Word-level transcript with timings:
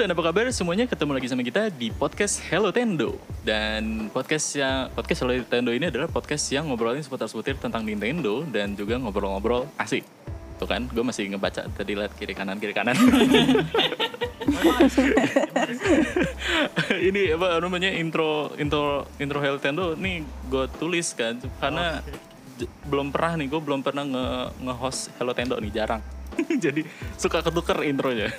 Dan 0.00 0.16
apa 0.16 0.32
kabar? 0.32 0.48
Semuanya 0.48 0.88
ketemu 0.88 1.12
lagi 1.12 1.28
sama 1.28 1.44
kita 1.44 1.68
di 1.68 1.92
podcast 1.92 2.40
Hello 2.48 2.72
Tendo. 2.72 3.20
Dan 3.44 4.08
podcast 4.08 4.48
yang 4.56 4.88
podcast 4.96 5.20
Hello 5.20 5.36
Tendo 5.44 5.76
ini 5.76 5.92
adalah 5.92 6.08
podcast 6.08 6.48
yang 6.48 6.72
ngobrolin 6.72 7.04
seputar-seputar 7.04 7.60
tentang 7.60 7.84
Nintendo 7.84 8.40
dan 8.48 8.72
juga 8.72 8.96
ngobrol-ngobrol 8.96 9.68
asik. 9.76 10.00
Tuh 10.56 10.64
kan 10.64 10.88
gue 10.88 11.04
masih 11.04 11.28
ngebaca 11.28 11.68
tadi 11.76 11.92
lihat 11.92 12.16
kiri 12.16 12.32
kanan 12.32 12.56
kiri 12.56 12.72
kanan. 12.72 12.96
Ini 17.12 17.36
apa 17.36 17.60
namanya 17.60 17.92
intro 17.92 18.56
intro 18.56 19.04
intro 19.20 19.36
Hello 19.36 19.60
Tendo 19.60 20.00
nih 20.00 20.24
gue 20.48 20.64
tulis 20.80 21.12
kan 21.12 21.36
karena 21.60 22.00
j- 22.56 22.72
belum 22.88 23.12
pernah 23.12 23.36
nih 23.36 23.52
gue 23.52 23.60
belum 23.60 23.84
pernah 23.84 24.08
nge 24.08 24.24
nge-host 24.64 25.12
Hello 25.20 25.36
Tendo 25.36 25.60
nih 25.60 25.76
jarang 25.76 26.00
jadi 26.64 26.82
suka 27.16 27.42
ketuker 27.42 27.82
intronya 27.84 28.30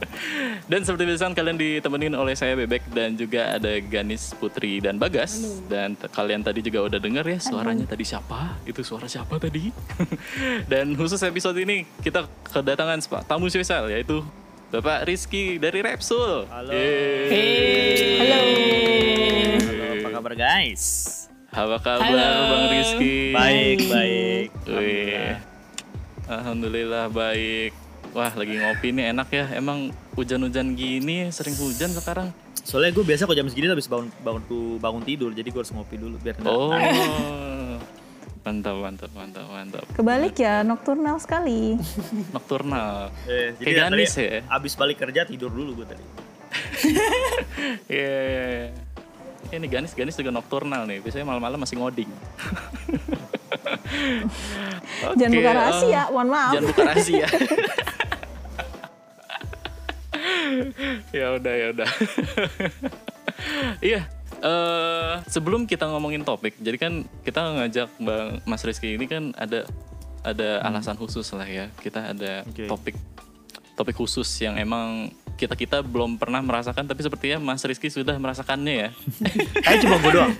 dan 0.70 0.80
seperti 0.84 1.04
biasa 1.08 1.32
kalian 1.32 1.58
ditemenin 1.58 2.14
oleh 2.14 2.36
saya 2.36 2.54
Bebek 2.54 2.86
dan 2.92 3.16
juga 3.16 3.56
ada 3.56 3.72
Ganis 3.80 4.32
Putri 4.36 4.78
dan 4.78 4.96
Bagas 5.00 5.40
dan 5.66 5.96
t- 5.96 6.08
kalian 6.10 6.44
tadi 6.44 6.60
juga 6.62 6.86
udah 6.86 6.98
denger 7.00 7.24
ya 7.26 7.38
suaranya 7.40 7.86
tadi 7.88 8.04
siapa 8.04 8.60
itu 8.68 8.80
suara 8.84 9.08
siapa 9.08 9.38
tadi 9.40 9.72
dan 10.72 10.94
khusus 10.94 11.20
episode 11.24 11.56
ini 11.58 11.84
kita 12.00 12.26
kedatangan 12.48 13.02
tamu 13.26 13.48
spesial 13.48 13.88
yaitu 13.90 14.22
Bapak 14.72 15.04
Rizky 15.04 15.60
dari 15.60 15.84
Repsul 15.84 16.48
Halo. 16.48 16.72
Yeay. 16.72 18.24
Halo. 18.24 18.40
Halo, 19.68 19.84
apa 20.00 20.08
kabar 20.16 20.32
guys? 20.32 20.84
apa 21.52 21.76
kabar 21.84 22.08
Halo. 22.08 22.32
Bang 22.48 22.64
Rizky 22.72 23.36
Baik, 23.36 23.78
baik. 23.92 24.48
Wih. 24.64 25.51
Alhamdulillah 26.28 27.10
baik. 27.10 27.72
Wah 28.12 28.32
lagi 28.36 28.54
ngopi 28.60 28.92
nih 28.92 29.14
enak 29.16 29.28
ya. 29.32 29.44
Emang 29.56 29.90
hujan-hujan 30.14 30.76
gini 30.76 31.32
sering 31.32 31.56
hujan 31.56 31.90
sekarang. 31.90 32.28
Soalnya 32.62 32.94
gue 32.94 33.02
biasa 33.02 33.26
kok 33.26 33.34
jam 33.34 33.48
segini 33.50 33.72
habis 33.72 33.90
bangun 33.90 34.12
bangun 34.22 34.42
tuh 34.46 34.78
bangun 34.78 35.02
tidur, 35.02 35.34
jadi 35.34 35.48
gue 35.50 35.60
harus 35.66 35.74
ngopi 35.74 35.98
dulu 35.98 36.14
biar 36.22 36.38
enggak. 36.38 36.52
Oh. 36.54 36.70
Mantap, 38.42 38.74
mantap, 38.74 39.10
mantap, 39.14 39.46
mantap. 39.50 39.84
Kebalik 39.94 40.34
ya, 40.34 40.66
nokturnal 40.66 41.18
sekali. 41.22 41.78
Nocturnal. 42.34 43.14
Eh, 43.30 43.54
Kayak 43.54 43.94
tadi 43.94 44.02
Ganis 44.02 44.14
ya. 44.18 44.42
Abis 44.50 44.74
balik 44.74 44.98
kerja 44.98 45.22
tidur 45.22 45.50
dulu 45.50 45.82
gue 45.82 45.86
tadi. 45.86 46.04
Iya, 47.86 48.16
iya, 48.26 48.44
iya. 48.50 48.68
Ini 49.50 49.66
Ganis, 49.66 49.92
Ganis 49.96 50.14
juga 50.14 50.30
nocturnal 50.30 50.86
nih. 50.86 51.02
Biasanya 51.02 51.26
malam-malam 51.26 51.58
masih 51.58 51.76
ngoding. 51.80 52.10
Jangan 55.18 55.30
Oke, 55.32 55.38
buka 55.42 55.50
eh, 55.50 55.56
rahasia, 55.56 56.02
mohon 56.10 56.28
maaf. 56.30 56.52
Jangan 56.54 56.68
buka 56.70 56.82
rahasia. 56.86 57.26
ya 61.18 61.26
udah, 61.36 61.54
ya 61.54 61.66
udah. 61.74 61.88
Iya. 63.82 64.06
eh 64.42 65.14
sebelum 65.30 65.66
kita 65.70 65.86
ngomongin 65.86 66.26
topik, 66.26 66.58
jadi 66.58 66.74
kan 66.78 67.06
kita 67.22 67.42
ngajak 67.62 67.88
Bang 68.02 68.42
Mas 68.42 68.62
Rizky 68.66 68.94
ini 68.98 69.06
kan 69.06 69.30
ada 69.38 69.66
ada 70.22 70.62
alasan 70.66 70.98
khusus 70.98 71.26
lah 71.34 71.46
ya. 71.46 71.70
Kita 71.78 72.10
ada 72.10 72.42
Oke. 72.46 72.66
topik 72.66 72.94
topik 73.78 73.98
khusus 73.98 74.26
yang 74.42 74.58
emang 74.58 75.10
kita 75.42 75.58
kita 75.58 75.82
belum 75.82 76.14
pernah 76.14 76.38
merasakan, 76.38 76.86
tapi 76.86 77.02
sepertinya 77.02 77.42
Mas 77.42 77.66
Rizky 77.66 77.90
sudah 77.90 78.14
merasakannya 78.14 78.74
ya. 78.78 78.88
Kayak 79.66 79.78
cuma 79.82 79.96
gue 79.98 80.12
doang. 80.14 80.32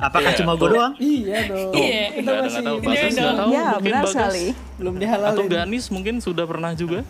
Apakah 0.00 0.32
Iya, 0.32 0.38
cuma 0.40 0.52
gue 0.56 0.68
doang? 0.72 0.92
Iya 0.96 1.38
dong. 1.44 1.70
Iya. 1.76 2.04
Kita 2.16 2.30
masih 2.40 2.62
tahu. 2.64 2.76
nggak 2.80 3.12
tahu. 3.36 3.50
ya, 3.52 3.64
mungkin 3.68 3.84
benar 3.84 4.04
sekali. 4.08 4.46
belum 4.80 4.94
Atau 4.96 5.02
dihalalin. 5.04 5.48
Ganis 5.52 5.84
mungkin 5.92 6.14
sudah 6.24 6.44
pernah 6.48 6.72
juga. 6.72 7.04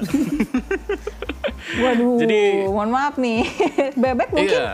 Waduh, 1.87 2.19
Jadi- 2.19 2.67
mohon 2.67 2.91
maaf 2.91 3.15
nih. 3.15 3.47
Bebek 4.03 4.29
mungkin. 4.35 4.51
Iya. 4.51 4.69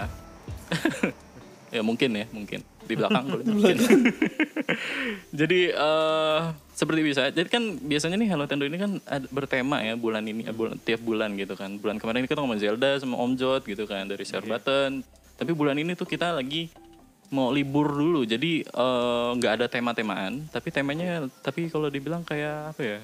ya 1.69 1.81
mungkin 1.85 2.11
ya, 2.17 2.25
mungkin 2.33 2.61
di 2.83 2.95
belakang 2.97 3.25
boleh 3.29 3.45
mungkin. 3.47 3.77
jadi 5.31 5.61
eh 5.71 6.41
seperti 6.73 7.01
bisa. 7.05 7.29
Jadi 7.29 7.49
kan 7.53 7.63
biasanya 7.81 8.17
nih 8.17 8.29
Hello 8.33 8.49
Tendo 8.49 8.65
ini 8.65 8.81
kan 8.81 8.97
ada, 9.05 9.29
bertema 9.29 9.85
ya 9.85 9.95
bulan 9.95 10.25
ini, 10.25 10.49
eh, 10.49 10.57
bulan, 10.57 10.81
tiap 10.81 11.05
bulan 11.05 11.37
gitu 11.37 11.53
kan. 11.55 11.77
Bulan 11.77 12.01
kemarin 12.01 12.25
kita 12.25 12.41
ngomong 12.41 12.61
Zelda 12.61 12.97
sama 12.97 13.21
Om 13.21 13.37
Jot 13.37 13.63
gitu 13.69 13.85
kan 13.85 14.09
dari 14.09 14.25
Share 14.25 14.45
Button. 14.45 15.05
Tapi 15.37 15.51
bulan 15.53 15.77
ini 15.77 15.93
tuh 15.93 16.09
kita 16.09 16.33
lagi 16.33 16.73
mau 17.29 17.53
libur 17.53 17.93
dulu. 17.93 18.25
Jadi 18.25 18.65
eh, 18.65 19.29
nggak 19.37 19.53
ada 19.61 19.67
tema-temaan, 19.69 20.49
tapi 20.49 20.73
temanya 20.73 21.29
tapi 21.45 21.69
kalau 21.69 21.93
dibilang 21.93 22.25
kayak 22.25 22.73
apa 22.77 22.83
ya? 22.83 22.99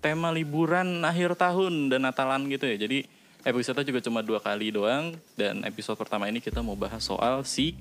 Tema 0.00 0.32
liburan 0.32 1.04
akhir 1.04 1.36
tahun 1.36 1.92
dan 1.92 2.08
Natalan 2.08 2.48
gitu 2.48 2.64
ya. 2.64 2.80
Jadi 2.80 3.04
episode 3.44 3.84
juga 3.84 4.00
cuma 4.00 4.20
dua 4.24 4.40
kali 4.40 4.72
doang 4.72 5.12
dan 5.36 5.60
episode 5.64 5.96
pertama 5.96 6.28
ini 6.28 6.40
kita 6.40 6.60
mau 6.60 6.76
bahas 6.76 7.04
soal 7.04 7.44
si 7.44 7.76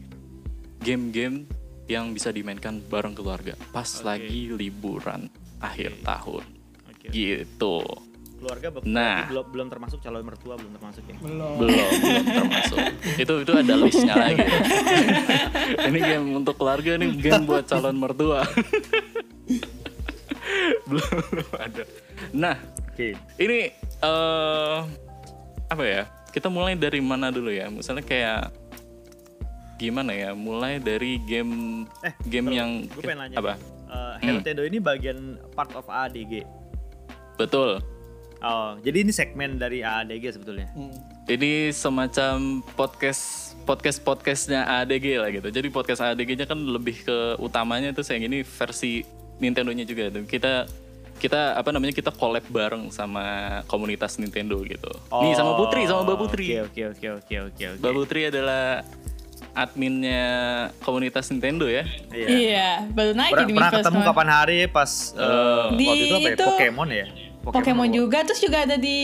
game-game 0.84 1.48
yang 1.90 2.10
bisa 2.10 2.30
dimainkan 2.30 2.80
bareng 2.80 3.12
keluarga 3.12 3.54
pas 3.70 3.90
lagi 4.02 4.48
liburan 4.48 5.28
akhir 5.60 6.00
tahun 6.02 6.46
Oke. 6.88 7.08
gitu 7.10 7.84
Keluarga 8.40 8.72
be- 8.72 8.88
Nah. 8.88 9.28
belum 9.28 9.46
belum 9.52 9.68
termasuk 9.68 10.00
calon 10.00 10.24
mertua 10.24 10.56
belum 10.56 10.72
termasuk 10.72 11.04
ya. 11.04 11.16
Belum. 11.20 11.60
belum 11.60 11.76
belum 11.76 12.24
termasuk 12.24 12.78
itu 13.18 13.34
itu 13.44 13.52
ada 13.52 13.74
listnya 13.76 14.14
lagi 14.16 14.46
ini 15.92 16.00
game 16.00 16.28
untuk 16.34 16.56
keluarga 16.56 16.96
nih 16.96 17.10
game 17.12 17.44
buat 17.44 17.66
calon 17.66 17.98
mertua 17.98 18.46
belum 20.88 21.10
belum 21.28 21.50
ada 21.54 21.84
nah 22.32 22.56
Oke. 22.90 23.14
ini 23.36 23.68
eh 24.00 24.78
apa 25.68 25.84
ya? 25.84 26.08
Kita 26.30 26.48
mulai 26.48 26.74
dari 26.74 26.98
mana 26.98 27.30
dulu 27.30 27.48
ya? 27.48 27.68
Misalnya 27.68 28.02
kayak 28.02 28.50
gimana 29.80 30.12
ya? 30.12 30.36
Mulai 30.36 30.78
dari 30.78 31.18
game 31.20 31.86
Eh, 32.04 32.12
game 32.28 32.52
yang 32.52 32.70
Gue 32.86 33.02
pengen 33.02 33.26
nanya. 33.26 33.38
apa? 33.40 33.54
Eh, 33.90 34.14
Hello 34.22 34.40
Tendo 34.44 34.62
ini 34.62 34.78
bagian 34.78 35.18
part 35.56 35.72
of 35.74 35.88
AADG. 35.88 36.44
Betul. 37.36 37.80
Oh, 38.40 38.80
jadi 38.80 39.04
ini 39.04 39.12
segmen 39.12 39.56
dari 39.56 39.80
AADG 39.80 40.32
sebetulnya. 40.32 40.68
Hmm. 40.72 40.92
Ini 41.26 41.72
semacam 41.72 42.60
podcast 42.74 43.54
podcast 43.64 44.00
podcastnya 44.00 44.64
ADG 44.78 45.20
lah 45.20 45.30
gitu. 45.30 45.48
Jadi 45.48 45.68
podcast 45.68 46.02
ADG-nya 46.02 46.44
kan 46.44 46.58
lebih 46.58 47.04
ke 47.04 47.18
utamanya 47.38 47.92
itu 47.92 48.02
saya 48.02 48.18
ini 48.18 48.42
versi 48.42 49.04
Nintendo-nya 49.38 49.84
juga. 49.84 50.08
Dan 50.10 50.24
kita 50.24 50.66
kita 51.20 51.54
apa 51.54 51.70
namanya 51.70 51.92
kita 51.92 52.10
collab 52.10 52.48
bareng 52.48 52.88
sama 52.90 53.22
komunitas 53.68 54.16
Nintendo 54.18 54.56
gitu. 54.64 54.88
Nih 55.20 55.36
sama 55.36 55.54
Putri 55.54 55.84
sama 55.84 56.08
Mbak 56.08 56.18
Putri. 56.18 56.46
Oh, 56.56 56.66
Oke, 56.66 56.82
oke, 56.88 56.96
oke, 56.96 57.08
oke, 57.20 57.36
oke, 57.46 57.64
oke. 57.68 57.78
Mbak 57.78 57.94
Putri 57.94 58.22
adalah 58.26 58.82
adminnya 59.52 60.26
komunitas 60.80 61.28
Nintendo 61.28 61.66
ya. 61.66 61.84
Iya. 62.10 62.28
Iya, 62.28 62.70
baru 62.88 63.12
naik 63.12 63.32
Pernah, 63.32 63.46
di 63.46 63.54
pernah 63.54 63.72
ketemu 63.74 64.00
kapan 64.04 64.28
hari 64.30 64.60
pas 64.66 64.92
eh, 65.12 65.66
Di 65.74 65.86
waktu 65.86 66.04
itu 66.04 66.16
apa 66.16 66.22
ya? 66.22 66.34
itu- 66.34 66.48
Pokemon 66.48 66.90
ya? 66.90 67.06
Pokemon 67.40 67.88
apa? 67.88 67.96
juga, 67.96 68.18
terus 68.24 68.40
juga 68.40 68.58
ada 68.62 68.76
di 68.76 69.00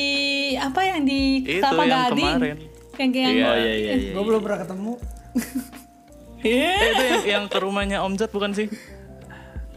apa 0.55 0.81
yang 0.83 1.01
di 1.01 1.21
Itu 1.41 1.61
Kelapa 1.61 1.83
yang 1.83 2.01
Gading. 2.05 2.27
kemarin. 2.29 2.57
Yang 2.95 3.09
yang 3.13 3.33
Iya. 3.33 3.45
Oh 3.45 3.55
iya 3.55 3.73
iya 3.73 3.93
iya. 3.95 4.11
Gue 4.11 4.23
belum 4.23 4.41
pernah 4.41 4.59
ketemu. 4.61 4.93
Iya. 6.39 6.69
Eh, 6.71 6.89
itu 6.91 7.03
yang, 7.03 7.23
yang 7.25 7.43
ke 7.45 7.57
rumahnya 7.57 7.97
Om 7.99 8.13
Jat 8.15 8.29
bukan 8.29 8.51
sih? 8.51 8.69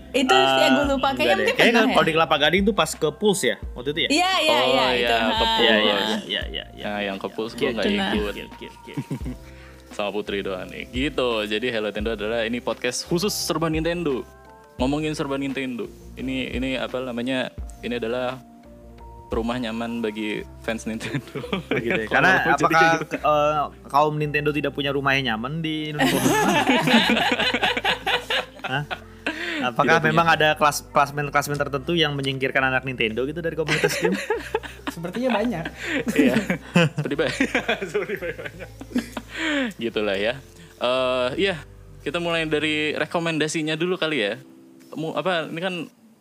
Itu 0.09 0.32
yang 0.32 0.73
gue 0.75 0.87
lupa 0.91 1.12
Enggak 1.12 1.17
kayaknya 1.19 1.37
mungkin 1.38 1.55
Kayaknya 1.55 1.73
pernah 1.79 1.88
kalau 1.91 2.00
ya. 2.00 2.09
di 2.09 2.15
Kelapa 2.15 2.37
Gading 2.38 2.62
tuh 2.62 2.75
pas 2.75 2.91
ke 2.91 3.09
Pulse 3.11 3.44
ya 3.47 3.56
waktu 3.73 3.88
itu 3.91 4.00
ya? 4.00 4.09
Iya, 4.11 4.32
iya, 4.38 4.53
Oh, 4.55 4.65
iya, 4.67 4.85
iya, 4.85 4.85
itu. 4.99 5.09
ke 5.09 5.17
ha. 5.19 5.29
Pulse. 5.31 5.56
Iya 5.59 5.69
Oh, 5.69 5.79
iya 5.79 5.79
iya. 5.79 5.97
iya 5.99 6.43
iya 6.44 6.65
iya. 6.73 6.85
Nah, 6.87 7.00
yang 7.03 7.17
ke 7.17 7.29
Pulse 7.29 7.55
gue 7.55 7.69
nggak 7.70 7.85
oke, 7.85 7.93
nah. 7.94 8.12
ikut. 8.19 8.35
Sama 9.99 10.15
Putri 10.15 10.47
doang 10.47 10.71
nih. 10.71 10.87
Gitu. 10.95 11.29
Jadi 11.50 11.75
Hello 11.75 11.91
Nintendo 11.91 12.15
adalah 12.15 12.47
ini 12.47 12.62
podcast 12.62 13.03
khusus 13.11 13.35
serba 13.35 13.67
Nintendo. 13.67 14.23
Ngomongin 14.79 15.11
serba 15.11 15.35
Nintendo. 15.35 15.91
Ini 16.15 16.55
ini 16.55 16.79
apa 16.79 17.03
namanya? 17.03 17.50
Ini 17.83 17.99
adalah 17.99 18.39
rumah 19.35 19.59
nyaman 19.59 19.99
bagi 19.99 20.47
fans 20.62 20.87
Nintendo. 20.87 21.43
Gitu 21.75 22.06
ya. 22.06 22.06
Karena 22.06 22.47
apakah 22.47 23.03
gitu. 23.03 23.19
eh, 23.19 23.62
kaum 23.91 24.15
Nintendo 24.15 24.55
tidak 24.55 24.71
punya 24.79 24.95
rumah 24.95 25.19
yang 25.19 25.35
nyaman 25.35 25.59
di 25.59 25.91
Indonesia? 25.91 26.23
Hah? 28.71 28.85
Apakah 29.59 29.99
Tidak 29.99 30.03
punya. 30.06 30.15
memang 30.15 30.29
ada 30.31 30.49
kelas 30.55 30.87
klasmen-klasmen 30.94 31.59
tertentu 31.59 31.99
yang 31.99 32.15
menyingkirkan 32.15 32.62
anak 32.62 32.87
Nintendo 32.87 33.27
gitu 33.27 33.43
dari 33.43 33.59
komunitas 33.59 33.99
game? 33.99 34.15
Sepertinya 34.94 35.35
banyak. 35.35 35.65
Iya. 36.15 36.37
Seperti 36.94 37.15
banyak. 37.19 37.35
Seperti 37.91 38.15
banyak. 38.23 38.71
Gitulah 39.83 40.17
ya. 40.17 40.35
Eh 40.79 41.29
iya, 41.39 41.56
kita 42.00 42.19
mulai 42.19 42.45
dari 42.45 42.95
rekomendasinya 42.95 43.75
dulu 43.75 43.97
kali 43.97 44.19
ya. 44.21 44.35
Mu, 44.95 45.12
apa 45.12 45.47
ini 45.47 45.61
kan 45.61 45.75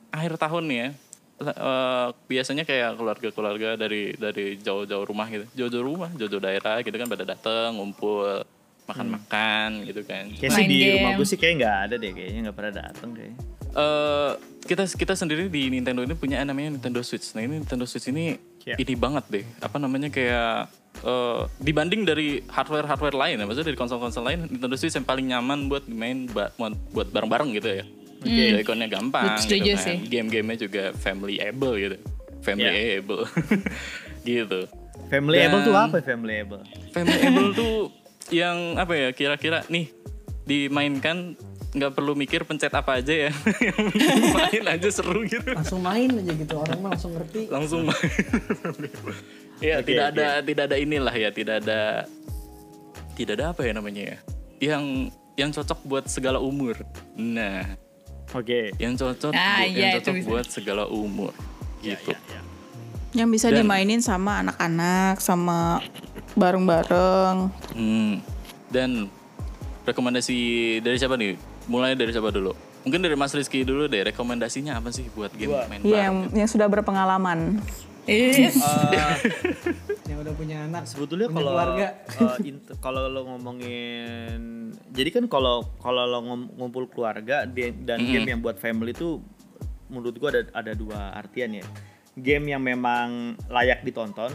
akhir 0.10 0.36
tahun 0.38 0.64
nih 0.68 0.78
ya. 0.78 0.90
Eh, 1.38 2.08
biasanya 2.26 2.66
kayak 2.66 2.98
keluarga-keluarga 2.98 3.78
dari 3.78 4.18
dari 4.18 4.58
jauh-jauh 4.58 5.06
rumah 5.06 5.30
gitu. 5.30 5.46
Jauh-jauh 5.54 5.86
rumah, 5.86 6.10
jauh-jauh 6.12 6.42
daerah 6.42 6.82
gitu 6.82 6.94
kan 6.94 7.06
pada 7.06 7.24
datang 7.24 7.78
ngumpul 7.78 8.42
makan-makan 8.88 9.84
gitu 9.86 10.02
kan. 10.02 10.32
Kayak 10.34 10.52
sih 10.56 10.64
Main 10.64 10.70
di 10.70 10.78
game. 10.80 10.96
rumah 10.98 11.12
gue 11.14 11.28
sih 11.28 11.38
kayak 11.38 11.54
nggak 11.60 11.76
ada 11.86 11.96
deh 11.96 12.12
kayaknya 12.12 12.40
nggak 12.50 12.58
pernah 12.58 12.74
datang 12.82 13.10
kayaknya. 13.14 13.38
eh 13.78 14.32
kita 14.66 14.84
kita 14.90 15.14
sendiri 15.14 15.46
di 15.48 15.70
Nintendo 15.70 16.02
ini 16.02 16.16
punya 16.18 16.42
namanya 16.42 16.74
Nintendo 16.74 17.06
Switch. 17.06 17.36
Nah 17.38 17.46
ini 17.46 17.62
Nintendo 17.62 17.86
Switch 17.86 18.10
ini 18.10 18.34
Iya. 18.66 18.76
ini 18.76 18.94
banget 18.98 19.24
deh. 19.30 19.46
Apa 19.62 19.78
namanya 19.78 20.10
kayak 20.10 20.68
eh, 21.04 21.42
dibanding 21.60 22.02
dari 22.04 22.42
hardware-hardware 22.48 23.18
lain 23.18 23.36
ya, 23.38 23.46
maksudnya 23.46 23.68
dari 23.70 23.80
konsol-konsol 23.80 24.24
lain, 24.26 24.40
Nintendo 24.50 24.76
Switch 24.76 24.96
yang 24.96 25.06
paling 25.06 25.26
nyaman 25.30 25.68
buat 25.68 25.86
main 25.86 26.26
buat 26.32 26.54
buat 26.94 27.08
bareng-bareng 27.12 27.50
gitu 27.58 27.70
ya. 27.82 27.86
Joy-Con-nya 28.18 28.90
gampang 28.90 29.38
Setuju 29.38 29.62
gitu 29.62 29.78
sih. 29.78 29.98
kan. 30.02 30.10
Game-gamenya 30.10 30.58
juga 30.66 30.84
family-able 30.98 31.74
gitu. 31.78 31.98
Family-able. 32.42 33.24
gitu. 34.28 34.60
Family 35.08 35.38
Dan- 35.40 35.54
able 35.54 35.62
tuh 35.64 35.76
apa 35.78 35.98
family 36.02 36.34
able? 36.42 36.62
Family-able 36.92 37.50
tuh 37.54 37.76
yang 38.34 38.76
apa 38.76 38.92
ya 38.98 39.10
kira-kira 39.16 39.64
nih 39.72 39.88
dimainkan 40.44 41.38
nggak 41.72 41.94
perlu 41.94 42.18
mikir 42.18 42.42
pencet 42.44 42.74
apa 42.74 43.00
aja 43.00 43.30
ya. 43.30 43.32
Main 44.36 44.66
aja 44.66 44.90
seru 44.90 45.22
gitu. 45.24 45.54
Langsung 45.54 45.86
main 45.86 46.10
aja 46.10 46.34
gitu. 46.34 46.54
Orang 46.58 46.80
mah 46.82 46.98
langsung 46.98 47.14
ngerti. 47.14 47.42
langsung 47.54 47.86
main. 47.86 48.12
Ya 49.60 49.80
Oke, 49.80 49.90
tidak 49.90 50.06
oke. 50.10 50.16
ada 50.16 50.28
tidak 50.42 50.64
ada 50.66 50.78
inilah 50.78 51.12
ya 51.12 51.30
tidak 51.30 51.56
ada 51.62 51.80
tidak 53.14 53.34
ada 53.36 53.46
apa 53.52 53.62
ya 53.62 53.74
namanya 53.74 54.04
ya 54.06 54.18
yang 54.60 54.84
yang 55.34 55.50
cocok 55.50 55.80
buat 55.84 56.06
segala 56.08 56.42
umur. 56.42 56.82
Nah, 57.14 57.78
Oke. 58.32 58.74
yang 58.76 58.94
cocok 58.94 59.30
Ah, 59.32 59.62
bu- 59.62 59.70
iya, 59.70 59.94
yang 59.94 60.02
cocok 60.02 60.16
buat 60.26 60.46
segala 60.50 60.90
umur 60.90 61.30
gitu. 61.80 62.10
Yang 63.14 63.30
bisa 63.32 63.48
Dan- 63.50 63.62
dimainin 63.62 64.02
sama 64.02 64.42
anak-anak, 64.42 65.22
sama 65.22 65.78
bareng-bareng. 66.34 67.54
Hmm. 67.70 68.18
Dan 68.68 69.14
rekomendasi 69.86 70.38
dari 70.82 70.98
siapa 70.98 71.14
nih? 71.16 71.38
Mulai 71.66 71.94
dari 71.94 72.10
siapa 72.10 72.30
dulu? 72.30 72.58
Mungkin 72.82 73.00
dari 73.00 73.14
Mas 73.14 73.32
Rizky 73.32 73.62
dulu 73.62 73.86
deh. 73.86 74.04
Rekomendasinya 74.06 74.74
apa 74.76 74.90
sih 74.90 75.06
buat 75.12 75.30
game 75.32 75.54
main 75.68 75.82
Iya, 75.82 76.10
yang, 76.10 76.16
bareng? 76.24 76.34
yang 76.36 76.50
sudah 76.50 76.66
berpengalaman. 76.66 77.62
Is. 78.08 78.56
Yang 80.10 80.18
udah 80.24 80.34
punya 80.34 80.58
anak. 80.64 80.88
Sebetulnya 80.88 81.28
kalau 81.28 81.52
keluarga. 81.52 81.88
int- 82.42 82.72
kalau 82.80 83.06
lo 83.06 83.28
ngomongin 83.28 84.40
jadi 84.90 85.10
kan 85.12 85.28
kalau 85.28 85.68
kalau 85.78 86.04
lo 86.04 86.20
ngumpul 86.26 86.88
keluarga 86.88 87.44
dan 87.46 88.00
game 88.00 88.26
yang 88.26 88.40
buat 88.40 88.56
family 88.56 88.92
itu 88.92 89.20
menurut 89.88 90.16
gua 90.16 90.30
ada 90.32 90.42
ada 90.54 90.72
dua 90.72 91.12
artian 91.14 91.52
ya. 91.54 91.66
Game 92.16 92.48
yang 92.48 92.60
memang 92.60 93.36
layak 93.48 93.84
ditonton 93.84 94.32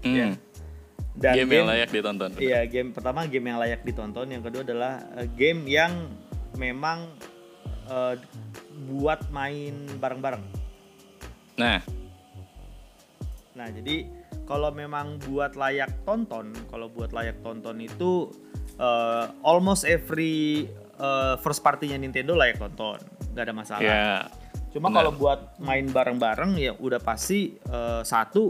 Hmm. 0.00 0.16
ya. 0.16 0.28
Dan 1.12 1.34
game, 1.36 1.52
yang 1.54 1.68
layak 1.68 1.90
ditonton. 1.90 2.30
Iya, 2.38 2.64
game 2.64 2.94
pertama 2.94 3.26
game 3.26 3.44
yang 3.44 3.60
layak 3.60 3.84
ditonton, 3.84 4.24
yang 4.24 4.40
kedua 4.40 4.62
adalah 4.62 4.92
eh, 5.18 5.28
game 5.28 5.66
yang 5.66 6.08
memang 6.56 7.04
eh, 7.84 8.14
buat 8.86 9.28
main 9.28 9.74
bareng-bareng. 10.00 10.40
Nah, 11.58 11.84
Nah, 13.60 13.68
jadi 13.68 14.08
kalau 14.48 14.72
memang 14.72 15.20
buat 15.28 15.52
layak 15.52 16.08
tonton, 16.08 16.56
kalau 16.72 16.88
buat 16.88 17.12
layak 17.12 17.44
tonton 17.44 17.76
itu 17.76 18.32
eh, 18.80 19.24
almost 19.44 19.84
every 19.84 20.64
eh, 20.96 21.34
first 21.44 21.60
party-nya 21.60 22.00
Nintendo 22.00 22.32
layak 22.32 22.56
tonton, 22.56 22.96
nggak 23.36 23.44
ada 23.44 23.52
masalah. 23.52 23.84
ya 23.84 24.24
Cuma 24.72 24.88
kalau 24.88 25.12
buat 25.12 25.60
main 25.60 25.92
bareng-bareng 25.92 26.56
ya 26.56 26.72
udah 26.72 27.04
pasti 27.04 27.52
eh, 27.60 28.00
satu 28.00 28.48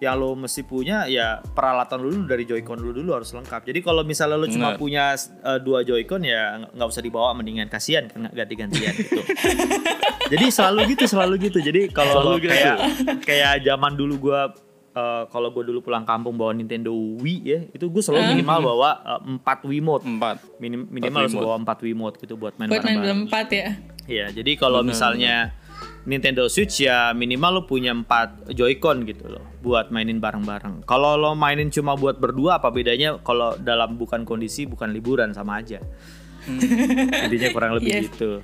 yang 0.00 0.16
lo 0.16 0.32
mesti 0.32 0.64
punya 0.64 1.04
ya 1.04 1.44
peralatan 1.44 2.00
dulu 2.00 2.24
dari 2.24 2.48
Joy-Con 2.48 2.80
dulu 2.80 3.04
dulu 3.04 3.20
harus 3.20 3.36
lengkap. 3.36 3.68
Jadi 3.68 3.84
kalau 3.84 4.00
misalnya 4.00 4.40
lo 4.40 4.48
cuma 4.48 4.74
Benar. 4.74 4.80
punya 4.80 5.04
eh, 5.14 5.60
dua 5.60 5.84
Joy-Con 5.86 6.24
ya 6.24 6.64
nggak- 6.74 6.88
usah 6.90 7.04
dibawa 7.04 7.36
mendingan 7.36 7.68
kasihan 7.70 8.08
ganti-gantian 8.34 8.96
gitu. 8.98 9.20
Jadi 10.30 10.46
selalu 10.48 10.94
gitu, 10.94 11.04
selalu 11.06 11.34
gitu. 11.42 11.58
Jadi 11.58 11.80
kalau 11.90 12.38
gitu. 12.38 12.48
kayak 12.48 12.76
kayak 13.20 13.52
zaman 13.60 13.92
dulu 13.92 14.30
gua 14.30 14.54
eh, 14.90 15.22
kalau 15.26 15.50
gue 15.50 15.62
dulu 15.64 15.82
pulang 15.82 16.02
kampung 16.02 16.34
bawa 16.34 16.50
Nintendo 16.50 16.90
Wii 16.94 17.40
ya, 17.42 17.60
itu 17.68 17.86
gue 17.86 17.98
selalu 17.98 18.34
minimal 18.34 18.58
bawa 18.64 18.90
eh, 19.02 19.20
empat 19.34 19.58
Wiimote. 19.62 20.06
empat. 20.06 20.36
Minim- 20.58 20.86
minimal 20.86 21.26
harus 21.26 21.34
bawa 21.34 21.54
empat 21.58 21.78
Wiimote 21.82 22.16
gitu 22.18 22.34
buat 22.34 22.54
main 22.56 22.70
Buat 22.70 22.82
main 22.82 22.98
berempat 22.98 23.46
ya. 23.50 23.68
Iya, 24.06 24.26
jadi 24.32 24.54
kalau 24.56 24.82
misalnya 24.82 25.54
Nintendo 26.02 26.48
Switch 26.48 26.82
ya 26.82 27.12
minimal 27.12 27.50
lo 27.50 27.62
punya 27.64 27.92
4 27.92 28.50
Joy-Con 28.50 29.04
gitu 29.06 29.30
loh 29.30 29.44
buat 29.60 29.92
mainin 29.92 30.18
bareng-bareng. 30.18 30.82
Kalau 30.84 31.14
lo 31.14 31.34
mainin 31.34 31.68
cuma 31.68 31.94
buat 31.94 32.16
berdua 32.16 32.58
apa 32.58 32.72
bedanya 32.72 33.20
kalau 33.20 33.54
dalam 33.60 33.94
bukan 33.94 34.24
kondisi 34.24 34.64
bukan 34.64 34.90
liburan 34.90 35.30
sama 35.30 35.60
aja. 35.60 35.78
Intinya 36.48 37.48
kurang 37.52 37.76
lebih 37.76 37.90
Yes. 37.92 38.02
gitu. 38.10 38.40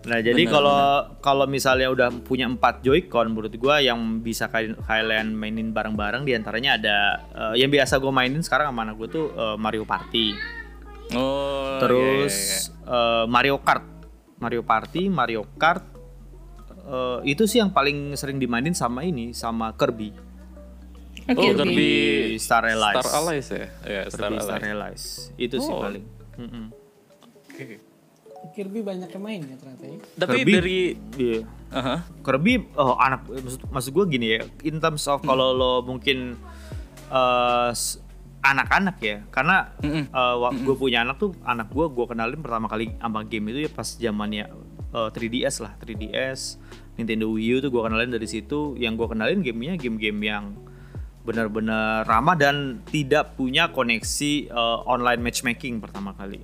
Nah, 0.00 0.16
jadi 0.16 0.48
kalau 0.48 0.80
kalau 1.20 1.44
misalnya 1.44 1.92
udah 1.92 2.08
punya 2.24 2.48
4 2.48 2.56
Joy-Con 2.80 3.36
menurut 3.36 3.52
gua 3.60 3.84
yang 3.84 4.00
bisa 4.20 4.48
kalian 4.48 5.36
mainin 5.36 5.76
bareng-bareng 5.76 6.24
di 6.24 6.32
antaranya 6.32 6.80
ada 6.80 6.96
eh, 7.52 7.60
yang 7.60 7.68
biasa 7.68 8.00
gue 8.00 8.08
mainin 8.08 8.40
sekarang 8.40 8.72
sama 8.72 8.88
anak 8.88 8.96
gue 8.96 9.08
tuh 9.12 9.26
eh, 9.28 9.56
Mario 9.60 9.84
Party. 9.84 10.32
Oh, 11.12 11.76
Terus 11.82 12.32
iya, 12.32 12.48
iya, 12.48 12.60
iya. 12.88 12.96
eh, 12.96 13.24
Mario 13.28 13.56
Kart, 13.60 13.84
Mario 14.40 14.62
Party, 14.64 15.02
Mario 15.12 15.44
Kart 15.60 15.84
eh, 16.80 17.18
itu 17.28 17.44
sih 17.44 17.60
yang 17.60 17.68
paling 17.68 18.16
sering 18.16 18.40
dimainin 18.40 18.72
sama 18.72 19.04
ini 19.04 19.36
sama 19.36 19.76
Kirby. 19.76 20.16
Oke, 21.28 21.36
oh, 21.36 21.52
oke. 21.52 21.60
Kirby 21.60 21.92
Star 22.40 22.64
Allies. 22.64 22.96
Star 22.96 23.10
Allies 23.20 23.46
ya? 23.52 23.66
Ya, 23.84 24.02
Star 24.08 24.32
Kirby 24.32 24.40
Star 24.40 24.60
Allies. 24.64 24.72
Allies. 24.72 25.04
Itu 25.36 25.60
sih 25.60 25.68
Oh. 25.68 25.84
paling. 25.84 26.04
Mm-mm. 26.40 26.64
Oke. 26.72 26.79
Kirby 28.50 28.80
banyak 28.80 29.08
yang 29.08 29.22
main 29.22 29.40
ya 29.42 29.54
ternyata 29.54 29.84
ya. 29.84 29.98
Tapi 30.16 30.36
Kirby, 30.38 30.52
dari 30.52 30.78
iya. 31.16 31.40
Aha. 31.70 31.96
Kirby 32.20 32.52
oh 32.74 32.96
anak 32.96 33.24
maksud, 33.26 33.60
maksud 33.68 33.90
gue 33.92 34.04
gini 34.10 34.26
ya 34.30 34.40
in 34.62 34.78
terms 34.78 35.04
of 35.04 35.20
kalau 35.20 35.52
lo 35.52 35.72
mungkin 35.80 36.34
eh, 37.06 37.70
s- 37.70 38.00
anak-anak 38.40 38.96
ya 38.98 39.20
karena 39.28 39.68
Mm-mm. 39.78 40.08
gue 40.64 40.74
punya 40.74 41.04
anak 41.04 41.20
tuh 41.20 41.36
anak 41.42 41.68
gue 41.68 41.86
gue 41.86 42.06
kenalin 42.06 42.40
pertama 42.40 42.66
kali 42.66 42.96
sama 42.96 43.20
game 43.22 43.52
itu 43.52 43.64
ya 43.64 43.70
pas 43.70 43.84
zamannya 43.86 44.48
eh, 44.90 45.08
3DS 45.12 45.56
lah 45.60 45.72
3DS 45.76 46.56
Nintendo 46.96 47.28
Wii 47.28 47.48
U 47.52 47.58
tuh 47.60 47.70
gue 47.70 47.82
kenalin 47.82 48.10
dari 48.10 48.24
situ 48.24 48.74
yang 48.74 48.96
gue 48.96 49.06
kenalin 49.06 49.40
gamenya 49.40 49.76
game-game 49.76 50.20
yang 50.20 50.44
benar-benar 51.20 52.02
ramah 52.02 52.32
dan 52.32 52.80
tidak 52.88 53.36
punya 53.36 53.68
koneksi 53.68 54.32
eh, 54.48 54.78
online 54.84 55.20
matchmaking 55.20 55.78
pertama 55.78 56.16
kali 56.16 56.40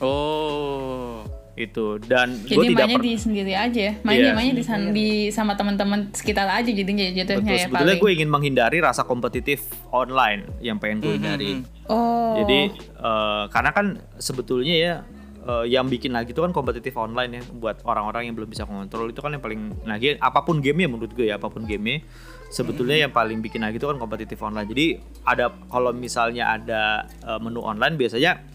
Oh. 0.00 1.22
itu 1.56 2.00
dan 2.00 2.40
gue 2.40 2.56
Jadi 2.56 2.72
tidak 2.72 2.88
mainnya 2.88 3.04
di 3.04 3.12
sendiri 3.14 3.52
aja 3.52 3.80
ya. 3.82 3.94
Mainnya 4.00 4.32
Iya. 4.32 4.32
mainnya 4.32 4.54
di, 4.56 4.64
san- 4.64 4.90
di 4.90 5.08
sama 5.28 5.52
teman-teman 5.54 6.08
sekitar 6.10 6.48
aja 6.48 6.64
jadinya 6.64 7.04
jatuhnya 7.04 7.36
Betul, 7.44 7.52
ya 7.52 7.64
sebetulnya 7.68 7.84
paling. 7.90 8.00
gue 8.00 8.10
ingin 8.16 8.28
menghindari 8.32 8.78
rasa 8.80 9.04
kompetitif 9.04 9.60
online 9.90 10.48
yang 10.58 10.80
pengen 10.80 11.04
gue 11.04 11.20
hindari. 11.20 11.60
Oh. 11.84 12.40
Jadi 12.40 12.60
eh, 12.96 13.44
karena 13.46 13.70
kan 13.70 13.86
sebetulnya 14.16 14.72
ya 14.72 14.94
eh, 15.42 15.64
yang 15.68 15.84
bikin 15.84 16.16
lagi 16.16 16.32
itu 16.32 16.40
kan 16.40 16.48
kompetitif 16.48 16.96
online 16.96 17.30
ya 17.30 17.42
buat 17.52 17.84
orang-orang 17.84 18.24
yang 18.24 18.34
belum 18.34 18.48
bisa 18.48 18.64
kontrol 18.64 19.12
itu 19.12 19.20
kan 19.20 19.28
yang 19.30 19.44
paling 19.44 19.60
lagi 19.84 20.16
apa 20.16 20.40
pun 20.40 20.64
gamenya 20.64 20.88
menurut 20.88 21.12
gue 21.12 21.28
ya 21.28 21.36
apa 21.36 21.52
pun 21.52 21.68
gamenya 21.68 22.08
sebetulnya 22.48 22.96
yang 22.98 23.12
paling 23.12 23.38
bikin 23.38 23.60
lagi 23.60 23.76
itu 23.76 23.84
kan 23.84 24.00
kompetitif 24.00 24.40
online. 24.40 24.64
Jadi 24.64 24.96
ada 25.22 25.52
kalau 25.68 25.92
misalnya 25.92 26.56
ada 26.56 27.04
eh, 27.20 27.36
menu 27.36 27.60
online 27.60 28.00
biasanya 28.00 28.48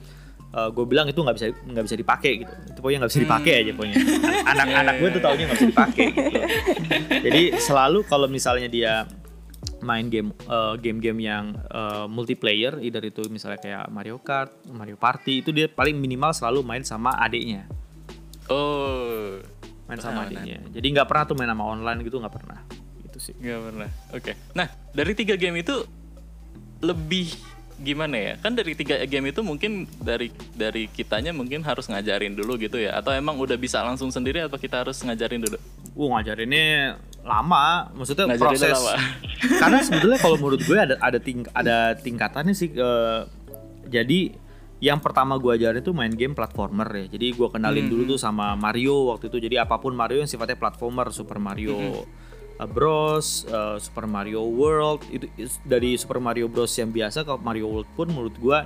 eh, 0.55 0.69
gue 0.71 0.85
bilang 0.88 1.05
itu 1.05 1.19
nggak 1.19 1.35
bisa 1.35 1.45
nggak 1.51 1.83
bisa 1.83 1.95
dipakai 1.95 2.31
gitu. 2.41 2.53
Itu 2.71 2.79
pokoknya 2.79 2.97
nggak 3.03 3.12
bisa 3.12 3.21
dipakai 3.21 3.53
aja 3.59 3.71
pokoknya. 3.75 3.97
Anak-anak 4.47 4.95
gue 4.97 5.09
tuh 5.12 5.21
taunya 5.21 5.43
nggak 5.45 5.57
bisa 5.59 5.69
dipakai 5.69 6.05
gitu. 6.09 6.39
Jadi 7.27 7.41
selalu 7.59 8.00
kalau 8.07 8.25
misalnya 8.25 8.65
dia 8.65 8.93
main 9.81 10.07
game 10.07 10.33
eh, 10.45 10.74
game-game 10.79 11.19
yang 11.21 11.45
eh, 11.67 12.05
multiplayer, 12.07 12.79
either 12.79 13.03
itu 13.03 13.27
misalnya 13.27 13.59
kayak 13.59 13.83
Mario 13.89 14.17
Kart, 14.17 14.65
Mario 14.67 14.95
Party 14.95 15.43
itu 15.43 15.51
dia 15.51 15.67
paling 15.67 15.93
minimal 15.93 16.31
selalu 16.31 16.63
main 16.63 16.81
sama 16.81 17.13
adiknya, 17.15 17.67
Oh. 18.45 19.41
main 19.85 20.01
sama 20.01 20.25
Ah, 20.25 20.25
adiknya. 20.25 20.62
Jadi 20.74 20.88
nggak 20.89 21.05
pernah 21.05 21.24
tuh 21.25 21.35
main 21.38 21.50
sama 21.50 21.65
online 21.65 22.01
gitu 22.01 22.17
nggak 22.17 22.33
pernah. 22.33 22.59
Gitu 23.05 23.17
sih. 23.21 23.33
Gak 23.38 23.62
pernah. 23.62 23.89
Oke. 24.13 24.31
Nah, 24.53 24.65
dari 24.89 25.13
tiga 25.13 25.38
game 25.38 25.62
itu 25.62 25.85
lebih 26.81 27.29
gimana 27.75 28.15
ya? 28.15 28.34
Kan 28.39 28.55
dari 28.55 28.72
tiga 28.74 29.00
game 29.03 29.29
itu 29.29 29.41
mungkin 29.41 29.89
dari 30.00 30.32
dari 30.53 30.88
kitanya 30.88 31.36
mungkin 31.36 31.60
harus 31.62 31.88
ngajarin 31.88 32.34
dulu 32.34 32.55
gitu 32.55 32.79
ya? 32.79 32.96
Atau 32.96 33.12
emang 33.12 33.36
udah 33.36 33.55
bisa 33.55 33.84
langsung 33.84 34.10
sendiri 34.10 34.44
atau 34.44 34.55
kita 34.55 34.84
harus 34.84 35.00
ngajarin 35.01 35.44
dulu? 35.44 35.58
Wah 35.96 36.20
ngajarinnya 36.20 37.00
lama, 37.25 37.89
maksudnya 37.96 38.29
Ngajarinnya 38.32 38.70
proses. 38.70 38.75
lama. 38.79 38.94
Karena 39.62 39.79
sebetulnya 39.82 40.20
kalau 40.20 40.38
menurut 40.38 40.62
gue 40.62 40.77
ada 40.77 40.96
ada 41.00 41.20
ting 41.20 41.44
ada 41.51 41.96
tingkatannya 41.96 42.53
sih. 42.53 42.70
eh, 42.72 43.22
jadi 43.86 44.20
yang 44.84 45.00
pertama 45.00 45.39
gue 45.39 45.55
ajarin 45.55 45.79
itu 45.79 45.96
main 45.96 46.12
game 46.12 46.36
platformer 46.36 46.86
ya. 46.91 47.05
Jadi 47.15 47.32
gue 47.32 47.48
kenalin 47.48 47.88
dulu 47.88 48.15
tuh 48.15 48.20
sama 48.20 48.53
Mario 48.53 49.15
waktu 49.15 49.32
itu. 49.32 49.39
Jadi 49.39 49.55
apa 49.55 49.79
pun 49.79 49.96
Mario 49.96 50.20
yang 50.20 50.29
sifatnya 50.29 50.60
platformer, 50.60 51.10
Super 51.10 51.39
Mario 51.39 52.03
uh, 52.55 52.65
Bros, 52.65 53.43
uh, 53.45 53.75
Super 53.75 54.05
Mario 54.05 54.43
World 54.43 55.03
itu 55.07 55.27
dari 55.62 55.95
Super 55.95 56.17
Mario 56.17 56.45
Bros 56.45 56.71
yang 56.74 56.89
biasa 56.89 57.21
ke 57.21 57.33
Mario 57.38 57.67
World 57.67 57.89
pun 57.93 58.07
menurut 58.07 58.35
gue 58.35 58.59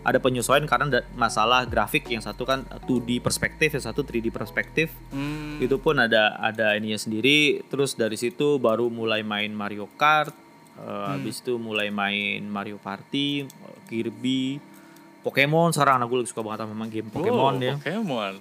ada 0.00 0.18
penyesuaian 0.18 0.64
karena 0.64 0.86
masalah 1.14 1.64
grafik 1.64 2.04
yang 2.06 2.20
satu 2.20 2.44
kan 2.44 2.62
2D 2.84 3.18
perspektif, 3.18 3.72
yang 3.72 3.84
satu 3.84 4.00
3D 4.00 4.28
perspektif 4.28 4.92
Hmm. 5.08 5.56
itu 5.56 5.76
pun 5.76 5.96
ada 5.96 6.36
ada 6.36 6.74
ininya 6.74 6.96
sendiri 6.96 7.62
terus 7.64 7.94
dari 7.94 8.14
situ 8.14 8.58
baru 8.58 8.88
mulai 8.88 9.20
main 9.20 9.48
Mario 9.50 9.88
Kart 9.94 10.34
Eh, 10.74 11.06
Habis 11.06 11.38
itu 11.38 11.54
mulai 11.54 11.86
main 11.86 12.42
Mario 12.42 12.82
Party, 12.82 13.46
Kirby, 13.86 14.58
Pokemon. 15.22 15.70
Sekarang 15.70 16.02
anak 16.02 16.10
gue 16.10 16.18
lagi 16.18 16.30
suka 16.34 16.42
banget 16.42 16.66
sama 16.66 16.90
game 16.90 17.08
Pokemon 17.08 17.54
Oh, 17.54 17.62
ya. 17.62 17.74
Pokemon. 17.78 18.34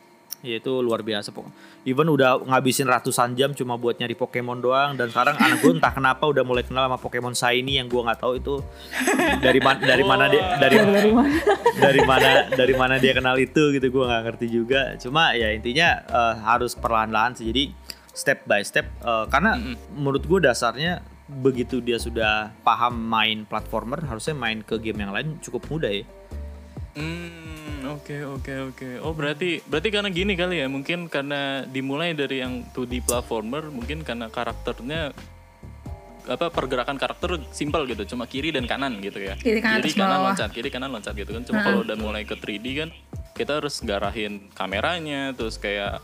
Ya 0.43 0.59
itu 0.59 0.83
luar 0.83 0.99
biasa 0.99 1.31
pok. 1.31 1.47
Even 1.87 2.11
udah 2.11 2.35
ngabisin 2.43 2.83
ratusan 2.83 3.31
jam 3.39 3.55
cuma 3.55 3.79
buat 3.79 3.95
nyari 3.95 4.11
Pokemon 4.11 4.59
doang 4.59 4.99
dan 4.99 5.07
sekarang 5.07 5.39
anak 5.39 5.63
gue 5.63 5.71
entah 5.71 5.95
kenapa 5.95 6.27
udah 6.27 6.43
mulai 6.43 6.67
kenal 6.67 6.83
sama 6.83 6.99
Pokemon 6.99 7.31
Shiny 7.31 7.79
yang 7.79 7.87
gue 7.87 8.03
nggak 8.03 8.19
tahu 8.19 8.43
itu 8.43 8.59
dari 9.39 9.63
mana 9.63 9.79
dari 9.79 10.03
mana 10.03 10.27
dia 10.27 10.43
dari 10.59 10.77
dari 11.79 12.01
mana 12.03 12.29
dari 12.51 12.73
mana 12.75 12.99
dia 12.99 13.15
kenal 13.15 13.39
itu 13.39 13.71
gitu 13.71 13.87
gue 13.87 14.03
nggak 14.03 14.23
ngerti 14.27 14.47
juga. 14.51 14.99
Cuma 14.99 15.31
ya 15.31 15.55
intinya 15.55 16.03
eh, 16.03 16.33
harus 16.43 16.75
perlahan-lahan 16.75 17.39
sih. 17.39 17.47
Jadi 17.47 17.71
step 18.11 18.43
by 18.43 18.59
step 18.67 18.91
eh, 18.99 19.25
karena 19.31 19.55
menurut 19.95 20.27
gue 20.27 20.43
dasarnya 20.43 20.99
begitu 21.23 21.79
dia 21.79 21.95
sudah 21.95 22.51
paham 22.67 22.99
main 22.99 23.47
platformer 23.47 24.03
harusnya 24.03 24.35
main 24.35 24.59
ke 24.59 24.75
game 24.75 25.07
yang 25.07 25.15
lain 25.15 25.39
cukup 25.39 25.63
mudah 25.71 25.87
ya. 25.87 26.03
Hmm, 26.93 27.89
oke 27.89 28.21
oke 28.37 28.53
oke. 28.69 28.89
Oh 29.01 29.17
berarti 29.17 29.65
berarti 29.65 29.89
karena 29.89 30.09
gini 30.13 30.37
kali 30.37 30.61
ya, 30.61 30.67
mungkin 30.69 31.09
karena 31.09 31.65
dimulai 31.65 32.13
dari 32.13 32.45
yang 32.45 32.69
2D 32.69 33.01
platformer, 33.01 33.73
mungkin 33.73 34.05
karena 34.05 34.29
karakternya 34.29 35.09
apa 36.23 36.47
pergerakan 36.53 36.95
karakter 36.95 37.41
simpel 37.51 37.83
gitu, 37.89 38.15
cuma 38.15 38.29
kiri 38.29 38.53
dan 38.53 38.63
kanan 38.63 39.01
gitu 39.03 39.19
ya. 39.19 39.35
Kiri 39.35 39.59
kanan, 39.59 39.81
kiri 39.81 39.91
kanan 39.91 40.09
bawah. 40.15 40.25
loncat, 40.31 40.49
kiri 40.55 40.69
kanan 40.71 40.89
loncat 40.93 41.13
gitu 41.17 41.31
kan. 41.35 41.43
Cuma 41.43 41.59
kalau 41.65 41.83
udah 41.83 41.97
mulai 41.99 42.23
ke 42.23 42.37
3D 42.37 42.65
kan, 42.79 42.89
kita 43.35 43.59
harus 43.59 43.81
garahin 43.83 44.47
kameranya, 44.55 45.33
terus 45.35 45.57
kayak 45.59 45.99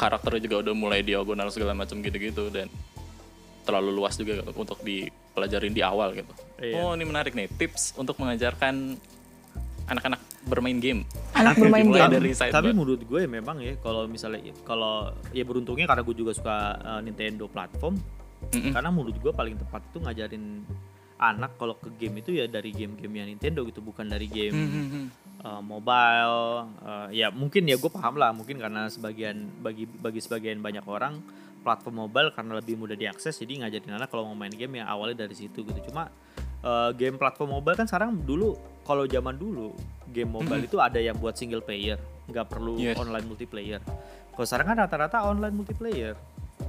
karakternya 0.00 0.40
juga 0.48 0.56
udah 0.64 0.74
mulai 0.74 1.04
diagonal 1.04 1.52
segala 1.52 1.76
macam 1.76 2.00
gitu-gitu 2.00 2.48
dan 2.48 2.72
terlalu 3.68 3.92
luas 3.92 4.16
juga 4.16 4.40
untuk 4.56 4.80
dipelajarin 4.80 5.76
di 5.76 5.84
awal 5.84 6.16
gitu. 6.16 6.32
Iya. 6.58 6.80
Oh 6.80 6.96
ini 6.96 7.04
menarik 7.04 7.36
nih 7.36 7.46
tips 7.60 7.94
untuk 8.00 8.16
mengajarkan 8.16 8.96
anak-anak 9.86 10.29
bermain 10.40 10.76
game. 10.76 11.04
Anak 11.32 11.56
bermain 11.56 11.84
game. 11.84 12.10
dari 12.10 12.30
sidebar. 12.32 12.60
Tapi 12.60 12.70
menurut 12.72 13.00
gue 13.00 13.20
memang 13.24 13.60
ya 13.60 13.76
kalau 13.76 14.04
misalnya 14.04 14.40
kalau 14.62 15.12
ya 15.30 15.44
beruntungnya 15.44 15.84
karena 15.84 16.00
gue 16.00 16.14
juga 16.14 16.32
suka 16.32 16.56
uh, 16.78 17.00
Nintendo 17.00 17.44
platform 17.44 18.00
Mm-mm. 18.48 18.72
karena 18.72 18.88
menurut 18.88 19.16
gue 19.16 19.28
paling 19.30 19.52
tepat 19.54 19.84
itu 19.84 19.98
ngajarin 20.00 20.64
anak 21.20 21.60
kalau 21.60 21.76
ke 21.76 21.92
game 21.94 22.24
itu 22.24 22.32
ya 22.32 22.48
dari 22.48 22.72
game-game 22.72 23.12
yang 23.14 23.28
Nintendo 23.28 23.60
gitu 23.62 23.84
bukan 23.84 24.08
dari 24.08 24.24
game 24.24 24.56
Mhm. 24.56 25.02
uh, 25.44 25.60
mobile 25.60 26.40
uh, 26.80 27.12
ya 27.12 27.28
mungkin 27.28 27.68
ya 27.68 27.76
gue 27.76 27.90
paham 27.92 28.16
lah 28.16 28.32
mungkin 28.32 28.56
karena 28.56 28.88
sebagian 28.88 29.44
bagi 29.60 29.84
bagi 29.84 30.24
sebagian 30.24 30.64
banyak 30.64 30.80
orang 30.88 31.20
platform 31.60 32.08
mobile 32.08 32.32
karena 32.32 32.56
lebih 32.56 32.80
mudah 32.80 32.96
diakses 32.96 33.36
jadi 33.36 33.60
ngajarin 33.60 34.00
anak 34.00 34.08
kalau 34.08 34.24
mau 34.24 34.34
main 34.34 34.52
game 34.52 34.80
ya 34.80 34.88
awalnya 34.88 35.28
dari 35.28 35.36
situ 35.36 35.60
gitu 35.60 35.92
cuma 35.92 36.08
uh, 36.64 36.88
game 36.96 37.20
platform 37.20 37.52
mobile 37.52 37.76
kan 37.76 37.84
sekarang 37.84 38.16
dulu 38.16 38.56
kalau 38.90 39.06
zaman 39.06 39.34
dulu 39.34 39.70
game 40.08 40.26
mobile 40.28 40.58
itu 40.60 40.76
ada 40.76 40.98
yang 40.98 41.14
buat 41.14 41.32
single 41.32 41.62
player 41.62 41.94
nggak 42.26 42.46
perlu 42.48 42.74
Yes. 42.76 42.98
online 42.98 43.22
multiplayer 43.24 43.78
kalau 44.30 44.42
sekarang 44.44 44.66
kan 44.66 44.76
rata-rata 44.80 45.22
online 45.22 45.54
multiplayer 45.54 46.18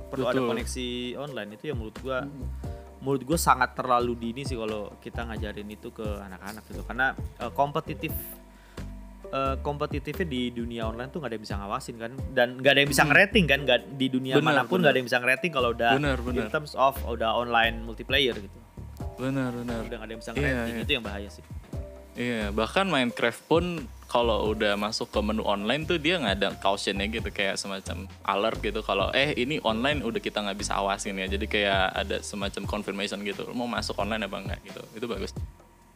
perlu 0.08 0.26
ada 0.26 0.38
Betul. 0.38 0.50
koneksi 0.52 0.88
online 1.18 1.50
itu 1.52 1.64
yang 1.66 1.78
menurut 1.78 1.98
gua 2.00 2.18
menurut 3.02 3.24
gue 3.24 3.34
sangat 3.36 3.74
terlalu 3.74 4.14
dini 4.14 4.42
sih 4.44 4.54
kalau 4.54 4.94
kita 5.00 5.26
ngajarin 5.26 5.66
itu 5.68 5.90
ke 5.90 6.06
anak-anak 6.06 6.62
gitu 6.64 6.86
karena 6.86 7.08
eh, 7.36 7.50
kompetitif 7.52 8.14
eh, 9.28 9.56
kompetitifnya 9.60 10.28
di 10.28 10.42
dunia 10.52 10.86
online 10.86 11.10
tuh 11.10 11.18
nggak 11.18 11.30
ada 11.30 11.36
yang 11.36 11.44
bisa 11.44 11.56
ngawasin 11.58 11.96
kan 11.98 12.12
dan 12.30 12.48
nggak 12.56 12.72
ada 12.72 12.80
yang 12.80 12.92
bisa 12.92 13.04
ngerating 13.04 13.46
kan 13.46 13.60
nggak 13.60 13.80
di 13.92 14.08
dunia 14.08 14.34
Benar, 14.36 14.46
mana 14.46 14.62
pun 14.64 14.78
nggak 14.80 14.92
ada 14.92 15.00
yang 15.00 15.08
bisa 15.08 15.18
ngerating 15.18 15.50
kalau 15.50 15.70
udah 15.72 15.92
Benar, 15.96 16.18
benar. 16.20 16.40
in 16.40 16.48
terms 16.50 16.78
of 16.78 16.94
udah 17.04 17.34
online 17.34 17.82
multiplayer 17.82 18.36
gitu 18.36 18.60
Benar 19.18 19.50
benar. 19.52 19.82
udah 19.82 19.96
nggak 19.98 20.06
ada 20.06 20.12
yang 20.12 20.22
bisa 20.22 20.32
Iya, 20.32 20.38
ngerating 20.38 20.76
iya. 20.76 20.84
itu 20.84 20.92
yang 20.92 21.04
bahaya 21.04 21.30
sih 21.32 21.44
Iya, 22.12 22.52
bahkan 22.52 22.92
Minecraft 22.92 23.42
pun 23.48 23.66
kalau 24.12 24.52
udah 24.52 24.76
masuk 24.76 25.08
ke 25.08 25.20
menu 25.24 25.48
online 25.48 25.88
tuh 25.88 25.96
dia 25.96 26.20
nggak 26.20 26.36
ada 26.36 26.50
cautionnya 26.60 27.08
gitu 27.08 27.32
kayak 27.32 27.56
semacam 27.56 28.12
alert 28.28 28.60
gitu 28.60 28.84
kalau 28.84 29.08
eh 29.16 29.32
ini 29.40 29.64
online 29.64 30.04
udah 30.04 30.20
kita 30.20 30.44
nggak 30.44 30.60
bisa 30.60 30.76
awasin 30.76 31.16
ya. 31.16 31.32
Jadi 31.32 31.48
kayak 31.48 31.96
ada 31.96 32.20
semacam 32.20 32.68
confirmation 32.68 33.24
gitu 33.24 33.48
mau 33.56 33.72
masuk 33.72 33.96
online 33.96 34.28
apa 34.28 34.38
enggak 34.44 34.60
gitu. 34.68 34.82
Itu 35.00 35.06
bagus. 35.08 35.32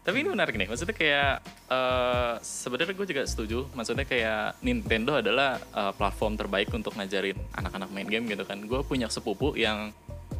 Tapi 0.05 0.21
ini 0.21 0.31
menarik 0.31 0.55
nih 0.55 0.71
maksudnya 0.71 0.95
kayak 0.95 1.43
eh, 1.67 2.33
sebenarnya 2.39 2.95
gue 2.95 3.07
juga 3.11 3.23
setuju. 3.27 3.67
Maksudnya 3.75 4.07
kayak 4.07 4.63
Nintendo 4.63 5.19
adalah 5.19 5.59
eh, 5.59 5.91
platform 5.99 6.39
terbaik 6.39 6.71
untuk 6.71 6.95
ngajarin 6.95 7.35
anak-anak 7.51 7.91
main 7.91 8.07
game 8.07 8.31
gitu 8.31 8.47
kan. 8.47 8.63
Gue 8.63 8.79
punya 8.87 9.11
sepupu 9.11 9.59
yang 9.59 9.91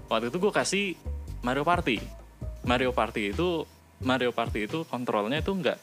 waktu 0.08 0.32
itu 0.32 0.40
gue 0.40 0.54
kasih 0.56 0.96
Mario 1.44 1.68
Party. 1.68 2.00
Mario 2.64 2.96
Party 2.96 3.36
itu 3.36 3.68
Mario 4.04 4.32
Party 4.36 4.68
itu 4.68 4.84
kontrolnya 4.88 5.40
itu 5.40 5.52
nggak 5.54 5.78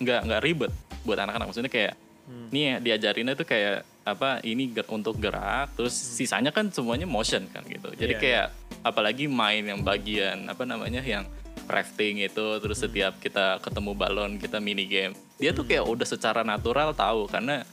nggak 0.00 0.20
nggak 0.26 0.40
ribet 0.42 0.72
buat 1.04 1.18
anak-anak. 1.20 1.52
Maksudnya 1.52 1.72
kayak 1.72 1.94
nih 2.24 2.62
ya 2.64 2.74
diajarinnya 2.80 3.34
tuh 3.36 3.44
kayak 3.44 3.84
apa 4.04 4.40
ini 4.44 4.72
ger- 4.72 4.88
untuk 4.92 5.16
gerak 5.16 5.72
terus 5.76 5.92
sisanya 5.92 6.52
kan 6.52 6.72
semuanya 6.72 7.04
motion 7.04 7.44
kan 7.52 7.64
gitu. 7.68 7.92
Jadi 7.92 8.12
Iya, 8.16 8.20
kayak 8.20 8.46
apalagi 8.84 9.28
main 9.28 9.64
yang 9.64 9.80
bagian 9.84 10.48
apa 10.48 10.64
namanya 10.64 11.00
yang 11.04 11.24
rafting 11.64 12.20
itu 12.20 12.60
terus 12.60 12.80
setiap 12.80 13.16
kita 13.20 13.60
ketemu 13.64 13.96
balon 13.96 14.36
kita 14.36 14.60
mini 14.60 14.84
game 14.84 15.16
dia 15.40 15.56
tuh 15.56 15.64
kayak 15.64 15.84
udah 15.84 16.04
secara 16.08 16.44
natural 16.44 16.92
tahu. 16.96 17.28
Karena 17.28 17.64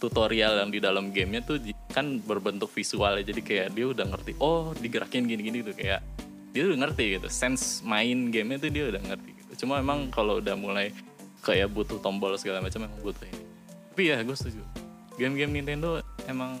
tutorial 0.00 0.64
yang 0.64 0.70
di 0.72 0.80
dalam 0.80 1.12
gamenya 1.12 1.44
tuh 1.44 1.60
kan 1.92 2.16
berbentuk 2.24 2.72
visual 2.72 3.20
ya 3.20 3.24
jadi 3.24 3.40
kayak 3.44 3.68
dia 3.76 3.86
udah 3.92 4.08
ngerti 4.08 4.32
oh 4.40 4.72
digerakin 4.72 5.28
gini-gini 5.28 5.60
tuh 5.60 5.76
kayak 5.76 6.00
dia 6.50 6.62
udah 6.66 6.78
ngerti 6.86 7.04
gitu. 7.18 7.28
Sense 7.30 7.82
main 7.86 8.30
gamenya 8.30 8.66
tuh 8.66 8.70
dia 8.70 8.84
udah 8.90 9.02
ngerti 9.02 9.30
gitu. 9.34 9.66
Cuma 9.66 9.78
emang 9.78 10.10
kalau 10.10 10.38
udah 10.42 10.54
mulai 10.54 10.90
kayak 11.40 11.72
butuh 11.72 11.98
tombol 12.02 12.36
segala 12.36 12.60
macam 12.60 12.84
emang 12.84 13.00
butuh 13.00 13.24
ini 13.24 13.50
tapi 14.00 14.16
ya 14.16 14.24
gue 14.24 14.32
setuju. 14.32 14.64
Game-game 15.20 15.60
Nintendo 15.60 16.00
emang 16.24 16.56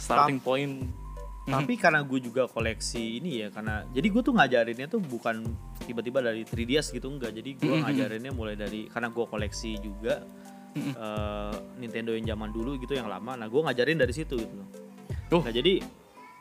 starting 0.00 0.40
point. 0.40 0.80
Tapi 1.44 1.76
karena 1.76 2.00
gue 2.00 2.24
juga 2.24 2.48
koleksi 2.48 3.20
ini 3.20 3.44
ya 3.44 3.52
karena 3.52 3.84
jadi 3.92 4.08
gue 4.08 4.22
tuh 4.24 4.32
ngajarinnya 4.32 4.88
tuh 4.88 4.96
bukan 5.04 5.44
tiba-tiba 5.84 6.24
dari 6.24 6.48
3DS 6.48 6.96
gitu 6.96 7.12
enggak. 7.12 7.36
Jadi 7.36 7.52
gue 7.60 7.84
ngajarinnya 7.84 8.32
mulai 8.32 8.56
dari 8.56 8.88
karena 8.88 9.12
gue 9.12 9.24
koleksi 9.28 9.76
juga 9.76 10.24
eh, 10.72 11.54
Nintendo 11.76 12.16
yang 12.16 12.32
zaman 12.32 12.48
dulu 12.48 12.80
gitu 12.80 12.96
yang 12.96 13.12
lama. 13.12 13.36
Nah 13.36 13.44
gue 13.44 13.60
ngajarin 13.60 14.00
dari 14.00 14.16
situ 14.16 14.40
gitu. 14.40 14.56
Loh 14.56 14.68
Oh. 15.28 15.44
nah 15.44 15.52
jadi 15.52 15.84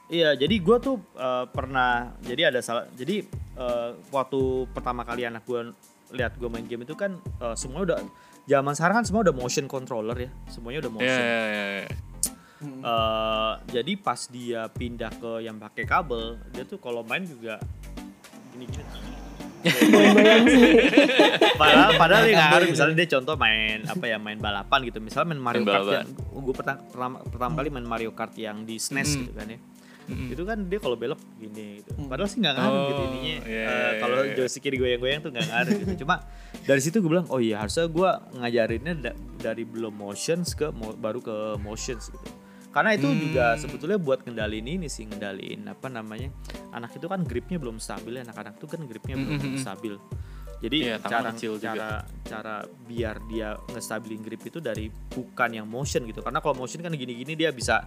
iya 0.08 0.36
jadi 0.36 0.56
gue 0.56 0.78
tuh 0.80 0.96
eh, 1.16 1.46
pernah 1.52 2.16
jadi 2.24 2.52
ada 2.52 2.60
salah 2.64 2.88
jadi 2.96 3.28
eh, 3.56 3.90
waktu 4.12 4.68
pertama 4.72 5.04
kali 5.04 5.28
anak 5.28 5.44
gue 5.44 5.76
lihat 6.16 6.40
gue 6.40 6.48
main 6.48 6.64
game 6.64 6.88
itu 6.88 6.96
kan 6.96 7.20
eh, 7.20 7.56
semua 7.60 7.84
udah 7.84 8.00
zaman 8.48 8.74
sekarang 8.76 9.04
kan 9.04 9.06
semua 9.06 9.22
udah 9.28 9.36
motion 9.36 9.68
controller 9.68 10.16
ya 10.16 10.32
semuanya 10.48 10.88
udah 10.88 10.92
ya 10.92 10.96
motion. 10.96 11.24
ya, 11.24 11.44
ya, 11.48 11.66
ya. 11.84 11.88
Eh, 12.58 13.54
jadi 13.70 13.94
pas 14.02 14.18
dia 14.34 14.66
pindah 14.74 15.14
ke 15.22 15.46
yang 15.46 15.62
pakai 15.62 15.86
kabel, 15.86 16.42
dia 16.50 16.66
tuh 16.66 16.82
kalau 16.82 17.06
main 17.06 17.22
juga 17.22 17.62
gini-gini. 18.50 18.82
padahal 21.60 22.00
padahal 22.00 22.24
dia 22.24 22.40
nggak 22.40 22.50
ngaruh 22.56 22.68
misalnya 22.72 22.96
dia 23.04 23.10
contoh 23.20 23.36
main 23.36 23.84
apa 23.84 24.06
ya 24.10 24.18
main 24.18 24.42
balapan 24.42 24.80
gitu. 24.90 24.98
Misalnya 25.06 25.38
main 25.38 25.42
Mario 25.44 25.62
Main 25.62 25.70
Kart 25.70 25.86
yang 26.02 26.10
gue 26.18 26.56
pertama, 26.56 26.80
pertama 26.90 27.18
pertama 27.30 27.54
kali 27.62 27.70
main 27.70 27.86
Mario 27.86 28.12
Kart 28.18 28.34
yang 28.42 28.66
di 28.66 28.82
SNES 28.82 29.10
gitu 29.22 29.38
kan 29.38 29.54
ya 29.54 29.60
itu 30.08 30.42
kan 30.42 30.58
dia 30.64 30.78
kalau 30.78 30.96
belok 30.96 31.20
gini 31.36 31.80
gitu 31.80 31.92
padahal 32.04 32.26
sih 32.26 32.40
nggak 32.40 32.56
ngaruh 32.56 32.82
gitu 32.86 32.98
Oh, 32.98 33.08
ininya 33.10 33.36
iya, 33.44 33.44
Eh, 33.44 33.64
iya, 33.64 33.90
kalau 33.98 34.18
iya. 34.22 34.34
joystick 34.34 34.64
kiri 34.64 34.78
goyang-goyang 34.78 35.20
tuh 35.20 35.30
nggak 35.30 35.48
ngaruh 35.48 35.74
gitu 35.78 35.94
cuma 36.02 36.16
dari 36.62 36.80
situ 36.80 36.98
gue 36.98 37.10
bilang 37.10 37.28
oh 37.28 37.38
iya 37.38 37.60
harusnya 37.60 37.86
gue 37.86 38.10
ngajarinnya 38.36 38.94
da- 38.98 39.18
dari 39.38 39.64
belum 39.64 39.94
motions 39.94 40.54
ke 40.54 40.70
mo- 40.70 40.94
baru 40.94 41.20
ke 41.20 41.36
motions 41.58 42.08
gitu 42.08 42.28
karena 42.70 42.94
itu 42.94 43.08
juga 43.10 43.46
Hmm. 43.50 43.60
sebetulnya 43.60 43.98
buat 43.98 44.22
ngendaliin 44.22 44.68
ini 44.70 44.88
sih 44.88 45.04
ngendaliin 45.04 45.66
apa 45.66 45.88
namanya 45.88 46.30
anak 46.70 46.94
itu 46.94 47.06
kan 47.06 47.22
gripnya 47.22 47.58
belum 47.58 47.78
stabil 47.78 48.14
ya 48.14 48.24
anak-anak 48.24 48.56
tuh 48.56 48.68
kan 48.68 48.80
gripnya 48.82 49.16
belum 49.16 49.36
Mm-mm. 49.36 49.58
stabil 49.58 49.98
jadi 50.58 50.78
Iya, 50.84 50.96
tangan 50.98 51.12
cara 51.12 51.30
kecil 51.32 51.52
juga. 51.54 51.66
cara 51.68 51.90
cara 52.24 52.56
biar 52.84 53.16
dia 53.26 53.50
ngestabilin 53.68 54.20
grip 54.20 54.42
itu 54.42 54.58
dari 54.58 54.88
bukan 54.90 55.50
yang 55.52 55.66
motion 55.66 56.02
gitu 56.04 56.20
karena 56.20 56.38
kalau 56.38 56.56
motion 56.56 56.80
kan 56.80 56.90
gini-gini 56.92 57.34
dia 57.34 57.50
bisa 57.52 57.86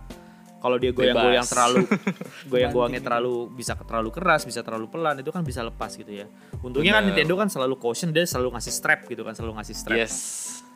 kalau 0.60 0.76
dia 0.76 0.92
goyang-goyang 0.92 1.48
terlalu 1.48 1.88
goyang-goyangnya 2.52 3.02
terlalu 3.02 3.48
bisa 3.56 3.72
terlalu 3.80 4.10
keras 4.12 4.44
bisa 4.44 4.60
terlalu 4.60 4.86
pelan 4.92 5.16
itu 5.18 5.32
kan 5.32 5.40
bisa 5.40 5.64
lepas 5.64 5.96
gitu 5.96 6.12
ya. 6.12 6.28
Untungnya 6.60 7.00
kan 7.00 7.08
Bener. 7.08 7.16
Nintendo 7.16 7.34
kan 7.40 7.48
selalu 7.48 7.80
caution 7.80 8.12
dia 8.12 8.28
selalu 8.28 8.54
ngasih 8.54 8.72
strap 8.72 9.00
gitu 9.08 9.24
kan 9.24 9.32
selalu 9.32 9.56
ngasih 9.56 9.74
strap. 9.74 9.96
Yes 9.96 10.14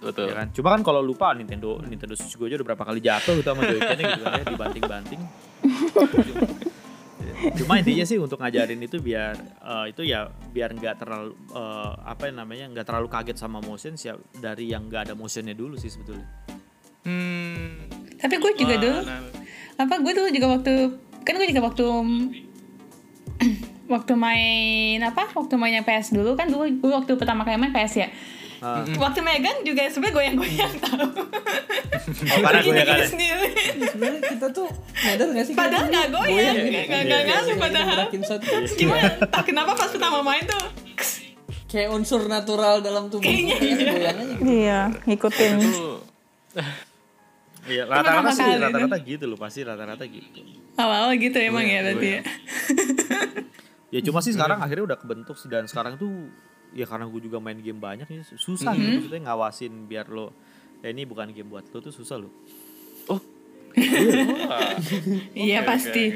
betul. 0.04 0.28
Ya 0.28 0.34
kan? 0.44 0.48
Cuma 0.52 0.68
kan 0.76 0.80
kalau 0.84 1.00
lupa 1.00 1.32
Nintendo 1.32 1.80
Nintendo 1.80 2.14
Switch 2.16 2.36
gue 2.36 2.46
aja 2.48 2.56
udah 2.60 2.66
berapa 2.72 2.84
kali 2.84 3.00
jatuh 3.00 3.32
gitu 3.40 3.48
sama 3.48 3.62
joyconnya 3.64 4.04
gitu 4.04 4.24
kan 4.24 4.32
ya 4.36 4.44
dibanting-banting. 4.48 5.20
Cuma 7.60 7.76
intinya 7.76 8.04
sih 8.08 8.16
untuk 8.16 8.40
ngajarin 8.40 8.80
itu 8.80 9.00
biar 9.00 9.36
eh, 9.40 9.84
itu 9.92 10.02
ya 10.04 10.28
biar 10.28 10.72
nggak 10.76 10.94
terlalu 11.00 11.32
eh, 11.52 11.92
apa 12.04 12.22
yang 12.28 12.36
namanya 12.40 12.64
nggak 12.72 12.86
terlalu 12.88 13.08
kaget 13.08 13.36
sama 13.36 13.60
motion 13.60 13.96
sih 13.96 14.12
dari 14.40 14.72
yang 14.72 14.88
nggak 14.88 15.10
ada 15.10 15.14
motionnya 15.16 15.52
dulu 15.56 15.76
sih 15.76 15.92
sebetulnya. 15.92 16.24
Hmm. 17.04 17.84
Tapi 18.16 18.34
gue 18.40 18.52
juga 18.56 18.74
dulu 18.80 19.00
nah, 19.04 19.20
apa 19.74 19.94
gue 19.98 20.12
tuh 20.12 20.26
juga 20.30 20.46
waktu 20.50 20.72
kan 21.20 21.34
gue 21.34 21.48
juga 21.48 21.62
waktu 21.64 21.84
waktu 23.84 24.12
main 24.14 24.98
apa? 25.00 25.28
Waktu 25.30 25.54
mainnya 25.54 25.82
PS 25.82 26.12
dulu 26.12 26.34
kan 26.34 26.46
dulu 26.46 26.64
gue 26.66 26.90
waktu 26.90 27.12
pertama 27.14 27.42
kali 27.42 27.56
main 27.56 27.70
PS 27.70 27.94
ya. 27.98 28.08
Ah. 28.58 28.80
Waktu 28.80 29.20
megang 29.20 29.60
juga 29.60 29.84
sebenarnya 29.86 30.14
goyang-goyang 30.14 30.72
tau. 30.80 31.04
Oh, 31.04 32.40
karena 32.40 32.60
gue 32.60 32.72
ya 32.72 32.80
Gini-gini 32.80 32.96
kan. 32.96 33.08
sendiri. 33.12 33.48
Sebenarnya 33.84 34.20
kita 34.24 34.46
tuh 34.50 34.68
nyadar 34.96 35.26
gak 35.30 35.44
sih? 35.44 35.52
Padahal 35.52 35.84
nggak 35.84 36.06
goyang, 36.08 36.54
gitu. 36.56 36.64
nggak- 36.64 36.86
nggak- 36.86 37.04
nggak 37.04 37.20
Iya, 37.20 37.28
ngaruh 37.28 37.44
iya, 37.46 37.56
padahal. 37.60 37.98
Gimana? 38.72 39.08
Entah 39.20 39.42
kenapa 39.44 39.72
pas 39.74 39.90
pertama 39.90 40.18
main 40.22 40.44
tuh 40.44 40.64
Kayak 41.66 41.90
unsur 41.90 42.24
natural 42.24 42.80
dalam 42.80 43.10
tubuh. 43.10 43.20
Kayaknya 43.20 43.56
Kayak 43.58 43.76
iya. 43.76 43.90
goyang 43.90 44.16
aja. 44.16 44.24
gitu. 44.32 44.42
Iya, 44.46 44.78
ngikutin. 45.04 45.54
Iya, 47.64 47.88
rata-rata 47.88 48.30
sih 48.36 48.44
rata-rata 48.60 48.96
gitu 49.00 49.24
loh, 49.24 49.38
pasti 49.40 49.64
rata-rata 49.64 50.04
gitu. 50.04 50.40
awal-awal 50.74 51.16
gitu 51.16 51.38
emang 51.38 51.64
ya 51.64 51.80
berarti 51.80 52.08
ya. 52.08 52.20
Ya 53.94 54.02
cuma 54.02 54.18
sih 54.18 54.34
sekarang 54.34 54.58
akhirnya 54.58 54.90
udah 54.90 54.98
kebentuk 54.98 55.38
sih 55.38 55.46
dan 55.46 55.70
sekarang 55.70 55.94
tuh 55.94 56.26
ya 56.74 56.82
karena 56.82 57.06
gue 57.06 57.30
juga 57.30 57.38
main 57.38 57.54
game 57.62 57.78
banyak 57.78 58.10
ya 58.10 58.26
susah 58.34 58.74
gitu 58.74 59.06
maksudnya 59.06 59.30
ngawasin 59.30 59.86
biar 59.86 60.10
lo 60.10 60.34
ya 60.82 60.90
ini 60.90 61.06
bukan 61.06 61.30
game 61.30 61.46
buat 61.46 61.62
lo 61.70 61.78
tuh 61.78 61.94
susah 61.94 62.18
lo. 62.18 62.34
Iya 65.34 65.66
pasti. 65.66 66.14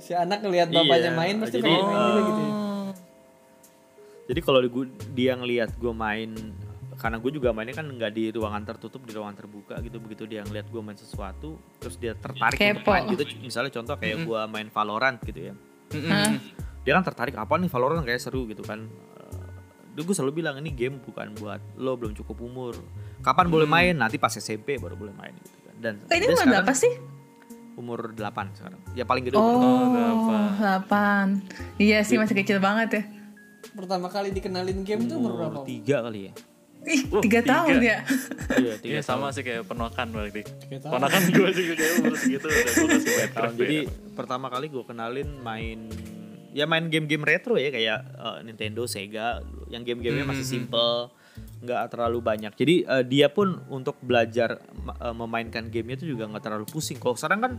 Si 0.00 0.12
anak 0.16 0.44
ngelihat 0.44 0.72
bapaknya 0.72 1.12
Iya, 1.12 1.16
main 1.16 1.36
pasti 1.40 1.56
jadi, 1.60 1.68
pengen 1.68 1.84
main 1.84 2.00
juga 2.00 2.20
gitu 2.24 2.40
ya. 2.40 2.52
Jadi 4.30 4.40
kalau 4.46 4.60
dia 5.12 5.32
ngelihat 5.36 5.70
gue 5.76 5.92
main 5.92 6.30
karena 7.00 7.16
gue 7.16 7.32
juga 7.32 7.56
mainnya 7.56 7.72
kan 7.72 7.88
nggak 7.88 8.12
di 8.12 8.28
ruangan 8.28 8.62
tertutup 8.68 9.00
di 9.08 9.16
ruangan 9.16 9.32
terbuka 9.34 9.80
gitu. 9.80 9.96
Begitu 9.96 10.28
dia 10.28 10.44
ngeliat 10.44 10.68
gue 10.68 10.80
main 10.84 10.94
sesuatu 10.94 11.56
terus 11.80 11.96
dia 11.96 12.12
tertarik 12.12 12.60
untuk 12.60 12.84
Kepo. 12.84 12.92
main 12.92 13.04
gitu 13.08 13.24
misalnya 13.40 13.72
contoh 13.72 13.96
kayak 13.96 14.28
gue 14.28 14.40
main 14.46 14.68
Valorant 14.68 15.16
gitu 15.24 15.40
ya. 15.50 15.54
Hah? 16.06 16.36
dia 16.80 16.92
kan 16.94 17.04
tertarik 17.04 17.34
apa 17.34 17.56
nih 17.56 17.72
Valorant? 17.72 18.04
Kayak 18.04 18.20
seru 18.20 18.44
gitu 18.44 18.60
kan. 18.60 18.84
Dulu 19.90 20.12
gue 20.12 20.16
selalu 20.16 20.32
bilang 20.38 20.54
ini 20.60 20.70
game 20.70 21.00
bukan 21.00 21.34
buat 21.34 21.58
lo 21.74 21.96
belum 21.96 22.12
cukup 22.14 22.36
umur. 22.38 22.76
Kapan 23.20 23.48
boleh 23.48 23.66
main? 23.66 23.96
Nanti 23.96 24.20
pas 24.20 24.30
SMP 24.30 24.76
baru 24.76 24.94
boleh 24.94 25.16
main 25.16 25.32
gitu 25.34 25.58
kan. 25.66 25.74
Dan 25.80 25.94
Oh, 26.04 26.14
ini 26.14 26.28
umur 26.28 26.44
berapa 26.46 26.72
sih? 26.76 26.92
umur 27.74 28.12
8 28.12 28.60
sekarang. 28.60 28.80
Ya 28.92 29.08
paling 29.08 29.24
gede 29.24 29.40
umur 29.40 29.56
Oh, 29.56 30.52
delapan. 30.60 31.40
Iya 31.80 32.04
sih 32.04 32.20
masih 32.20 32.36
kecil 32.36 32.60
banget 32.60 32.88
ya. 32.92 33.02
Pertama 33.72 34.08
kali 34.08 34.30
dikenalin 34.30 34.84
game 34.84 35.04
tuh 35.04 35.16
umur 35.16 35.32
berapa? 35.36 35.60
umur 35.60 35.68
tiga 35.68 36.00
kali 36.00 36.28
ya 36.28 36.32
Ih, 36.82 37.02
Oh, 37.08 37.20
tiga 37.20 37.40
tiga. 37.40 37.60
tahun 37.60 37.76
ya. 37.78 37.98
iya 38.56 38.74
tiga 38.74 38.92
Iya 38.94 39.00
sama 39.02 39.28
sih 39.28 39.40
kayak 39.40 39.64
ponakan 39.64 40.06
berarti. 40.08 40.42
tahun. 40.42 40.90
Ponakan 40.90 41.22
gue 41.28 41.48
juga 41.52 41.72
kayak 41.74 41.92
umur 41.98 42.14
segitu 42.14 42.46
udah 42.46 42.56
gue 42.64 42.86
kasih 42.90 43.12
main 43.12 43.30
tahun. 43.30 43.52
Jadi 43.54 43.76
pertama 44.12 44.46
kali 44.46 44.66
gue 44.66 44.82
kenalin 44.82 45.28
main 45.38 45.78
ya 46.50 46.64
main 46.64 46.84
game-game 46.84 47.22
retro 47.22 47.54
ya 47.54 47.68
kayak 47.68 47.98
eh, 48.10 48.38
Nintendo, 48.42 48.82
Sega, 48.84 49.38
yang 49.66 49.82
game-gamenya 49.82 50.24
masih 50.24 50.42
simple, 50.42 51.12
nggak 51.60 51.82
terlalu 51.88 52.18
banyak. 52.20 52.52
Jadi 52.52 52.74
eh, 52.82 53.04
dia 53.04 53.28
pun 53.28 53.60
untuk 53.68 54.00
belajar 54.00 54.58
eh, 54.96 55.14
memainkan 55.14 55.66
gamenya 55.66 56.00
itu 56.00 56.10
juga 56.10 56.26
nggak 56.26 56.42
terlalu 56.42 56.66
pusing. 56.66 56.96
Kalau 56.96 57.14
sekarang 57.14 57.40
kan 57.40 57.52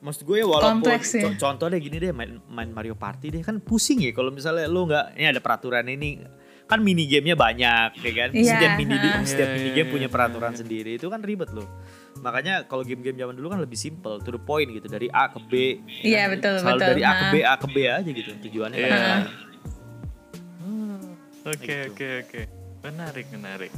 maksud 0.00 0.24
gue 0.24 0.36
ya 0.36 0.46
walaupun 0.46 0.80
Kompleks 0.80 1.12
ya. 1.12 1.22
co- 1.22 1.36
contoh 1.38 1.66
deh 1.66 1.76
gini 1.78 1.96
deh 1.98 2.08
main, 2.10 2.40
main 2.46 2.68
Mario 2.68 2.92
Party 2.94 3.28
deh 3.28 3.40
kan 3.40 3.56
pusing 3.58 4.00
ya 4.00 4.10
kalau 4.10 4.28
misalnya 4.28 4.64
lu 4.64 4.84
nggak 4.84 5.12
ini 5.14 5.26
ada 5.28 5.38
peraturan 5.38 5.84
ini 5.86 6.24
kan 6.70 6.78
mini 6.78 7.04
gamenya 7.04 7.34
banyak 7.34 7.90
ya 7.98 8.12
kan 8.14 8.28
Iya, 8.30 8.46
setiap 8.48 8.72
mini 8.76 8.94
ha. 8.94 9.20
setiap 9.22 9.44
Iya, 9.44 9.54
mini 9.56 9.64
iya, 9.64 9.74
game 9.74 9.82
iya, 9.82 9.92
punya 9.92 10.08
peraturan 10.08 10.54
sendiri 10.54 10.90
itu 10.94 11.06
kan 11.06 11.20
ribet 11.20 11.50
loh 11.50 11.66
makanya 12.16 12.62
kalau 12.64 12.80
game-game 12.80 13.16
zaman 13.16 13.32
dulu 13.32 13.48
kan 13.48 13.58
lebih 13.58 13.74
simple 13.74 14.18
to 14.18 14.30
the 14.30 14.38
point 14.38 14.68
gitu 14.68 14.86
dari 14.86 15.08
A 15.08 15.26
ke 15.26 15.40
B 15.40 15.82
Iya 16.00 16.28
betul 16.28 16.58
selalu 16.58 16.78
betul. 16.78 16.88
dari 16.88 17.02
A 17.02 17.12
ke 17.12 17.18
Nah. 17.20 17.30
B 17.30 17.36
A 17.40 17.54
ke 17.54 17.66
B 17.66 17.76
aja 17.82 18.06
gitu 18.06 18.30
tujuannya 18.40 18.76
Iya. 18.76 18.86
kan 18.86 19.00
main. 19.00 19.24
Oke 21.42 21.74
oke 21.88 22.06
oke. 22.20 22.40
Menarik 22.82 23.26
menarik. 23.30 23.72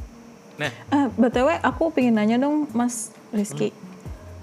Nah, 0.55 0.71
Eh, 0.91 1.07
BTW 1.13 1.59
aku 1.61 1.91
pengen 1.91 2.15
nanya 2.15 2.37
dong 2.37 2.67
Mas 2.73 3.11
Rizky. 3.31 3.71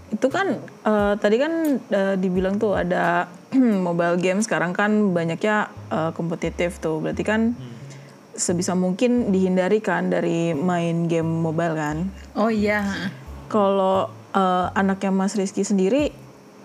Itu 0.10 0.28
kan 0.28 0.56
eh, 0.82 1.14
tadi 1.16 1.36
kan 1.36 1.52
eh, 1.84 2.16
dibilang 2.16 2.56
tuh 2.56 2.74
ada 2.74 3.28
mobile 3.86 4.16
game 4.18 4.40
sekarang 4.40 4.72
kan 4.72 5.12
banyaknya 5.12 5.56
eh, 5.88 6.12
kompetitif 6.12 6.80
tuh. 6.80 6.98
Berarti 6.98 7.22
kan 7.22 7.54
sebisa 8.36 8.78
mungkin 8.78 9.34
dihindari 9.34 9.82
kan 9.82 10.10
dari 10.12 10.54
main 10.54 11.10
game 11.10 11.28
mobile 11.28 11.76
kan. 11.76 12.10
Oh 12.38 12.50
iya. 12.50 13.10
Kalau 13.50 14.10
eh, 14.34 14.68
anaknya 14.76 15.12
Mas 15.12 15.34
Rizky 15.34 15.65
sendiri 15.65 16.13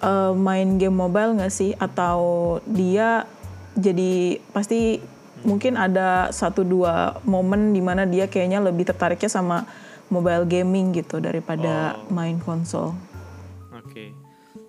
eh, 0.00 0.32
main 0.36 0.76
game 0.76 0.94
mobile 0.94 1.36
nggak 1.36 1.52
sih? 1.52 1.72
Atau 1.76 2.58
dia 2.68 3.28
jadi 3.74 4.38
pasti 4.54 5.02
mungkin 5.44 5.76
ada 5.76 6.32
satu 6.32 6.64
dua 6.64 7.20
momen 7.28 7.76
di 7.76 7.82
mana 7.84 8.08
dia 8.08 8.30
kayaknya 8.30 8.64
lebih 8.64 8.88
tertariknya 8.88 9.28
sama 9.28 9.68
mobile 10.08 10.46
gaming 10.46 10.92
gitu 10.92 11.20
daripada 11.20 11.98
main 12.12 12.40
konsol. 12.40 12.94
Oke. 13.72 14.14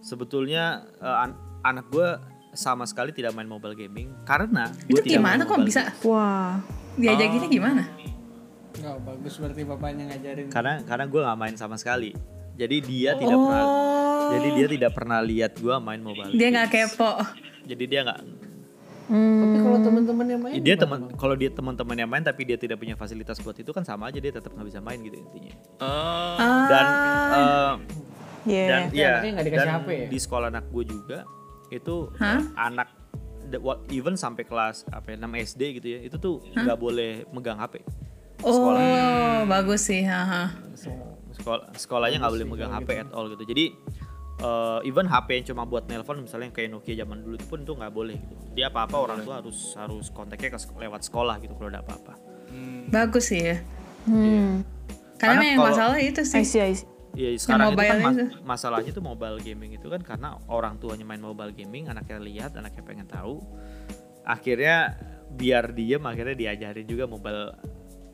Sebetulnya 0.01 0.85
eh, 1.01 1.17
an- 1.29 1.39
anak 1.65 1.89
gue 1.89 2.09
sama 2.55 2.87
sekali 2.87 3.11
tidak 3.11 3.35
main 3.35 3.45
mobile 3.45 3.75
gaming 3.75 4.07
karena 4.23 4.71
gue 4.87 4.95
Itu 4.95 5.03
tidak 5.03 5.19
gimana 5.19 5.43
main 5.43 5.51
kok 5.51 5.59
bisa 5.67 5.81
Wah, 6.07 6.63
diajakinnya 6.95 7.49
gimana? 7.51 7.83
Nggak 8.75 8.97
bagus 9.07 9.33
berarti 9.39 9.61
bapaknya 9.63 10.03
ngajarin. 10.11 10.47
karena 10.51 10.73
karena 10.83 11.05
gue 11.07 11.21
nggak 11.23 11.39
main 11.39 11.55
sama 11.55 11.75
sekali 11.79 12.11
jadi 12.55 12.77
dia 12.83 13.11
tidak 13.19 13.37
pernah 13.39 13.65
jadi 14.25 14.47
dia 14.51 14.67
tidak 14.71 14.91
pernah 14.95 15.19
lihat 15.21 15.51
gue 15.59 15.75
main 15.79 16.01
mobile 16.01 16.31
Dia 16.33 16.47
nggak 16.51 16.69
kepo. 16.71 17.11
jadi 17.67 17.83
dia 17.87 18.01
nggak 18.07 18.19
Tapi 19.05 19.57
kalau 19.61 19.79
teman-teman 19.85 20.25
yang 20.25 20.41
main 20.41 20.53
dia 20.65 20.75
teman 20.75 20.99
kalau 21.13 21.35
dia 21.37 21.49
teman-teman 21.53 21.95
yang 21.95 22.09
main 22.09 22.25
tapi 22.25 22.41
dia 22.41 22.57
tidak 22.57 22.81
punya 22.81 22.97
fasilitas 22.97 23.37
buat 23.37 23.53
itu 23.53 23.69
kan 23.69 23.85
sama 23.85 24.09
aja 24.09 24.17
dia 24.17 24.33
tetap 24.33 24.49
nggak 24.49 24.65
bisa 24.65 24.81
main 24.81 24.97
gitu 24.97 25.13
intinya 25.21 25.53
oh, 25.77 26.65
dan 26.65 26.85
eh, 27.37 27.73
yeah. 28.49 28.67
dan 28.67 28.81
Tapi 28.89 28.97
ya 28.97 29.43
dikasih 29.45 29.69
dan 29.69 29.75
HP 29.77 29.87
ya? 29.93 30.07
di 30.09 30.17
sekolah 30.17 30.47
anak 30.49 30.65
gue 30.73 30.83
juga 30.89 31.17
itu 31.69 31.95
eh, 32.17 32.41
anak 32.57 32.87
even 33.89 34.15
sampai 34.15 34.43
kelas 34.43 34.85
apa 34.89 35.11
ya, 35.11 35.17
6 35.17 35.27
SD 35.45 35.61
gitu 35.75 35.87
ya 35.89 35.99
itu 36.01 36.15
tuh 36.15 36.41
nggak 36.51 36.75
boleh 36.75 37.23
megang 37.29 37.57
HP 37.57 37.81
Oh, 38.43 38.75
bagus 39.45 39.87
sih. 39.87 40.03
haha. 40.03 40.51
sekolah 41.31 41.67
sekolahnya 41.73 42.19
nggak 42.19 42.31
boleh 42.31 42.47
megang 42.47 42.71
HP 42.71 42.89
at 42.97 43.09
all 43.11 43.27
gitu 43.27 43.43
jadi 43.43 43.75
eh, 44.37 44.79
even 44.83 45.03
HP 45.03 45.27
yang 45.35 45.45
cuma 45.47 45.63
buat 45.63 45.83
nelpon 45.85 46.21
misalnya 46.21 46.47
kayak 46.49 46.71
Nokia 46.71 46.95
zaman 46.97 47.19
dulu 47.19 47.35
itu 47.35 47.45
pun 47.45 47.59
itu 47.59 47.71
nggak 47.71 47.91
boleh 47.91 48.15
gitu 48.15 48.43
dia 48.53 48.67
apa 48.67 48.87
apa 48.87 48.95
orang 48.95 49.19
tua 49.19 49.43
harus 49.43 49.75
harus 49.75 50.07
kontaknya 50.09 50.49
ke 50.49 50.59
lewat 50.73 51.03
sekolah 51.03 51.35
gitu 51.37 51.51
kalau 51.53 51.67
ada 51.67 51.83
apa 51.83 51.93
apa 51.95 52.13
Bagus 52.87 53.35
sih 53.35 53.43
ya. 53.43 53.57
Hmm. 54.05 54.63
Karena, 55.17 55.41
Karena 55.41 55.43
yang 55.43 55.59
kalau- 55.59 55.69
masalah 55.75 55.97
itu 55.99 56.21
I 56.21 56.27
sih. 56.29 56.43
see, 56.45 56.61
I 56.61 56.71
see. 56.71 56.87
Ya 57.15 57.31
sekarang 57.39 57.71
itu 57.71 57.79
kan 57.79 57.87
mobile 57.87 57.99
mas- 58.03 58.19
itu. 58.19 58.25
masalahnya 58.43 58.91
tuh 58.91 59.03
mobile 59.03 59.37
gaming 59.39 59.71
itu 59.73 59.87
kan 59.87 60.03
karena 60.03 60.35
orang 60.51 60.75
tuanya 60.77 61.07
main 61.07 61.23
mobile 61.23 61.55
gaming, 61.55 61.87
anaknya 61.87 62.19
lihat, 62.19 62.51
anaknya 62.59 62.83
pengen 62.83 63.07
tahu. 63.07 63.39
Akhirnya 64.21 64.99
biar 65.31 65.71
diem 65.71 66.03
akhirnya 66.03 66.35
diajarin 66.35 66.83
juga 66.83 67.07
mobile 67.07 67.55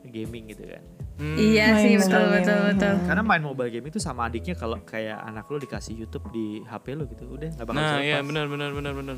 gaming 0.05 0.53
gitu 0.53 0.69
kan. 0.69 0.83
Iya 1.21 1.77
Main 1.77 1.81
sih 1.81 1.93
betul 2.01 2.23
betul 2.33 2.57
gaming. 2.57 2.69
betul. 2.73 2.93
Karena 3.05 3.21
main 3.21 3.43
mobile 3.45 3.69
game 3.69 3.85
itu 3.89 3.97
sama 3.97 4.25
adiknya 4.25 4.57
kalau 4.57 4.81
kayak 4.81 5.21
anak 5.21 5.45
lo 5.45 5.57
dikasih 5.57 5.93
YouTube 5.93 6.29
di 6.29 6.65
HP 6.65 6.97
lo 6.97 7.05
gitu, 7.05 7.25
udah 7.29 7.49
nggak 7.57 7.67
bakal 7.67 7.77
nah 7.77 8.01
iya 8.01 8.21
benar 8.21 8.45
benar 8.49 8.69
benar 8.73 8.93
benar. 8.93 9.17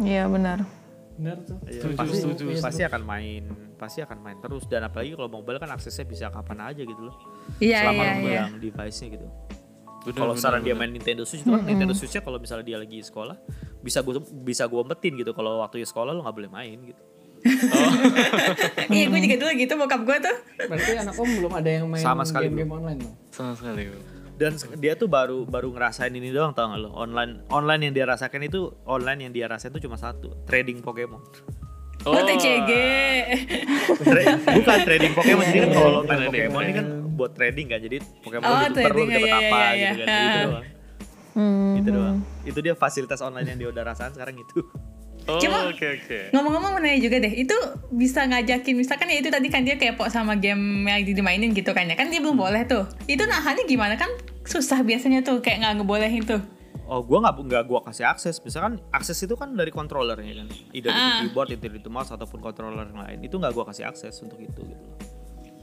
Iya 0.00 0.24
benar. 0.28 0.58
Bener 1.16 1.36
tuh. 1.48 1.56
Iya, 1.64 1.80
Setuju, 1.80 1.96
pasti, 1.96 2.16
setuju, 2.20 2.44
pasti 2.60 2.82
akan 2.84 3.02
main, 3.02 3.42
pasti 3.80 3.98
akan 4.04 4.18
main 4.20 4.36
terus 4.40 4.64
dan 4.68 4.84
apalagi 4.84 5.16
kalau 5.16 5.32
mobile 5.32 5.56
kan 5.56 5.72
aksesnya 5.72 6.04
bisa 6.04 6.28
kapan 6.28 6.58
aja 6.72 6.82
gitu 6.84 7.02
loh. 7.08 7.16
Iya 7.56 7.88
selama 7.88 8.02
iya 8.04 8.12
iya. 8.20 8.42
device-nya 8.52 9.08
gitu. 9.16 9.26
Benar, 10.06 10.22
Kalau 10.22 10.32
benar, 10.36 10.42
sekarang 10.44 10.60
dia 10.62 10.74
benar. 10.76 10.86
main 10.86 10.92
Nintendo 10.94 11.22
Switch 11.26 11.42
itu 11.42 11.50
kan 11.50 11.64
Nintendo 11.66 11.94
Switch-nya 11.96 12.22
kalau 12.22 12.38
misalnya 12.38 12.66
dia 12.68 12.78
lagi 12.78 12.98
sekolah 13.02 13.36
bisa 13.82 13.98
gua 14.06 14.22
bisa 14.22 14.64
gua 14.70 14.80
umpetin 14.86 15.12
gitu. 15.18 15.32
Kalau 15.34 15.64
waktu 15.64 15.82
dia 15.82 15.88
sekolah 15.88 16.14
lo 16.14 16.20
nggak 16.22 16.36
boleh 16.36 16.50
main 16.52 16.78
gitu. 16.94 17.02
Iya 18.90 19.06
gue 19.10 19.20
juga 19.22 19.36
dulu 19.38 19.52
gitu 19.54 19.72
bokap 19.78 20.02
gue 20.02 20.16
tuh. 20.18 20.36
Berarti 20.66 20.90
anak 20.98 21.14
om 21.14 21.28
belum 21.30 21.52
ada 21.54 21.70
yang 21.70 21.86
main 21.86 22.02
game-game 22.02 22.72
online 22.74 23.00
sama 23.30 23.54
sekali. 23.54 24.15
Dan 24.36 24.52
dia 24.76 24.92
tuh 24.92 25.08
baru 25.08 25.48
baru 25.48 25.72
ngerasain 25.72 26.12
ini 26.12 26.28
doang 26.28 26.52
tau 26.52 26.68
gak 26.68 26.80
lo? 26.84 26.92
Online 26.92 27.48
online 27.48 27.88
yang 27.88 27.94
dia 27.96 28.04
rasakan 28.04 28.44
itu 28.44 28.68
online 28.84 29.24
yang 29.28 29.32
dia 29.32 29.48
rasain 29.48 29.72
itu 29.72 29.88
cuma 29.88 29.96
satu, 29.96 30.44
trading 30.44 30.84
Pokemon. 30.84 31.24
Oh, 32.06 32.22
TCG. 32.22 32.70
Tra- 34.04 34.38
bukan 34.60 34.78
trading 34.84 35.12
Pokemon 35.16 35.44
jadi 35.50 35.58
kan 35.64 35.70
kalau 35.72 35.88
lo 35.90 36.00
main 36.04 36.20
Pokemon 36.28 36.60
ini 36.62 36.74
kan 36.76 36.86
buat 37.16 37.32
trading 37.32 37.66
kan. 37.72 37.80
Jadi 37.80 37.96
Pokemon 38.20 38.44
Oh, 38.44 38.54
lo 38.60 38.68
trading, 38.70 39.08
dapat 39.08 39.24
iya, 39.24 39.36
apa 39.40 39.58
iya, 39.72 39.72
gitu 39.72 39.98
iya. 39.98 40.06
kan. 40.06 40.20
Itu 40.20 40.38
doang. 40.44 40.64
Hmm. 41.36 41.74
Itu 41.80 41.88
doang. 41.90 42.16
Itu 42.44 42.58
dia 42.60 42.74
fasilitas 42.76 43.20
online 43.24 43.48
yang 43.50 43.58
dia 43.58 43.68
udah 43.72 43.82
rasain 43.88 44.12
sekarang 44.12 44.36
itu. 44.36 44.60
Oh 45.26 45.42
Cuma- 45.42 45.66
oke 45.66 45.82
oke. 45.82 46.18
Ngomong-ngomong 46.30 46.70
mau 46.70 46.80
nanya 46.80 47.02
juga 47.02 47.18
deh, 47.18 47.34
itu 47.34 47.56
bisa 47.90 48.22
ngajakin 48.22 48.78
misalkan 48.78 49.10
ya 49.10 49.18
itu 49.18 49.26
tadi 49.26 49.50
kan 49.50 49.66
dia 49.66 49.74
kepo 49.74 50.06
sama 50.06 50.38
game 50.38 50.86
yang 50.86 51.02
dimainin 51.02 51.50
gitu 51.50 51.70
kan 51.70 51.82
ya, 51.82 51.98
kan 51.98 52.06
dia 52.06 52.22
belum 52.22 52.38
boleh 52.38 52.62
tuh. 52.62 52.86
Itu 53.04 53.26
nahannya 53.26 53.66
gimana 53.66 53.98
kan 53.98 54.06
susah 54.42 54.80
biasanya 54.80 55.20
tuh 55.20 55.42
kayak 55.42 55.60
nggak 55.60 55.74
ngebolehin 55.78 56.22
tuh. 56.22 56.38
oh 56.86 57.02
gue 57.02 57.18
nggak 57.18 57.34
nggak 57.42 57.64
gue 57.66 57.80
kasih 57.82 58.06
akses 58.06 58.38
misalkan 58.38 58.78
akses 58.94 59.18
itu 59.18 59.34
kan 59.34 59.58
dari 59.58 59.74
controllernya 59.74 60.38
kan 60.38 60.46
either 60.70 60.94
Ah. 60.94 61.18
keyboard 61.18 61.50
itu 61.50 61.66
itu 61.66 61.90
mouse 61.90 62.14
ataupun 62.14 62.38
controller 62.38 62.86
yang 62.86 63.02
lain 63.02 63.18
itu 63.26 63.34
nggak 63.34 63.50
gue 63.50 63.64
kasih 63.66 63.90
akses 63.90 64.14
untuk 64.22 64.38
itu 64.38 64.54
gitu. 64.62 64.86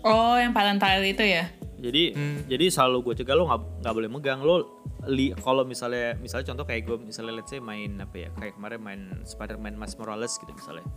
Oh, 0.03 0.35
yang 0.35 0.51
parental 0.51 0.99
itu 0.99 1.23
ya? 1.23 1.47
Jadi 1.83 2.03
jadi 2.47 2.65
selalu 2.71 3.11
gue 3.11 3.13
cegah 3.19 3.35
lo 3.35 3.43
nggak 3.51 3.61
nggak 3.83 3.93
boleh 3.93 4.09
megang 4.09 4.39
lo 4.39 4.55
li 5.11 5.35
kalau 5.35 5.67
misalnya 5.67 6.15
misalnya 6.15 6.55
contoh 6.55 6.63
kayak 6.63 6.87
gue 6.87 6.97
misalnya 7.11 7.43
let's 7.43 7.51
say 7.51 7.59
main 7.59 7.99
apa 7.99 8.15
ya 8.15 8.29
kayak 8.39 8.55
kemarin 8.55 8.79
main 8.79 9.01
Spider-Man 9.27 9.75
Miles 9.75 9.99
Morales 9.99 10.31
gitu 10.39 10.51
misalnya 10.55 10.87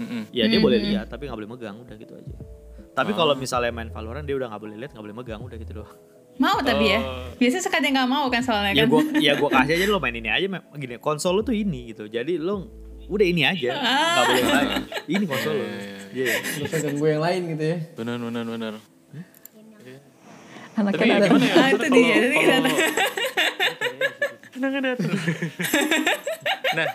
Mm-mm. 0.00 0.32
ya 0.32 0.48
dia 0.48 0.60
boleh 0.64 0.80
lihat 0.80 1.12
tapi 1.12 1.28
nggak 1.28 1.38
boleh 1.44 1.50
megang 1.52 1.76
udah 1.76 1.96
gitu 2.00 2.12
aja 2.16 2.34
tapi 2.96 3.12
kalau 3.12 3.36
misalnya 3.36 3.68
main 3.68 3.92
Valorant 3.92 4.24
dia 4.24 4.36
udah 4.40 4.48
nggak 4.48 4.62
boleh 4.64 4.76
lihat 4.80 4.90
nggak 4.96 5.04
boleh 5.04 5.16
megang 5.20 5.40
udah 5.44 5.58
gitu 5.60 5.72
doang 5.84 5.92
Mau 6.34 6.58
tapi 6.66 6.90
ya? 6.90 6.98
Oh. 6.98 7.30
Biasanya 7.38 7.62
suka 7.62 7.78
dia 7.78 7.94
nggak 7.94 8.10
mau 8.10 8.26
kan 8.26 8.42
soalnya 8.42 8.74
ya 8.74 8.90
kan? 8.90 8.90
gue 8.90 9.02
ya 9.30 9.32
gue 9.38 9.48
kasih 9.54 9.74
aja 9.78 9.84
lo 9.86 10.02
main 10.02 10.18
ini 10.18 10.26
aja 10.26 10.46
gini 10.74 10.98
konsol 10.98 11.38
lo 11.38 11.46
tuh 11.46 11.54
ini 11.54 11.94
gitu 11.94 12.10
jadi 12.10 12.42
lo 12.42 12.66
udah 13.06 13.22
ini 13.22 13.46
aja 13.46 13.70
nggak 13.70 14.24
boleh 14.26 14.40
yang 14.42 14.50
lain 14.50 14.68
ini 15.06 15.24
konsol 15.30 15.54
lo 15.54 15.66
Iya. 16.14 16.34
Gak 16.62 16.70
usah 16.70 16.78
ganggu 16.78 17.06
yang 17.10 17.22
lain 17.26 17.40
gitu 17.50 17.64
ya. 17.74 17.78
Benar 17.98 18.16
benar 18.22 18.44
benar. 18.46 18.74
Anaknya 20.74 20.94
Tapi 20.96 21.08
datang. 21.08 21.28
gimana 21.30 21.44
ya? 21.44 21.54
Ah, 21.54 21.68
itu 21.68 21.86
dia. 21.88 22.14
Jadi 22.16 22.36
kita 22.36 22.54
Nah. 26.74 26.88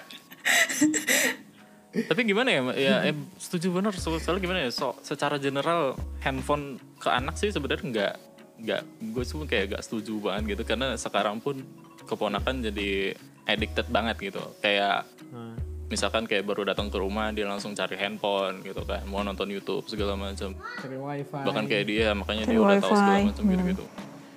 Tapi 1.90 2.22
gimana 2.24 2.50
ya? 2.50 2.62
Ya 2.74 2.96
eh, 3.04 3.16
setuju 3.36 3.72
benar. 3.72 3.94
So- 3.94 4.18
Soalnya 4.18 4.42
gimana 4.42 4.60
ya? 4.62 4.70
So, 4.70 4.94
secara 5.02 5.36
general 5.38 5.94
handphone 6.20 6.78
ke 6.98 7.10
anak 7.10 7.36
sih 7.36 7.50
sebenarnya 7.50 7.86
nggak 7.86 8.14
nggak 8.60 8.82
gue 9.10 9.24
sih 9.24 9.40
kayak 9.42 9.66
gak 9.72 9.82
setuju 9.82 10.20
banget 10.20 10.54
gitu 10.54 10.68
karena 10.68 10.92
sekarang 10.94 11.40
pun 11.40 11.64
keponakan 12.04 12.60
jadi 12.62 13.16
addicted 13.46 13.88
banget 13.88 14.20
gitu 14.22 14.44
kayak 14.60 15.08
Hmm. 15.30 15.56
Misalkan 15.90 16.30
kayak 16.30 16.46
baru 16.46 16.70
datang 16.70 16.94
ke 16.94 16.98
rumah 17.02 17.34
dia 17.34 17.50
langsung 17.50 17.74
cari 17.74 17.98
handphone 17.98 18.62
gitu 18.62 18.86
kan 18.86 19.02
mau 19.10 19.26
nonton 19.26 19.50
YouTube 19.50 19.90
segala 19.90 20.14
macam 20.14 20.54
Cari 20.54 20.98
wifi. 20.98 21.42
bahkan 21.42 21.66
kayak 21.66 21.86
dia 21.90 22.14
makanya 22.14 22.46
Cari 22.46 22.54
dia 22.54 22.60
udah 22.62 22.78
tahu 22.78 22.94
segala 22.94 23.20
macam 23.26 23.44
gitu 23.50 23.64
gitu 23.74 23.86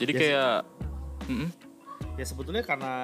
jadi 0.01 0.13
kayak 0.17 0.57
mm-mm. 1.29 1.49
ya 2.17 2.25
sebetulnya 2.25 2.65
karena 2.65 2.95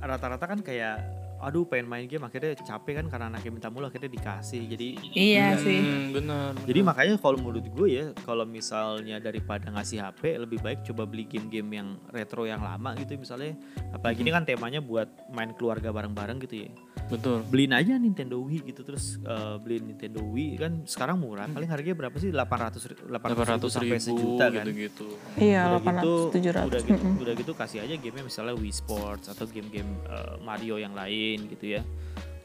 rata-rata 0.00 0.44
kan 0.48 0.60
kayak 0.64 1.17
aduh 1.38 1.62
pengen 1.62 1.86
main 1.86 2.04
game 2.04 2.20
akhirnya 2.20 2.54
capek 2.54 2.98
kan 2.98 3.06
karena 3.06 3.26
anaknya 3.28 3.50
minta 3.50 3.68
mulu 3.68 3.86
akhirnya 3.86 4.10
dikasih. 4.10 4.62
Jadi 4.66 4.88
Iya 5.12 5.54
sih. 5.56 5.78
Hmm, 5.78 6.10
benar. 6.10 6.50
Jadi 6.62 6.80
makanya 6.82 7.14
kalau 7.16 7.38
menurut 7.38 7.62
gue 7.62 7.88
ya 7.88 8.04
kalau 8.22 8.42
misalnya 8.42 9.16
daripada 9.18 9.70
ngasih 9.70 10.02
HP 10.02 10.34
lebih 10.36 10.58
baik 10.58 10.82
coba 10.82 11.06
beli 11.06 11.24
game-game 11.24 11.70
yang 11.72 11.88
retro 12.08 12.42
yang 12.42 12.58
lama 12.58 12.92
gitu 12.96 13.14
misalnya. 13.14 13.54
Apalagi 13.90 14.20
ini 14.20 14.30
kan 14.30 14.42
temanya 14.42 14.82
buat 14.82 15.06
main 15.30 15.54
keluarga 15.54 15.88
bareng-bareng 15.88 16.42
gitu 16.42 16.66
ya. 16.66 16.70
Betul. 17.08 17.40
Beliin 17.46 17.72
aja 17.72 17.96
Nintendo 17.96 18.36
Wii 18.36 18.68
gitu 18.68 18.84
terus 18.84 19.16
eh, 19.22 19.56
beliin 19.56 19.86
Nintendo 19.86 20.20
Wii. 20.20 20.58
Kan 20.58 20.72
sekarang 20.84 21.22
murah 21.22 21.46
paling 21.46 21.70
harganya 21.70 21.96
berapa 21.96 22.16
sih? 22.16 22.28
800 22.28 22.84
ri- 22.84 23.00
800 23.00 23.24
ribu 23.24 23.40
800 23.64 23.70
sampai 23.70 23.88
ribu 23.88 24.04
sejuta 24.04 24.44
kan? 24.44 24.54
gitu-gitu. 24.60 25.06
Iya, 25.38 25.60
udah 25.70 25.80
gitu 25.80 26.12
800, 26.34 26.36
700. 26.36 26.68
udah 26.68 26.80
gitu, 26.82 27.06
udah 27.22 27.34
gitu 27.38 27.52
kasih 27.54 27.78
aja 27.80 27.94
gamenya 27.96 28.24
misalnya 28.26 28.54
Wii 28.54 28.74
Sports 28.74 29.26
atau 29.28 29.44
game-game 29.46 29.88
eh, 30.04 30.34
Mario 30.42 30.76
yang 30.76 30.92
lain 30.92 31.27
gitu 31.36 31.76
ya. 31.76 31.82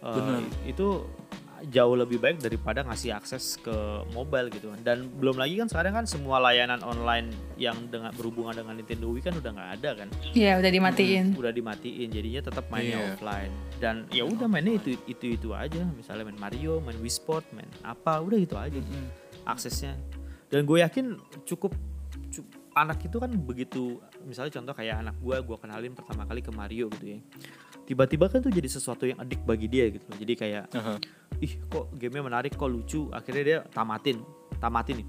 Bener. 0.03 0.43
itu 0.67 1.07
jauh 1.63 1.95
lebih 1.95 2.19
baik 2.19 2.43
daripada 2.43 2.83
ngasih 2.83 3.15
akses 3.15 3.55
ke 3.55 3.71
mobile 4.11 4.51
gitu 4.51 4.67
kan. 4.67 4.79
Dan 4.83 5.07
belum 5.07 5.39
lagi 5.39 5.55
kan 5.55 5.71
sekarang 5.71 5.95
kan 5.95 6.03
semua 6.03 6.43
layanan 6.43 6.83
online 6.83 7.31
yang 7.55 7.87
dengan 7.87 8.11
berhubungan 8.11 8.51
dengan 8.51 8.75
Nintendo 8.75 9.07
Wii 9.07 9.23
kan 9.23 9.31
udah 9.31 9.51
nggak 9.55 9.69
ada 9.79 9.89
kan. 9.95 10.07
Iya, 10.35 10.59
udah 10.59 10.67
dimatiin. 10.67 11.25
udah 11.39 11.55
dimatiin 11.55 12.11
jadinya 12.11 12.41
tetap 12.43 12.67
mainnya 12.67 12.99
Iya. 12.99 13.07
offline. 13.15 13.53
Dan 13.79 13.95
ya 14.11 14.27
udah 14.27 14.43
mainnya 14.43 14.75
itu 14.75 14.99
itu 15.07 15.39
itu 15.39 15.55
aja. 15.55 15.87
Misalnya 15.87 16.27
main 16.27 16.35
Mario 16.35 16.83
main 16.83 16.99
Wii 16.99 17.13
Sport 17.13 17.47
main 17.55 17.71
apa 17.79 18.19
udah 18.19 18.35
gitu 18.35 18.59
aja 18.59 18.83
aksesnya. 19.47 19.95
Dan 20.51 20.67
gue 20.67 20.83
yakin 20.83 21.15
cukup 21.47 21.71
cu- 22.27 22.45
anak 22.75 23.07
itu 23.07 23.17
kan 23.17 23.31
begitu 23.31 24.03
misalnya 24.25 24.51
contoh 24.51 24.73
kayak 24.73 24.99
anak 24.99 25.15
gue 25.15 25.37
gue 25.39 25.57
kenalin 25.57 25.93
pertama 25.93 26.25
kali 26.25 26.41
ke 26.41 26.49
Mario 26.49 26.89
gitu 26.91 27.05
ya 27.07 27.19
tiba-tiba 27.83 28.31
kan 28.31 28.39
tuh 28.39 28.51
jadi 28.51 28.67
sesuatu 28.67 29.03
yang 29.03 29.19
adik 29.19 29.43
bagi 29.43 29.67
dia 29.67 29.91
gitu 29.91 30.03
loh. 30.07 30.17
jadi 30.17 30.33
kayak 30.39 30.63
Aha. 30.71 30.95
ih 31.43 31.53
kok 31.67 31.91
gamenya 31.99 32.23
menarik 32.23 32.55
kok 32.55 32.71
lucu. 32.71 33.11
Akhirnya 33.11 33.43
dia 33.43 33.57
tamatin 33.71 34.23
tamatin 34.59 35.03
nih. 35.03 35.07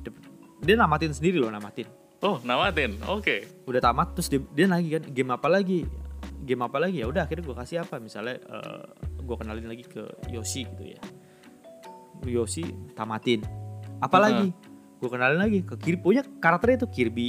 Dia 0.64 0.74
namatin 0.78 1.14
sendiri 1.14 1.38
loh 1.38 1.50
namatin. 1.50 1.86
Oh 2.24 2.40
namatin? 2.42 2.98
Oke. 3.06 3.46
Udah 3.68 3.78
tamat 3.78 4.18
terus 4.18 4.28
dia, 4.32 4.40
dia 4.56 4.66
lagi 4.66 4.88
kan 4.90 5.02
game 5.06 5.30
apa 5.30 5.48
lagi? 5.48 5.86
Game 6.42 6.62
apa 6.64 6.76
lagi? 6.82 7.00
Ya 7.00 7.06
udah 7.06 7.24
akhirnya 7.28 7.44
gue 7.46 7.56
kasih 7.56 7.76
apa? 7.84 8.00
Misalnya 8.02 8.40
gue 9.22 9.36
kenalin 9.38 9.66
lagi 9.70 9.84
ke 9.86 10.02
Yoshi 10.32 10.66
gitu 10.66 10.84
ya. 10.88 11.00
Yoshi 12.26 12.64
tamatin. 12.96 13.44
Apalagi 14.02 14.50
gue 14.98 15.08
kenalin 15.12 15.38
lagi 15.38 15.62
ke 15.62 15.78
Kirby. 15.78 16.00
Punya 16.00 16.22
karakternya 16.40 16.84
itu 16.84 16.88
Kirby 16.90 17.28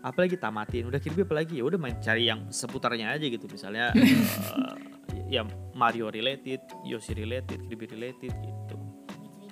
apalagi 0.00 0.36
tamatin 0.36 0.88
udah 0.88 1.00
Kirby 1.00 1.24
apalagi 1.24 1.60
ya 1.60 1.64
udah 1.64 1.78
main 1.80 1.96
cari 2.00 2.28
yang 2.28 2.48
seputarnya 2.48 3.12
aja 3.12 3.26
gitu. 3.26 3.46
Misalnya 3.48 3.92
eh, 3.96 4.74
ya 5.28 5.44
Mario 5.76 6.08
related 6.08 6.60
Yoshi 6.84 7.12
related 7.16 7.60
Kirby 7.68 7.86
related 7.88 8.32
gitu. 8.32 8.76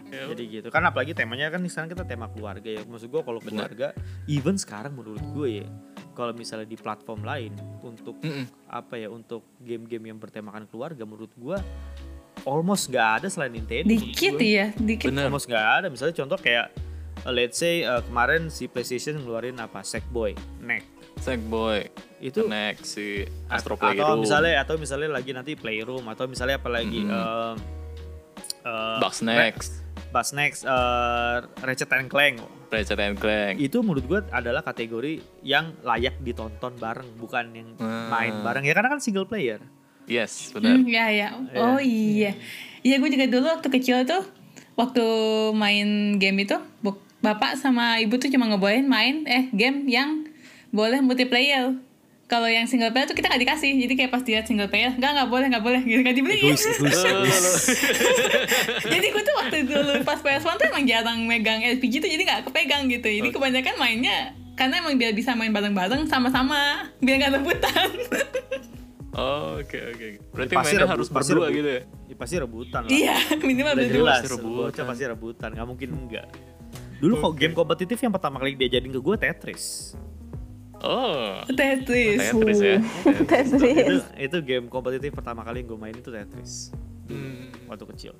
Jadi 0.09 0.43
gitu. 0.49 0.69
Kan 0.73 0.89
apalagi 0.89 1.13
temanya 1.13 1.53
kan 1.53 1.61
sekarang 1.69 1.93
kita 1.93 2.05
tema 2.09 2.33
keluarga 2.33 2.65
ya. 2.65 2.81
Maksud 2.85 3.13
gue 3.13 3.23
kalau 3.23 3.41
keluarga 3.45 3.93
even 4.25 4.57
sekarang 4.57 4.97
menurut 4.97 5.21
gue 5.37 5.65
ya 5.65 5.69
kalau 6.17 6.35
misalnya 6.35 6.67
di 6.67 6.75
platform 6.75 7.23
lain 7.23 7.55
untuk 7.79 8.19
Mm-mm. 8.19 8.51
apa 8.67 8.99
ya 8.99 9.07
untuk 9.07 9.47
game-game 9.63 10.11
yang 10.11 10.19
bertemakan 10.19 10.67
keluarga 10.67 11.07
menurut 11.07 11.31
gue 11.39 11.55
almost 12.43 12.91
nggak 12.91 13.23
ada 13.23 13.29
selain 13.31 13.55
Nintendo. 13.55 13.87
Dikit 13.87 14.35
gua. 14.35 14.43
ya, 14.43 14.67
dikit. 14.75 15.07
bener 15.13 15.31
almost 15.31 15.47
nggak 15.47 15.67
ada. 15.83 15.87
Misalnya 15.87 16.15
contoh 16.19 16.39
kayak 16.39 16.75
uh, 17.29 17.35
let's 17.37 17.61
say 17.61 17.85
uh, 17.85 18.01
kemarin 18.01 18.49
si 18.49 18.65
PlayStation 18.65 19.21
ngeluarin 19.21 19.61
apa? 19.61 19.85
Sackboy 19.85 20.33
Neck 20.65 20.99
Sackboy. 21.19 21.91
Itu 22.19 22.47
next 22.47 22.95
si 22.95 23.27
Astro 23.51 23.75
atau 23.75 23.91
Playroom 23.91 24.23
misalnya 24.23 24.63
atau 24.63 24.79
misalnya 24.79 25.11
lagi 25.13 25.35
nanti 25.35 25.59
Playroom 25.59 26.07
atau 26.07 26.31
misalnya 26.31 26.63
apa 26.63 26.71
lagi 26.71 27.03
Mm-mm. 27.03 27.11
um, 27.11 27.57
uh, 28.63 28.99
Bugs 29.03 29.21
Next. 29.21 29.83
Bugs 30.09 30.31
Next 30.31 30.63
uh, 30.63 31.43
Ratchet 31.59 31.91
and 31.91 32.07
Clank. 32.07 32.39
Ratchet 32.71 32.99
and 32.99 33.19
Clank. 33.19 33.59
Itu 33.59 33.83
menurut 33.83 34.07
gue 34.07 34.21
adalah 34.31 34.63
kategori 34.63 35.19
yang 35.43 35.75
layak 35.83 36.23
ditonton 36.23 36.79
bareng 36.79 37.11
bukan 37.19 37.45
yang 37.51 37.69
Hmm. 37.79 38.09
main 38.11 38.35
bareng. 38.43 38.63
Ya 38.63 38.75
karena 38.75 38.95
kan 38.95 39.03
single 39.03 39.27
player. 39.27 39.59
Yes 40.09 40.55
benar. 40.55 40.79
Hmm, 40.79 40.87
ya 40.87 41.07
ya. 41.11 41.29
Oh 41.59 41.83
iya. 41.83 42.39
Iya 42.81 42.97
gue 43.03 43.11
juga 43.11 43.27
dulu 43.27 43.47
waktu 43.59 43.69
kecil 43.75 44.07
tuh 44.07 44.23
waktu 44.79 45.03
main 45.53 46.17
game 46.23 46.47
itu 46.47 46.57
bapak 47.19 47.55
sama 47.55 47.99
ibu 47.99 48.15
tuh 48.15 48.29
cuma 48.29 48.47
ngebolehin 48.47 48.87
main 48.87 49.23
eh 49.25 49.51
game 49.51 49.87
yang 49.87 50.25
boleh 50.69 51.01
multiplayer. 51.01 51.75
Kalau 52.29 52.45
yang 52.45 52.69
single 52.69 52.93
player 52.93 53.09
tuh 53.09 53.17
kita 53.17 53.27
nggak 53.27 53.41
dikasih. 53.41 53.73
Jadi 53.75 53.93
kayak 53.95 54.13
pas 54.13 54.21
dia 54.21 54.45
single 54.45 54.69
player, 54.69 54.93
nggak 54.93 55.11
nggak 55.17 55.29
boleh 55.29 55.47
nggak 55.49 55.65
boleh 55.65 55.81
gitu 55.81 56.01
nggak 56.01 56.13
dibeliin. 56.15 56.53
egois 56.53 56.65
egois 56.69 57.01
egois 57.01 57.57
jadi 58.85 59.07
gue 59.09 59.23
tuh 59.23 59.35
waktu 59.35 59.57
dulu 59.65 59.93
pas 60.05 60.21
PS1 60.21 60.45
tuh 60.53 60.67
emang 60.69 60.85
jarang 60.85 61.19
megang 61.25 61.65
LPG 61.65 61.95
tuh 61.99 62.11
jadi 62.11 62.23
nggak 62.23 62.41
kepegang 62.47 62.85
gitu. 62.87 63.09
Jadi 63.09 63.29
kebanyakan 63.33 63.75
mainnya 63.77 64.17
karena 64.55 64.75
emang 64.79 64.99
biar 64.99 65.15
bisa 65.15 65.33
main 65.33 65.51
bareng-bareng 65.51 66.05
sama-sama 66.05 66.85
biar 66.99 67.17
nggak 67.17 67.33
rebutan. 67.41 67.89
oh 69.15 69.57
oke 69.63 69.79
oke 69.89 70.07
berarti 70.31 70.53
Pasti 70.53 70.75
mainnya 70.75 70.87
harus 70.87 71.09
berdua 71.09 71.47
rebu- 71.47 71.57
gitu 71.57 71.69
ya 71.71 71.83
ya, 72.05 72.15
pasti 72.15 72.35
rebutan 72.37 72.81
lah 72.83 72.91
Iya 72.91 73.15
minimal 73.41 73.73
berdua. 73.75 74.11
Pasti 74.13 74.29
rebutan. 74.31 74.85
pasti 74.85 75.05
rebutan 75.07 75.49
nggak 75.55 75.67
mungkin 75.67 75.89
enggak 75.97 76.27
dulu 76.99 77.15
kok 77.23 77.33
game 77.39 77.55
kompetitif 77.55 77.99
yang 78.03 78.13
pertama 78.15 78.43
kali 78.43 78.59
diajarin 78.59 78.91
ke 78.91 79.01
gue 79.01 79.17
Tetris. 79.19 79.95
Oh. 80.79 81.43
Tetris. 81.51 82.31
Tetris 82.31 82.59
ya. 82.63 82.79
Itu, 83.11 83.25
Tetris. 83.27 84.03
itu 84.15 84.37
game 84.47 84.71
kompetitif 84.71 85.11
pertama 85.11 85.43
kali 85.43 85.67
yang 85.67 85.75
gue 85.75 85.79
main 85.79 85.95
itu 85.95 86.11
Tetris. 86.11 86.71
Hmm. 87.09 87.51
waktu 87.67 87.85
kecil. 87.95 88.13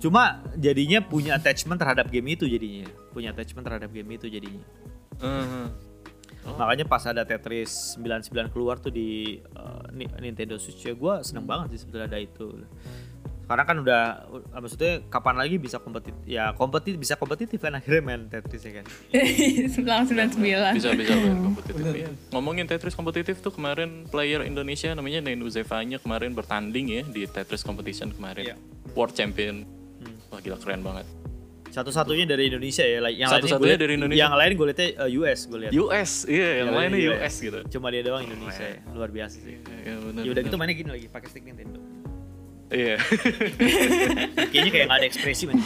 Cuma 0.00 0.40
jadinya 0.56 1.04
punya 1.04 1.36
attachment 1.36 1.76
terhadap 1.76 2.08
game 2.08 2.32
itu 2.32 2.48
jadinya. 2.48 2.88
Punya 3.12 3.36
attachment 3.36 3.68
terhadap 3.68 3.92
game 3.92 4.10
itu 4.16 4.26
jadinya. 4.32 4.64
Uh-huh. 5.20 5.68
makanya 6.56 6.88
pas 6.88 7.04
ada 7.04 7.20
Tetris 7.28 8.00
99 8.00 8.48
keluar 8.48 8.80
tuh 8.80 8.88
di 8.88 9.36
uh, 9.60 9.84
Ni- 9.92 10.08
Nintendo 10.24 10.56
Switch 10.56 10.80
ya 10.80 10.96
gue 10.96 11.14
seneng 11.20 11.44
banget 11.44 11.76
sih 11.76 11.84
sebetulnya 11.84 12.08
ada 12.08 12.16
itu 12.16 12.64
sekarang 13.50 13.66
kan 13.66 13.76
udah 13.82 14.02
uh, 14.30 14.62
maksudnya 14.62 15.02
kapan 15.10 15.34
lagi 15.34 15.58
bisa 15.58 15.76
kompetitif 15.76 16.22
ya 16.22 16.54
kompetitif 16.54 16.94
bisa 16.96 17.18
kompetitif 17.18 17.58
kan 17.58 17.74
akhirnya 17.74 17.98
main 18.00 18.22
Tetris 18.24 18.62
ya 18.62 18.78
kan 18.78 18.86
Selama 19.74 20.06
99. 20.06 20.78
bisa 20.78 20.88
bisa 20.94 21.12
main 21.18 21.38
kompetitif 21.50 21.82
Iya. 21.82 22.10
ngomongin 22.30 22.64
Tetris 22.64 22.94
kompetitif 22.94 23.42
tuh 23.42 23.50
kemarin 23.50 24.06
player 24.06 24.46
Indonesia 24.46 24.94
namanya 24.94 25.18
Nenu 25.20 25.50
Zevanya 25.50 25.98
kemarin 25.98 26.30
bertanding 26.30 26.86
ya 26.88 27.02
di 27.02 27.26
Tetris 27.26 27.60
competition 27.60 28.14
kemarin 28.14 28.54
Iya. 28.54 28.56
World 28.94 29.12
Champion 29.12 29.66
wah 30.30 30.38
gila 30.38 30.54
keren 30.54 30.80
banget 30.80 31.10
Satu-satunya 31.70 32.26
dari 32.26 32.50
Indonesia 32.50 32.82
ya. 32.82 32.98
like, 32.98 33.14
Yang 33.14 33.30
Satu-satunya 33.30 33.78
dari 33.78 33.94
Indonesia. 33.94 34.18
Yang 34.20 34.34
lain 34.34 34.50
gue 34.52 34.66
liatnya 34.66 34.88
eh, 34.90 35.10
US 35.16 35.40
gue 35.46 35.58
liat. 35.60 35.70
US, 35.72 36.10
iya 36.26 36.48
yang 36.58 36.66
Yang 36.66 36.74
lainnya 36.74 36.98
lainnya 36.98 37.18
US 37.22 37.34
gitu. 37.38 37.58
Cuma 37.70 37.86
dia 37.90 38.02
doang 38.02 38.26
Indonesia 38.26 38.64
ya. 38.64 38.78
Luar 38.90 39.06
biasa 39.06 39.38
sih. 39.38 39.54
Ya, 39.54 39.94
bener, 39.94 40.22
Ya 40.22 40.30
udah 40.30 40.34
bener. 40.34 40.50
gitu 40.50 40.56
mainnya 40.58 40.74
gini 40.74 40.90
lagi 40.90 41.06
pakai 41.06 41.30
stick 41.30 41.46
Nintendo. 41.46 41.78
Iya. 42.70 42.96
Kayaknya 44.50 44.70
kayak 44.70 44.88
ada 44.88 45.04
ekspresi 45.04 45.42
man. 45.44 45.58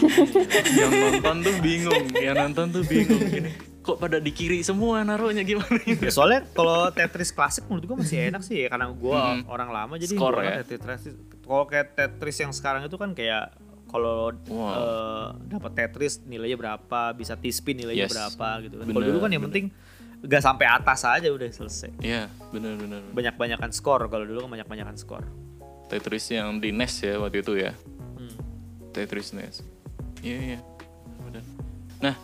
yang 0.73 0.93
nonton 0.93 1.37
tuh 1.41 1.55
bingung, 1.61 2.05
yang 2.15 2.37
nonton 2.39 2.67
tuh 2.71 2.83
bingung 2.83 3.21
gini. 3.23 3.53
Kok 3.81 4.01
pada 4.01 4.17
di 4.17 4.33
kiri 4.33 4.65
semua 4.65 5.05
naruhnya 5.05 5.45
gimana 5.45 5.77
gitu. 5.79 6.01
Ya, 6.01 6.09
soalnya 6.11 6.41
kalau 6.51 6.89
Tetris 6.89 7.29
klasik 7.29 7.69
menurut 7.69 7.85
gua 7.85 7.97
masih 8.01 8.33
enak 8.33 8.41
sih 8.41 8.65
karena 8.65 8.89
gua 8.91 9.37
Hmm. 9.37 9.45
orang 9.47 9.69
lama 9.69 9.95
jadi 9.95 10.17
Skor 10.17 10.41
ya? 10.41 10.65
Tetris 10.65 11.13
kalau 11.39 11.65
kayak 11.65 11.93
Tetris 11.93 12.37
yang 12.39 12.49
sekarang 12.51 12.81
itu 12.83 12.97
kan 12.97 13.13
kayak 13.13 13.53
kalau 13.87 14.33
Wow. 14.49 14.73
eh, 14.73 15.27
dapat 15.53 15.71
Tetris 15.77 16.25
nilainya 16.25 16.57
berapa, 16.57 17.13
bisa 17.13 17.37
T-spin 17.37 17.77
nilainya 17.77 18.09
Yes. 18.09 18.17
berapa 18.17 18.49
gitu 18.65 18.75
kan. 18.75 18.87
Kalau 18.89 19.05
dulu 19.05 19.19
kan 19.21 19.31
yang 19.31 19.45
bener. 19.45 19.53
penting 19.53 19.67
nggak 20.25 20.41
sampai 20.43 20.67
atas 20.67 21.05
aja 21.05 21.29
udah 21.29 21.45
selesai. 21.47 21.93
Iya, 22.01 22.33
benar 22.49 22.81
benar. 22.81 23.05
Banyak-banyakan 23.13 23.69
skor 23.71 24.09
kalau 24.09 24.25
dulu 24.25 24.41
kan 24.41 24.57
banyak-banyakan 24.57 24.97
skor. 24.97 25.29
Tetris 25.95 26.27
yang 26.35 26.59
di 26.59 26.75
NES 26.75 27.07
ya 27.07 27.15
waktu 27.23 27.39
itu 27.47 27.55
ya. 27.55 27.71
Hmm. 28.19 28.35
Tetris 28.91 29.31
NES. 29.31 29.63
Iya 30.27 30.39
iya. 30.43 30.59
Benar. 31.23 31.45
Nah, 32.03 32.15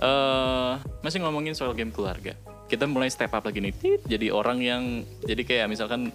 eh 0.00 0.74
masih 1.04 1.20
ngomongin 1.20 1.52
soal 1.52 1.76
game 1.76 1.92
keluarga. 1.92 2.32
Kita 2.64 2.88
mulai 2.88 3.12
step 3.12 3.36
up 3.36 3.44
lagi 3.44 3.60
nih. 3.60 3.76
Tit, 3.76 4.00
jadi 4.08 4.32
orang 4.32 4.64
yang 4.64 5.04
jadi 5.28 5.42
kayak 5.44 5.66
misalkan 5.68 6.08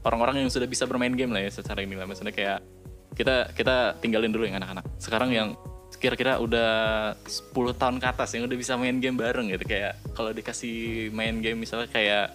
orang-orang 0.00 0.46
yang 0.46 0.48
sudah 0.48 0.64
bisa 0.64 0.88
bermain 0.88 1.12
game 1.12 1.28
lah 1.28 1.44
ya 1.44 1.52
secara 1.52 1.84
ini 1.84 1.92
lah. 1.92 2.08
Maksudnya 2.08 2.32
kayak 2.32 2.64
kita 3.12 3.52
kita 3.52 4.00
tinggalin 4.00 4.32
dulu 4.32 4.48
yang 4.48 4.56
anak-anak. 4.56 4.88
Sekarang 4.96 5.28
yang 5.28 5.60
kira-kira 6.00 6.40
udah 6.40 6.70
10 7.28 7.52
tahun 7.76 8.00
ke 8.00 8.06
atas 8.08 8.32
yang 8.32 8.48
udah 8.48 8.56
bisa 8.56 8.78
main 8.78 9.02
game 9.02 9.18
bareng 9.18 9.52
gitu 9.52 9.66
kayak 9.68 9.98
kalau 10.16 10.30
dikasih 10.30 11.10
main 11.10 11.42
game 11.42 11.60
misalnya 11.60 11.90
kayak 11.90 12.32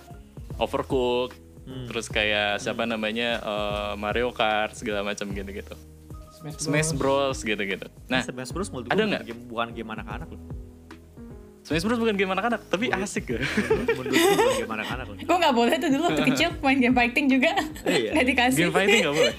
Overcooked 1.65 1.87
terus 1.87 2.07
kayak 2.07 2.59
siapa 2.59 2.83
namanya 2.83 3.29
eh, 3.37 3.93
Mario 3.95 4.29
Kart 4.29 4.73
segala 4.73 5.01
macam 5.01 5.25
gitu-gitu. 5.27 5.73
Smash 6.31 6.55
Bros. 6.55 6.61
Smash 6.61 6.91
Bros 6.93 7.37
gitu-gitu. 7.41 7.87
Nah, 8.05 8.21
Smash 8.21 8.51
Bros 8.51 8.69
ada 8.69 8.93
nggak? 8.95 9.21
bukan 9.23 9.25
game, 9.25 9.41
bukan 9.45 9.67
game 9.71 9.89
anak-anak 9.91 10.29
loh. 10.29 10.41
Smash 11.61 11.81
Bros 11.81 11.97
bukan 11.97 12.13
game 12.13 12.29
anak-anak, 12.29 12.61
tapi 12.69 12.93
asik 12.93 13.25
ya. 13.27 13.41
Bukan 13.41 14.13
game 14.53 14.69
anak-anak 14.71 15.05
loh. 15.07 15.17
Gue 15.17 15.37
nggak 15.41 15.55
boleh 15.55 15.73
tuh 15.75 15.89
dulu 15.89 16.03
waktu 16.05 16.23
kecil 16.29 16.49
main 16.61 16.77
game 16.77 16.93
fighting 16.93 17.25
juga 17.25 17.57
Iya. 17.83 18.11
nggak 18.13 18.25
dikasih. 18.27 18.59
game 18.61 18.73
fighting 18.75 18.99
gak 19.01 19.15
boleh. 19.15 19.33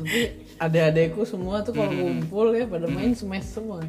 Tapi 0.00 0.20
adik-adikku 0.56 1.22
semua 1.22 1.60
tuh 1.60 1.72
kalau 1.72 1.92
Hmm. 1.92 2.00
ngumpul 2.00 2.56
ya 2.56 2.64
pada 2.64 2.88
main 2.88 3.12
Smash 3.12 3.52
semua. 3.52 3.84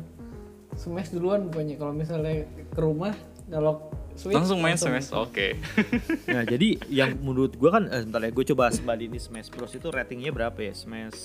Smash 0.75 1.09
duluan 1.09 1.47
pokoknya 1.47 1.73
kalau 1.73 1.95
misalnya 1.95 2.43
ke 2.67 2.77
rumah 2.77 3.15
kalau 3.47 3.87
Switch 4.17 4.33
Langsung 4.33 4.57
main 4.65 4.73
Smash, 4.73 5.13
oke. 5.13 5.61
Nah 6.33 6.41
jadi 6.41 6.81
yang 6.89 7.21
menurut 7.21 7.53
gua 7.53 7.77
kan 7.77 7.85
eh, 7.85 8.01
sebentar 8.01 8.25
ya 8.25 8.33
gue 8.33 8.45
coba 8.49 8.73
sebanding 8.73 9.13
ini 9.13 9.21
Smash 9.21 9.53
Bros. 9.53 9.77
Itu 9.77 9.93
ratingnya 9.93 10.33
berapa 10.33 10.57
ya? 10.57 10.73
Smash 10.73 11.21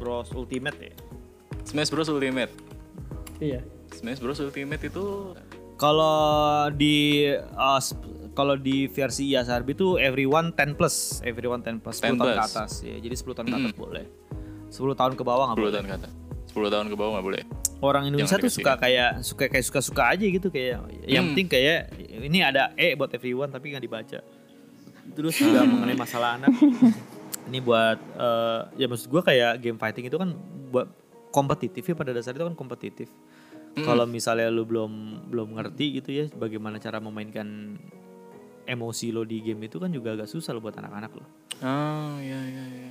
Bros. 0.00 0.32
Ultimate 0.32 0.80
ya? 0.80 0.94
Smash 1.68 1.92
Bros. 1.92 2.08
Ultimate. 2.08 2.48
Iya. 3.36 3.60
Smash 3.92 4.24
Bros. 4.24 4.40
Ultimate 4.40 4.80
itu 4.80 5.36
kalau 5.76 6.72
di 6.72 7.28
uh, 7.36 7.80
kalau 8.32 8.56
di 8.56 8.88
versi 8.88 9.36
IASRB 9.36 9.76
itu 9.76 10.00
everyone 10.00 10.56
10 10.56 10.72
plus. 10.72 11.20
Everyone 11.20 11.60
10 11.60 11.84
plus. 11.84 12.00
10 12.00 12.16
10 12.16 12.16
tahun 12.16 12.16
ke 12.16 12.32
plus. 12.32 12.48
atas 12.48 12.70
ya. 12.80 12.96
Jadi 12.96 13.12
10 13.12 13.36
tahun 13.36 13.46
ke 13.52 13.56
atas 13.60 13.74
boleh. 13.76 14.04
10 14.72 14.96
tahun 14.96 15.12
ke 15.20 15.22
bawah 15.22 15.44
nggak 15.52 15.60
10 15.60 15.64
boleh. 15.68 15.74
tahun 15.76 15.86
ke 15.86 15.94
atas. 16.00 16.12
10 16.56 16.72
tahun 16.72 16.86
ke 16.88 16.96
bawah 16.96 17.12
nggak 17.20 17.26
boleh. 17.28 17.42
Orang 17.78 18.08
Indonesia 18.08 18.34
Jangan 18.34 18.44
tuh 18.44 18.52
suka 18.52 18.72
kayak 18.76 19.10
suka 19.20 19.44
kayak 19.46 19.64
suka 19.64 19.80
suka 19.80 20.02
aja 20.08 20.24
gitu 20.24 20.48
kayak 20.48 20.80
yang 21.04 21.22
Hmm. 21.22 21.32
penting 21.32 21.48
kayak 21.50 21.92
ini 22.00 22.38
ada 22.40 22.72
E 22.74 22.94
buat 22.94 23.10
everyone 23.10 23.48
tapi 23.48 23.70
nggak 23.70 23.84
dibaca 23.84 24.18
terus 25.08 25.34
juga 25.34 25.62
mengenai 25.62 25.94
masalah 25.94 26.34
anak 26.34 26.50
ini 27.46 27.58
buat 27.60 27.98
eh, 27.98 28.60
ya 28.74 28.86
maksud 28.86 29.06
gua 29.06 29.22
kayak 29.22 29.60
game 29.60 29.76
fighting 29.76 30.04
itu 30.04 30.16
kan 30.16 30.32
buat 30.68 30.88
kompetitif 31.30 31.84
ya 31.84 31.94
pada 31.94 32.10
dasarnya 32.10 32.40
itu 32.40 32.46
kan 32.46 32.56
kompetitif 32.56 33.08
kalau 33.78 34.02
misalnya 34.04 34.48
lu 34.48 34.64
belum 34.64 34.92
belum 35.28 35.52
ngerti 35.52 36.00
gitu 36.00 36.08
ya 36.10 36.24
bagaimana 36.32 36.76
cara 36.76 36.96
memainkan 36.96 37.76
emosi 38.64 39.12
lo 39.12 39.22
di 39.22 39.38
game 39.38 39.62
itu 39.62 39.76
kan 39.76 39.92
juga 39.92 40.10
agak 40.12 40.26
susah 40.26 40.50
lo 40.50 40.58
buat 40.58 40.74
anak-anak 40.74 41.12
lo 41.12 41.24
Oh, 41.56 42.16
iya 42.18 42.36
iya 42.42 42.64
iya. 42.68 42.88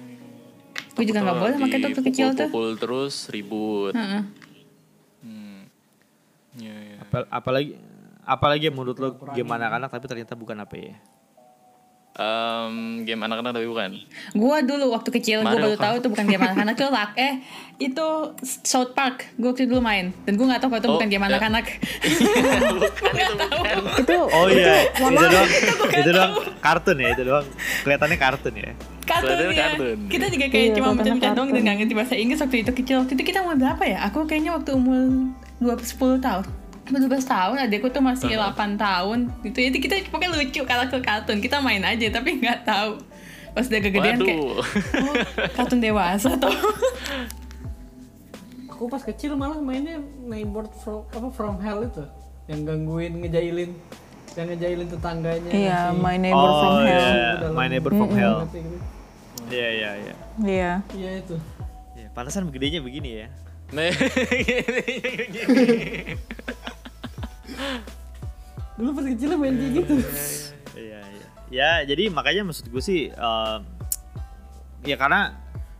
Gue 0.94 1.06
juga 1.06 1.22
nggak 1.22 1.38
boleh 1.38 1.58
pakai 1.60 1.78
tuh 1.86 2.02
kecil 2.02 2.28
tuh. 2.34 2.50
Pukul 2.50 2.74
terus 2.76 3.30
ribut. 3.30 3.94
Heeh. 3.94 4.24
Hmm. 4.24 4.45
Apal- 7.16 7.30
apalagi 7.32 7.72
apalagi 8.22 8.64
yang 8.68 8.76
menurut 8.76 8.98
lo 8.98 9.08
game 9.32 9.48
anak-anak 9.48 9.88
tapi 9.88 10.06
ternyata 10.06 10.36
bukan 10.36 10.60
apa 10.60 10.76
ya 10.76 10.96
Em, 12.16 13.04
game 13.04 13.20
anak-anak 13.20 13.52
tapi 13.52 13.68
bukan. 13.68 13.92
Gue 14.32 14.58
dulu 14.64 14.96
waktu 14.96 15.12
kecil 15.12 15.44
gue 15.44 15.52
baru 15.54 15.76
tahu 15.76 16.00
tuh 16.00 16.08
bukan 16.08 16.24
game 16.24 16.40
anak-anak 16.42 16.72
tuh 16.74 16.88
lak 16.88 17.12
eh 17.14 17.44
itu 17.76 18.08
South 18.64 18.96
Park 18.96 19.36
gue 19.36 19.44
waktu 19.46 19.68
dulu 19.68 19.84
main 19.84 20.16
dan 20.24 20.40
gue 20.40 20.48
nggak 20.48 20.64
tahu 20.64 20.72
kalau 20.72 20.80
itu 20.80 20.88
Oh, 20.88 20.96
bukan 20.96 21.10
game 21.12 21.20
ya. 21.20 21.28
anak-anak. 21.28 21.66
bukan 21.68 22.56
itu 22.56 22.76
bukan. 23.52 23.76
Itu 24.00 24.16
Oh 24.32 24.48
iya, 24.48 24.76
itu 24.88 25.12
doang, 25.28 25.50
itu 25.92 26.10
doang 26.10 26.32
kartun 26.58 26.96
ya, 26.96 27.08
itu 27.12 27.24
doang 27.26 27.46
kelihatannya 27.84 28.16
kartun 28.18 28.54
ya. 28.56 28.72
kartun 29.04 29.36
ya. 29.36 29.52
kartun. 29.52 29.98
Kita 30.08 30.26
juga 30.32 30.46
kayak 30.48 30.64
Iya, 30.64 30.72
cuma 30.74 30.88
baca-baca 30.96 31.30
doang 31.36 31.50
dan 31.52 31.62
nggak 31.68 31.76
ngerti 31.84 31.94
bahasa 32.00 32.14
Inggris 32.16 32.40
waktu 32.40 32.58
itu 32.64 32.72
kecil. 32.74 32.96
Waktu 33.04 33.14
itu 33.14 33.24
kita 33.28 33.44
umur 33.44 33.60
berapa 33.60 33.84
ya? 33.84 34.08
Aku 34.08 34.24
kayaknya 34.24 34.56
waktu 34.56 34.72
umur 34.72 35.36
20 35.60 35.84
10 35.84 36.24
tahun. 36.24 36.48
12 36.86 37.10
tahun, 37.26 37.56
adekku 37.60 37.90
tuh 37.90 38.00
masih 38.00 38.30
8 38.32 38.78
tahun. 38.78 39.34
Gitu. 39.42 39.58
Jadi 39.60 39.78
kita 39.80 39.94
pokoknya 40.08 40.38
lucu 40.38 40.62
karakter 40.62 41.02
kartun. 41.02 41.42
Kita 41.42 41.58
main 41.58 41.82
aja 41.82 42.06
tapi 42.12 42.38
nggak 42.38 42.62
tahu. 42.62 43.02
Pas 43.52 43.66
udah 43.66 43.82
kegedean 43.82 44.20
kayak 44.20 44.38
Waduh. 44.38 44.60
oh, 45.02 45.16
kartun 45.52 45.80
dewasa 45.80 46.36
tuh. 46.36 46.52
Aku 48.70 48.86
pas 48.86 49.00
kecil 49.00 49.34
malah 49.34 49.58
mainnya 49.58 49.98
neighbor 50.22 50.68
from 50.76 51.08
apa 51.10 51.28
from 51.32 51.56
hell 51.58 51.80
itu 51.80 52.04
yang 52.46 52.62
gangguin 52.62 53.24
ngejailin 53.24 53.72
yang 54.36 54.48
ngejailin 54.52 54.88
tetangganya. 54.92 55.48
iya 55.50 55.80
ngasih- 55.90 56.04
My 56.04 56.16
Neighbor 56.20 56.52
from 56.52 56.68
oh 56.68 56.84
Hell. 56.84 57.00
iya, 57.00 57.50
My 57.50 57.68
Neighbor 57.72 57.92
from 57.96 58.12
Hell. 58.12 58.38
Iya 59.48 59.68
iya 59.72 59.90
iya. 59.96 60.14
Iya. 60.38 60.72
Iya 60.92 61.12
itu. 61.24 61.36
Ya, 61.96 62.12
pantasan 62.12 62.44
begedenya 62.46 62.84
begini 62.84 63.24
ya. 63.24 63.28
Nah, 63.72 63.90
Dulu 68.76 68.90
pas 68.92 69.06
kecil 69.08 69.30
main 69.40 69.56
kayak 69.56 69.72
gitu. 69.84 69.96
Iya 70.76 71.00
iya. 71.00 71.28
Ya 71.48 71.72
jadi 71.88 72.12
makanya 72.12 72.44
maksud 72.44 72.68
gue 72.68 72.84
sih, 72.84 73.08
eh, 73.08 73.58
ya 74.84 74.96
karena 75.00 75.32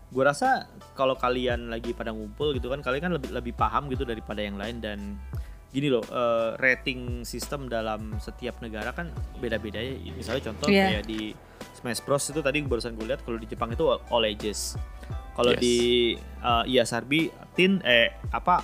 gue 0.08 0.24
rasa 0.24 0.70
kalau 0.96 1.20
kalian 1.20 1.68
lagi 1.68 1.92
pada 1.92 2.16
ngumpul 2.16 2.56
gitu 2.56 2.72
kan, 2.72 2.80
kalian 2.80 3.12
kan 3.12 3.14
lebih 3.20 3.30
lebih 3.36 3.54
paham 3.54 3.92
gitu 3.92 4.08
daripada 4.08 4.40
yang 4.40 4.56
lain 4.56 4.80
dan 4.80 5.20
gini 5.76 5.92
loh, 5.92 6.06
eh, 6.08 6.56
rating 6.56 7.28
sistem 7.28 7.68
dalam 7.68 8.16
setiap 8.24 8.64
negara 8.64 8.96
kan 8.96 9.12
beda-beda 9.44 9.76
ya. 9.84 9.92
Misalnya 10.16 10.48
contoh 10.54 10.72
Iya. 10.72 11.04
kayak 11.04 11.06
di 11.06 11.36
Smash 11.76 12.00
Bros 12.00 12.24
itu 12.32 12.40
tadi 12.40 12.64
barusan 12.64 12.96
gue 12.96 13.12
lihat 13.12 13.28
kalau 13.28 13.36
di 13.36 13.44
Jepang 13.44 13.76
itu 13.76 13.84
all 13.92 14.24
ages. 14.24 14.80
Kalau 15.36 15.52
Yes. 15.52 15.60
di 15.60 15.78
eh, 16.16 16.64
IASRB 16.72 17.12
teen 17.60 17.84
eh 17.84 18.16
apa 18.32 18.64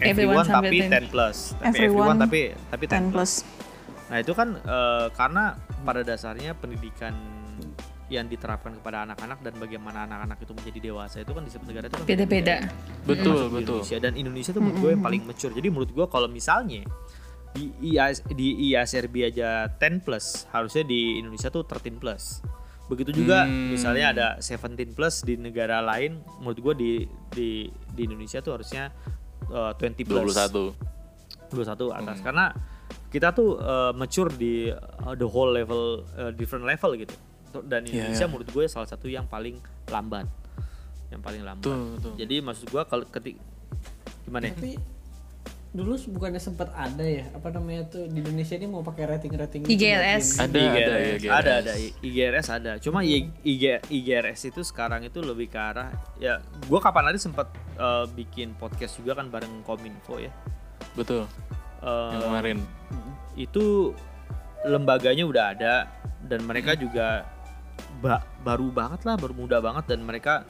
Everyone 0.00 0.42
everyone, 0.42 0.46
tapi 0.46 0.76
10. 0.80 1.08
10 1.08 1.12
plus. 1.12 1.36
Tapi 1.52 1.66
Everyone 1.66 1.84
everyone 1.84 2.18
tapi 2.18 2.40
tapi 2.70 2.84
10 2.86 2.90
10 2.90 3.10
plus. 3.10 3.12
plus. 3.12 3.32
Nah 4.08 4.18
itu 4.18 4.32
kan 4.32 4.48
eh, 4.56 5.06
karena 5.12 5.44
pada 5.82 6.00
dasarnya 6.00 6.52
pendidikan 6.54 7.14
yang 8.08 8.24
diterapkan 8.24 8.72
kepada 8.72 9.04
anak-anak 9.04 9.44
dan 9.44 9.52
bagaimana 9.60 10.08
anak-anak 10.08 10.40
itu 10.40 10.52
menjadi 10.56 10.78
dewasa 10.82 11.20
itu 11.20 11.28
kan 11.28 11.44
di 11.44 11.50
setiap 11.52 11.68
negara 11.68 11.84
itu 11.86 11.96
kan 11.96 12.06
Beda-beda. 12.08 12.56
betul 13.04 13.36
Termasuk 13.36 13.44
di 13.44 13.52
betul. 13.52 13.76
Indonesia 13.76 13.96
dan 14.00 14.12
Indonesia 14.16 14.50
tuh 14.50 14.62
menurut 14.64 14.78
gue 14.80 14.90
yang 14.96 15.04
paling 15.04 15.22
mature. 15.28 15.52
Jadi 15.52 15.68
menurut 15.68 15.90
gue 15.92 16.06
kalau 16.08 16.28
misalnya 16.30 16.82
di 17.52 17.64
IAS, 17.84 18.24
di 18.24 18.72
IASRB 18.72 19.14
aja 19.28 19.68
10 19.68 20.00
plus, 20.00 20.48
harusnya 20.48 20.84
di 20.84 21.20
Indonesia 21.20 21.48
tuh 21.48 21.64
13 21.64 22.00
plus. 22.00 22.40
Begitu 22.88 23.12
juga 23.12 23.44
Hmm. 23.44 23.76
misalnya 23.76 24.06
ada 24.08 24.26
17 24.40 24.96
plus 24.96 25.20
di 25.20 25.36
negara 25.36 25.84
lain, 25.84 26.24
menurut 26.40 26.56
gue 26.56 26.74
di 26.74 26.92
di 27.28 27.48
di 27.92 28.00
Indonesia 28.08 28.40
tuh 28.40 28.56
harusnya 28.56 28.88
eh, 29.46 29.72
20 29.76 30.04
plus. 30.08 30.34
21. 30.34 30.74
21 31.48 31.88
atas 31.96 32.18
karena 32.20 32.52
kita 33.08 33.32
tuh 33.32 33.56
uh, 33.56 33.92
mature 33.96 34.28
di 34.36 34.68
uh, 34.68 35.16
the 35.16 35.24
whole 35.24 35.48
level 35.48 36.04
uh, 36.20 36.28
different 36.36 36.68
level 36.68 36.92
gitu 36.92 37.16
dan 37.64 37.88
Iya, 37.88 38.04
Indonesia 38.04 38.26
iya. 38.28 38.28
menurut 38.28 38.48
gue 38.52 38.64
salah 38.68 38.84
satu 38.84 39.08
yang 39.08 39.24
paling 39.24 39.56
lambat 39.88 40.28
yang 41.08 41.24
paling 41.24 41.40
lambat 41.40 41.64
Betul, 41.64 41.96
betul. 41.96 42.12
jadi 42.20 42.36
maksud 42.44 42.68
gue 42.68 42.82
kalau 42.84 43.04
ketik 43.08 43.40
gimana 44.28 44.52
ya? 44.52 44.54
Tapi 44.60 44.72
dulu 45.68 45.94
bukannya 46.10 46.40
sempat 46.40 46.72
ada 46.72 47.04
ya 47.04 47.28
apa 47.30 47.52
namanya 47.52 47.84
tuh 47.86 48.08
di 48.08 48.18
Indonesia 48.18 48.56
ini 48.56 48.66
mau 48.66 48.80
pakai 48.80 49.04
rating 49.06 49.32
rating 49.32 49.60
IGRS. 49.64 50.40
Ada, 50.40 50.56
ada, 50.56 50.94
IGRS. 50.96 51.28
ada 51.28 51.52
ada 51.60 51.72
IGRS 52.00 52.46
ada 52.48 52.72
cuma 52.78 53.04
IG, 53.04 53.28
IGRS 53.84 54.48
itu 54.48 54.60
sekarang 54.62 55.04
itu 55.04 55.20
lebih 55.20 55.46
ke 55.46 55.60
arah 55.60 55.92
ya 56.16 56.40
gue 56.40 56.80
kapan 56.80 57.04
hari 57.06 57.20
sempat 57.20 57.52
eh, 57.74 58.06
bikin 58.10 58.54
podcast 58.54 58.96
juga 58.96 59.12
kan 59.14 59.28
bareng 59.28 59.60
Kominfo 59.62 60.16
ya. 60.16 60.32
Betul. 60.94 61.28
Eh, 61.78 62.10
Yang 62.10 62.22
kemarin. 62.24 62.58
itu 63.36 63.92
lembaganya 64.64 65.22
udah 65.22 65.44
ada 65.52 65.74
dan 66.24 66.42
mereka 66.42 66.74
Hmm. 66.74 66.80
juga 66.80 67.06
ba- 68.00 68.24
baru 68.40 68.72
banget 68.72 69.04
lah, 69.04 69.14
baru 69.14 69.30
muda 69.32 69.60
banget 69.60 69.84
dan 69.86 70.00
mereka 70.00 70.42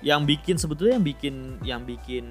yang 0.00 0.22
bikin 0.22 0.56
sebetulnya 0.56 0.96
yang 0.96 1.04
bikin 1.04 1.34
yang 1.60 1.82
bikin 1.82 2.24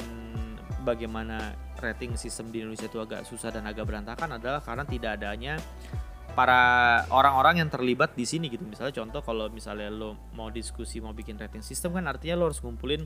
bagaimana 0.82 1.54
rating 1.82 2.16
sistem 2.16 2.54
di 2.54 2.62
Indonesia 2.62 2.86
itu 2.86 3.02
agak 3.02 3.26
susah 3.26 3.50
dan 3.50 3.66
agak 3.66 3.90
berantakan 3.90 4.38
adalah 4.38 4.62
karena 4.62 4.86
tidak 4.86 5.20
adanya 5.20 5.58
para 6.32 6.62
orang-orang 7.12 7.60
yang 7.66 7.70
terlibat 7.70 8.16
di 8.16 8.24
sini 8.24 8.48
gitu. 8.48 8.64
Misalnya 8.64 8.96
contoh 9.04 9.22
kalau 9.26 9.52
misalnya 9.52 9.92
lo 9.92 10.16
mau 10.32 10.48
diskusi 10.48 11.04
mau 11.04 11.12
bikin 11.12 11.36
rating 11.36 11.60
sistem 11.60 12.00
kan 12.00 12.08
artinya 12.08 12.40
lo 12.40 12.48
harus 12.48 12.64
ngumpulin 12.64 13.04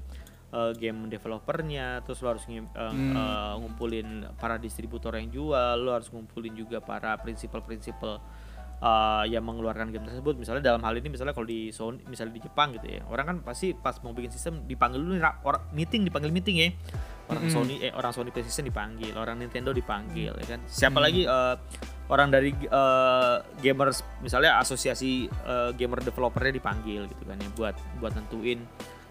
uh, 0.53 0.71
game 0.77 1.09
developernya, 1.09 2.05
terus 2.05 2.21
lo 2.21 2.37
harus 2.37 2.45
uh, 2.45 2.61
uh, 2.85 3.53
ngumpulin 3.57 4.29
para 4.37 4.61
distributor 4.61 5.17
yang 5.17 5.33
jual, 5.33 5.75
lo 5.81 5.97
harus 5.97 6.13
ngumpulin 6.13 6.53
juga 6.53 6.77
para 6.83 7.17
prinsipal-prinsipal 7.17 8.21
uh, 8.81 9.23
yang 9.25 9.41
mengeluarkan 9.41 9.89
game 9.89 10.05
tersebut. 10.05 10.37
Misalnya 10.37 10.73
dalam 10.73 10.85
hal 10.85 10.93
ini 10.93 11.09
misalnya 11.09 11.33
kalau 11.33 11.49
di 11.49 11.73
Sony, 11.73 12.05
misalnya 12.05 12.37
di 12.37 12.41
Jepang 12.45 12.77
gitu 12.77 12.87
ya, 12.87 13.01
orang 13.09 13.25
kan 13.25 13.37
pasti 13.41 13.73
pas 13.73 13.97
mau 14.05 14.13
bikin 14.13 14.29
sistem 14.29 14.69
dipanggil 14.69 15.01
dulu 15.01 15.17
meeting 15.73 16.05
dipanggil 16.05 16.29
meeting 16.29 16.57
ya. 16.61 16.69
Orang 17.25 17.49
Sony 17.49 17.81
eh 17.81 17.89
orang 17.89 18.13
Sony 18.13 18.29
PlayStation 18.29 18.63
dipanggil, 18.63 19.17
orang 19.17 19.41
Nintendo 19.41 19.73
dipanggil 19.73 20.29
ya 20.31 20.45
kan. 20.45 20.59
Siapa 20.65 21.01
lagi 21.01 21.25
uh, 21.25 21.57
orang 22.05 22.29
dari 22.29 22.53
uh, 22.69 23.41
gamers 23.57 24.05
misalnya 24.21 24.61
asosiasi 24.61 25.25
uh, 25.41 25.73
gamer 25.73 26.05
developernya 26.05 26.53
dipanggil 26.53 27.09
gitu 27.09 27.23
kan 27.25 27.33
ya 27.35 27.49
buat 27.51 27.73
buat 27.97 28.13
nentuin 28.13 28.61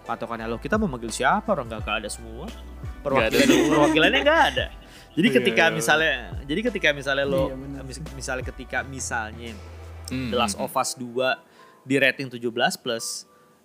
patokannya. 0.02 0.46
Lo 0.46 0.56
kita 0.56 0.78
mau 0.78 0.86
manggil 0.86 1.10
siapa? 1.10 1.50
Orang 1.50 1.66
nggak 1.66 1.82
ada 1.82 2.06
semua. 2.06 2.46
Perwakilan 3.02 3.50
perwakilannya 3.68 4.20
nggak 4.22 4.42
ada. 4.52 4.66
Jadi 5.14 5.28
Iya, 5.30 5.36
ketika 5.38 5.64
iya. 5.66 5.74
misalnya 5.74 6.14
jadi 6.42 6.60
ketika 6.70 6.86
misalnya 6.90 7.26
lo 7.26 7.50
Iya, 7.50 7.82
mis- 7.82 8.02
misalnya 8.14 8.44
ketika 8.46 8.82
misalnya 8.82 9.54
Hmm. 10.04 10.28
The 10.28 10.36
Last 10.36 10.60
of 10.60 10.68
Us 10.70 10.92
2 11.00 11.16
di 11.80 11.96
rating 11.96 12.28
17 12.28 12.44
plus 12.76 13.24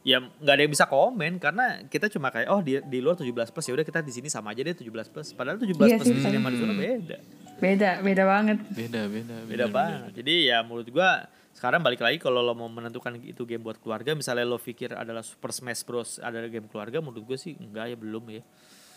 ya 0.10 0.18
nggak 0.26 0.54
ada 0.58 0.62
yang 0.66 0.74
bisa 0.74 0.90
komen 0.90 1.38
karena 1.38 1.86
kita 1.86 2.10
cuma 2.10 2.34
kayak 2.34 2.50
oh 2.50 2.66
di, 2.66 2.82
di 2.90 2.98
luar 2.98 3.14
17 3.14 3.30
plus 3.54 3.66
ya 3.70 3.74
udah 3.78 3.86
kita 3.86 4.02
di 4.02 4.10
sini 4.10 4.26
sama 4.26 4.58
aja 4.58 4.66
deh 4.66 4.74
17 4.74 5.14
plus. 5.14 5.28
Padahal 5.38 5.62
17 5.62 5.70
Iya 5.78 5.98
plus 6.02 6.10
sih, 6.10 6.16
di 6.18 6.22
sini 6.26 6.38
sama. 6.42 6.50
di 6.50 6.58
sana 6.58 6.74
beda. 6.74 7.18
Beda, 7.60 7.90
beda 8.02 8.24
banget. 8.26 8.58
Beda, 8.74 9.02
beda, 9.06 9.36
beda 9.46 9.66
banget. 9.70 10.12
Jadi 10.18 10.34
ya 10.50 10.66
menurut 10.66 10.90
gua 10.90 11.30
sekarang 11.54 11.84
balik 11.84 12.00
lagi 12.00 12.18
kalau 12.18 12.40
lo 12.40 12.56
mau 12.56 12.72
menentukan 12.72 13.20
itu 13.20 13.44
game 13.44 13.60
buat 13.60 13.78
keluarga 13.84 14.16
misalnya 14.16 14.48
lo 14.48 14.58
pikir 14.58 14.96
adalah 14.96 15.22
Super 15.22 15.52
Smash 15.52 15.84
Bros. 15.84 16.18
adalah 16.24 16.48
game 16.48 16.72
keluarga 16.72 17.04
menurut 17.04 17.26
gue 17.26 17.38
sih 17.38 17.54
enggak 17.60 17.94
ya 17.94 17.98
belum 18.00 18.24
ya. 18.32 18.42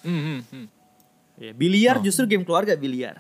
Hmm, 0.07 0.23
hmm, 0.23 0.41
hmm. 0.47 0.67
ya 1.43 1.53
biliar 1.59 1.99
justru 2.01 2.25
game 2.25 2.47
keluarga 2.47 2.79
biliar. 2.79 3.19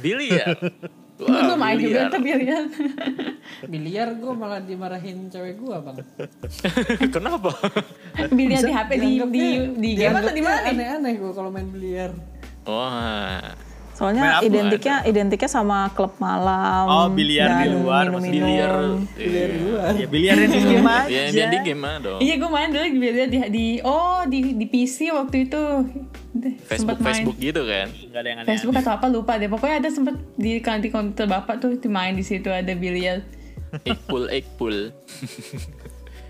Biliar. 0.00 0.56
Gue 1.16 1.40
tuh 1.48 1.56
main 1.56 1.76
juga 1.80 1.88
biliar. 1.88 2.12
tuh 2.12 2.20
biliar. 2.20 2.62
Biliar 3.64 4.08
gue 4.20 4.32
malah 4.36 4.60
dimarahin 4.60 5.32
cewek 5.32 5.56
gue 5.56 5.76
bang. 5.80 5.96
Kenapa? 7.08 7.56
biliar 8.28 8.60
di 8.60 8.74
HP 8.76 8.90
di 9.00 9.10
di 9.32 9.44
di 9.80 9.90
game 9.96 10.16
atau 10.20 10.32
di 10.36 10.42
mana? 10.44 10.68
Aneh-aneh 10.68 11.14
gue 11.16 11.32
kalau 11.32 11.48
main 11.48 11.68
biliar. 11.72 12.12
Wah. 12.68 13.56
Main 13.96 14.12
Soalnya 14.12 14.24
apa? 14.30 14.44
identiknya 14.44 14.96
identiknya 15.04 15.48
sama 15.48 15.88
klub 15.90 16.12
malam. 16.18 16.84
Oh, 16.84 17.08
biliar 17.08 17.48
di 17.58 17.72
luar, 17.72 18.04
minum-minum. 18.06 18.28
Biliar. 18.28 18.76
Biliar 19.10 19.48
di 19.48 19.56
Iya. 19.56 19.64
luar. 19.64 19.92
ya 19.94 20.06
biliar 20.06 20.34
yang 20.36 20.50
di 20.52 20.60
rumah 20.70 21.00
Ya, 21.06 21.20
aja 21.22 21.32
dia 21.32 21.46
di 21.48 21.58
game 21.64 21.80
mah 21.80 21.96
dong. 21.98 22.18
Iya 22.20 22.34
gue 22.36 22.50
main 22.50 22.68
dulu 22.68 22.84
di 22.84 22.92
biliar 22.94 23.26
di, 23.26 23.38
di 23.48 23.66
oh 23.80 24.20
di 24.22 24.38
di 24.52 24.66
PC 24.66 25.08
waktu 25.10 25.36
itu 25.42 25.62
Facebook, 26.62 26.76
sempat 26.76 26.96
main. 26.98 27.08
Facebook 27.08 27.38
gitu 27.38 27.62
kan. 27.64 27.86
nggak 27.88 28.20
ada 28.20 28.28
yang 28.28 28.38
aneh 28.38 28.48
Facebook 28.50 28.76
atau 28.76 28.92
apa 28.92 29.06
lupa 29.08 29.32
deh. 29.34 29.48
Pokoknya 29.48 29.76
ada 29.78 29.88
sempet 29.88 30.14
di 30.34 30.60
kantin 30.60 30.92
komputer 30.92 31.24
bapak 31.24 31.56
tuh 31.58 31.72
main 31.86 32.12
di 32.12 32.22
situ 32.22 32.46
ada 32.46 32.70
biliar. 32.70 33.24
Ekpul, 33.82 34.28
ekpul. 34.30 34.92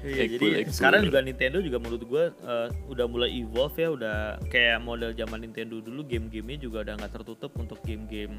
Iya, 0.07 0.25
jadi 0.31 0.47
ekpul. 0.62 0.71
sekarang 0.71 1.01
juga 1.03 1.19
Nintendo 1.19 1.59
juga 1.59 1.79
menurut 1.83 2.03
gue 2.07 2.25
eh, 2.31 2.69
udah 2.87 3.07
mulai 3.11 3.31
evolve 3.35 3.75
ya, 3.75 3.88
udah 3.90 4.16
kayak 4.47 4.79
model 4.79 5.11
zaman 5.12 5.42
Nintendo 5.42 5.83
dulu 5.83 6.07
game-gamenya 6.07 6.62
juga 6.62 6.87
udah 6.87 6.95
nggak 6.95 7.12
tertutup 7.12 7.51
untuk 7.59 7.83
game-game 7.83 8.38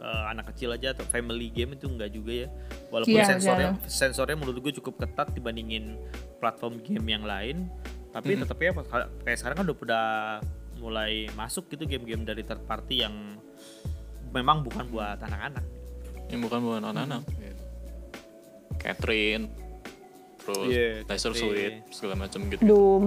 eh, 0.00 0.24
anak 0.32 0.56
kecil 0.56 0.72
aja 0.72 0.96
atau 0.96 1.04
family 1.06 1.52
game 1.52 1.76
itu 1.76 1.84
enggak 1.84 2.10
juga 2.10 2.32
ya. 2.32 2.48
Walaupun 2.88 3.12
Iya, 3.14 3.24
sensornya 3.28 3.68
iya. 3.76 3.88
sensornya 3.88 4.36
menurut 4.40 4.58
gue 4.64 4.72
cukup 4.80 5.04
ketat 5.04 5.36
dibandingin 5.36 6.00
platform 6.40 6.80
game 6.80 7.04
yang 7.04 7.24
lain, 7.28 7.68
tapi 8.10 8.34
tetap 8.34 8.56
ya 8.56 8.72
pas- 8.72 8.88
kayak 9.20 9.38
sekarang 9.38 9.56
kan 9.60 9.64
udah 9.68 9.76
udah 9.76 10.06
mulai 10.80 11.28
masuk 11.36 11.68
gitu 11.68 11.84
game-game 11.84 12.24
dari 12.24 12.40
third 12.40 12.64
party 12.64 13.04
yang 13.04 13.36
memang 14.32 14.64
bukan 14.64 14.88
buat 14.88 15.20
anak-anak. 15.20 15.62
Yang 16.32 16.40
bukan 16.48 16.58
buat 16.64 16.80
anak-anak. 16.82 17.22
Catherine. 18.80 19.48
Terus 20.44 20.68
Iya, 20.68 20.88
Laser 21.02 21.32
Catherine. 21.32 21.40
Suite, 21.40 21.76
segala 21.90 22.14
macam 22.16 22.40
gitu. 22.46 22.62
Doom. 22.62 23.04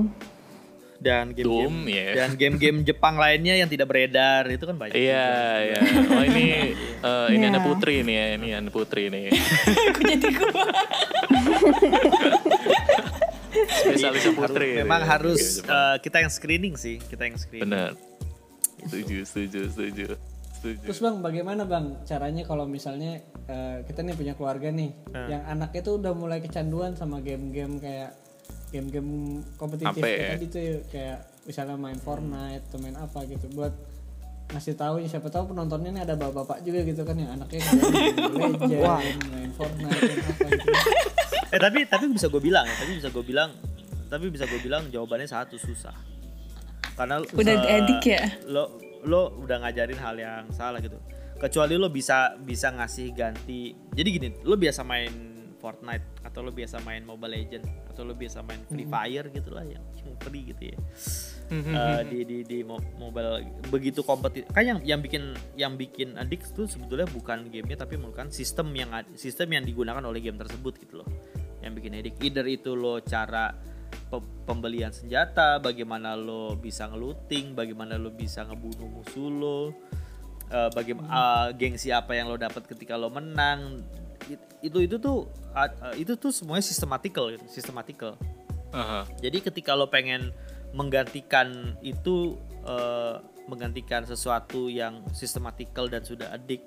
Dan 0.98 1.30
game-game 1.30 1.46
Doom, 1.46 1.76
ya. 1.86 2.10
dan 2.18 2.30
game-game 2.34 2.82
Jepang 2.82 3.16
lainnya 3.16 3.54
yang 3.54 3.70
tidak 3.70 3.86
beredar 3.86 4.50
itu 4.50 4.66
kan 4.66 4.74
banyak. 4.76 4.98
Iya, 4.98 5.30
iya. 5.64 5.80
Oh 6.10 6.24
ini 6.24 6.46
eh, 7.06 7.28
ini 7.30 7.38
Iya. 7.40 7.54
ada 7.54 7.62
Putri 7.62 8.02
nih 8.02 8.16
ya, 8.16 8.26
ini 8.34 8.48
ada 8.52 8.70
Putri 8.72 9.04
nih. 9.08 9.30
Aku 9.88 10.02
jadi 10.02 10.28
gua. 10.34 10.66
Spesialisnya 13.78 14.32
Harus- 14.32 14.42
Putri. 14.44 14.70
memang 14.76 15.02
nih. 15.02 15.08
harus 15.08 15.42
Iya, 15.42 15.54
Jepang. 15.62 15.78
eh, 15.78 15.96
kita 16.00 16.18
yang 16.20 16.32
screening 16.32 16.76
sih, 16.76 16.96
kita 17.00 17.24
yang 17.24 17.38
screening. 17.38 17.70
Benar. 17.70 17.92
Setuju, 18.80 19.18
setuju, 19.24 19.60
setuju. 19.70 20.08
Setuju. 20.58 20.90
Terus 20.90 21.00
bang, 21.00 21.16
bagaimana 21.22 21.64
bang 21.70 22.02
caranya 22.04 22.44
kalau 22.44 22.66
misalnya 22.66 23.22
eh, 23.46 23.86
kita 23.86 24.02
nih 24.02 24.18
punya 24.18 24.34
keluarga 24.34 24.74
nih, 24.74 24.90
yang 25.14 25.46
anaknya 25.46 25.82
tuh 25.86 26.02
udah 26.02 26.14
mulai 26.18 26.42
kecanduan 26.42 26.98
sama 26.98 27.22
game-game 27.22 27.78
kayak 27.78 28.18
game-game 28.74 29.42
kompetitif 29.56 29.96
kayak 30.04 30.20
ya? 30.20 30.30
tadi 30.36 30.46
tuh 30.52 30.62
kayak 30.92 31.18
misalnya 31.48 31.80
main 31.80 31.96
Fortnite 31.96 32.68
atau 32.68 32.78
main 32.84 32.98
apa 33.00 33.24
gitu 33.24 33.48
buat 33.56 33.72
ngasih 34.48 34.76
tahu 34.80 35.04
ya 35.04 35.08
siapa 35.12 35.28
tahu 35.28 35.52
penontonnya 35.52 35.92
nih 35.92 36.04
ada 36.08 36.16
bapak-bapak 36.16 36.64
juga 36.64 36.84
gitu 36.84 37.04
kan 37.04 37.16
yang 37.20 37.32
anaknya 37.36 37.64
kayak 37.64 37.80
main 38.32 38.56
Legend, 38.56 39.20
main 39.32 39.52
Fortnite, 39.56 40.02
main 40.04 40.24
apa 40.24 40.46
gitu. 40.52 40.70
Eh 41.48 41.60
tapi 41.64 41.80
tapi 41.88 42.06
bisa 42.12 42.28
gue 42.28 42.42
bilang, 42.44 42.68
ya, 42.68 42.76
tapi 42.76 42.92
bisa 43.00 43.08
gue 43.12 43.24
bilang, 43.24 43.50
tapi 44.12 44.26
bisa 44.28 44.44
gue 44.48 44.60
bilang 44.60 44.84
jawabannya 44.92 45.28
satu 45.28 45.56
susah. 45.56 45.96
Karena 46.96 47.24
Udah 47.24 47.56
eh, 47.68 47.80
edik 47.84 48.04
ya? 48.04 48.24
Lo 48.48 48.87
lo 49.08 49.32
udah 49.40 49.64
ngajarin 49.64 49.98
hal 49.98 50.16
yang 50.20 50.44
salah 50.52 50.84
gitu. 50.84 51.00
Kecuali 51.40 51.80
lo 51.80 51.88
bisa 51.88 52.36
bisa 52.38 52.70
ngasih 52.76 53.16
ganti. 53.16 53.72
Jadi 53.96 54.10
gini, 54.12 54.28
lo 54.44 54.60
biasa 54.60 54.84
main 54.84 55.34
Fortnite 55.58 56.22
atau 56.22 56.46
lo 56.46 56.54
biasa 56.54 56.84
main 56.86 57.02
Mobile 57.02 57.34
Legend 57.34 57.66
atau 57.90 58.06
lo 58.06 58.14
biasa 58.14 58.46
main 58.46 58.62
Free 58.70 58.86
Fire 58.86 59.26
gitu 59.34 59.50
lah 59.50 59.66
yang 59.66 59.82
yang 59.98 60.14
free 60.22 60.54
gitu 60.54 60.64
ya. 60.70 60.78
Eh, 61.48 62.02
di 62.12 62.20
di 62.28 62.38
di 62.44 62.60
mo- 62.60 62.84
mobile 63.00 63.40
begitu 63.72 64.04
kompetitif 64.04 64.52
kan 64.52 64.68
yang 64.68 64.80
yang 64.84 65.00
bikin 65.00 65.32
yang 65.56 65.80
bikin 65.80 66.20
adik 66.20 66.44
itu 66.44 66.68
sebetulnya 66.68 67.08
bukan 67.08 67.48
gamenya 67.48 67.88
tapi 67.88 67.96
merupakan 67.96 68.28
sistem 68.28 68.76
yang 68.76 68.92
sistem 69.16 69.56
yang 69.56 69.64
digunakan 69.64 70.04
oleh 70.04 70.20
game 70.20 70.36
tersebut 70.36 70.76
gitu 70.76 71.00
loh 71.00 71.08
yang 71.64 71.72
bikin 71.72 71.96
adik 72.04 72.20
either 72.20 72.44
itu 72.44 72.76
lo 72.76 73.00
cara 73.00 73.56
pembelian 74.48 74.92
senjata 74.96 75.60
bagaimana 75.60 76.16
lo 76.16 76.56
bisa 76.56 76.88
ngeluting 76.88 77.54
bagaimana 77.54 78.00
lo 78.00 78.12
bisa 78.12 78.48
ngebunuh 78.48 78.88
musuh 78.88 79.30
lo 79.30 79.60
bagaimana 80.48 81.52
gengsi 81.52 81.92
apa 81.92 82.16
yang 82.16 82.32
lo 82.32 82.40
dapat 82.40 82.64
ketika 82.64 82.96
lo 82.96 83.12
menang. 83.12 83.84
It- 84.32 84.48
itu 84.62 84.84
itu 84.84 84.96
tuh 84.98 85.30
uh, 85.54 85.94
itu 85.94 86.18
tuh 86.18 86.34
semuanya 86.34 86.66
systematical 86.66 87.30
gitu 87.30 87.46
systematical 87.48 88.18
Aha. 88.74 89.06
jadi 89.22 89.40
ketika 89.40 89.78
lo 89.78 89.88
pengen 89.88 90.34
menggantikan 90.76 91.80
itu 91.80 92.36
eh, 92.68 93.16
menggantikan 93.48 94.04
sesuatu 94.04 94.68
yang 94.68 95.00
sistematikal 95.16 95.88
dan 95.88 96.04
sudah 96.04 96.36
adik 96.36 96.60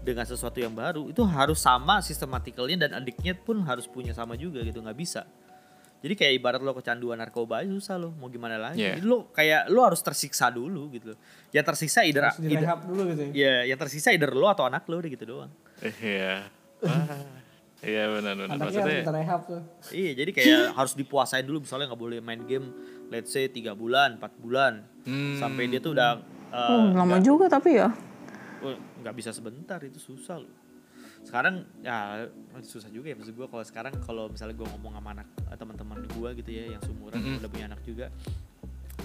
dengan 0.00 0.24
sesuatu 0.24 0.56
yang 0.56 0.72
baru 0.72 1.12
itu 1.12 1.20
harus 1.28 1.60
sama 1.60 2.00
sistematikalnya 2.00 2.88
dan 2.88 3.02
adiknya 3.02 3.36
pun 3.36 3.60
harus 3.66 3.84
punya 3.84 4.16
sama 4.16 4.38
juga 4.38 4.64
gitu 4.64 4.80
nggak 4.80 4.96
bisa 4.96 5.28
jadi 6.06 6.14
kayak 6.14 6.32
ibarat 6.38 6.60
lo 6.62 6.70
kecanduan 6.70 7.18
narkoba 7.18 7.60
aja 7.60 7.68
susah 7.68 7.98
lo 7.98 8.14
mau 8.14 8.30
gimana 8.30 8.54
lagi 8.56 8.78
Yeah. 8.78 8.94
Jadi 8.94 9.04
lo 9.04 9.28
kayak 9.30 9.66
lo 9.66 9.82
harus 9.82 9.98
tersiksa 9.98 10.46
dulu 10.48 10.86
gitu 10.90 11.12
loh 11.12 11.18
yang 11.50 11.62
tersiksa 11.62 12.06
either, 12.06 12.22
Harus 12.24 12.38
either 12.40 12.62
dulu 12.80 13.02
gitu 13.10 13.22
ya. 13.22 13.30
ya 13.34 13.54
yang 13.68 13.78
tersisa 13.78 14.14
either 14.14 14.30
lo 14.30 14.46
atau 14.46 14.64
anak 14.64 14.86
lo 14.86 14.96
udah 14.96 15.10
gitu 15.10 15.24
doang 15.26 15.50
Iya. 15.82 16.46
Iya 17.76 18.02
benar 18.08 18.32
benar. 18.34 18.46
Anaknya 18.48 18.56
harus 18.56 18.74
Maksudnya 18.74 19.00
kita 19.04 19.12
rehab 19.14 19.40
tuh. 19.44 19.60
Iya, 19.92 20.10
jadi 20.16 20.30
kayak 20.32 20.60
harus 20.80 20.92
dipuasain 20.96 21.44
dulu 21.44 21.58
misalnya 21.60 21.92
nggak 21.92 22.00
boleh 22.00 22.18
main 22.24 22.42
game 22.42 22.66
let's 23.12 23.30
say 23.30 23.46
tiga 23.46 23.76
bulan, 23.76 24.16
4 24.16 24.42
bulan. 24.42 24.72
Hmm. 25.04 25.36
Sampai 25.36 25.68
dia 25.68 25.78
tuh 25.78 25.92
udah 25.92 26.18
uh, 26.50 26.70
Oh, 26.72 26.96
lama 26.96 27.20
juga 27.20 27.46
tapi 27.46 27.76
ya. 27.76 27.92
oh, 28.64 28.74
nggak 29.04 29.14
bisa 29.14 29.30
sebentar 29.30 29.76
itu 29.84 30.00
susah 30.00 30.40
loh. 30.40 30.50
Sekarang 31.26 31.66
ya 31.82 32.30
susah 32.62 32.86
juga 32.88 33.10
ya 33.10 33.16
maksud 33.18 33.34
gue 33.34 33.46
kalau 33.50 33.64
sekarang 33.66 33.92
kalau 33.98 34.30
misalnya 34.30 34.54
gue 34.54 34.66
ngomong 34.70 34.94
sama 34.94 35.10
anak 35.10 35.26
eh, 35.50 35.56
teman-teman 35.58 35.98
gue 36.06 36.28
gitu 36.38 36.50
ya 36.54 36.64
yang 36.70 36.82
seumuran 36.86 37.18
udah 37.42 37.50
punya 37.50 37.66
anak 37.66 37.82
juga. 37.82 38.06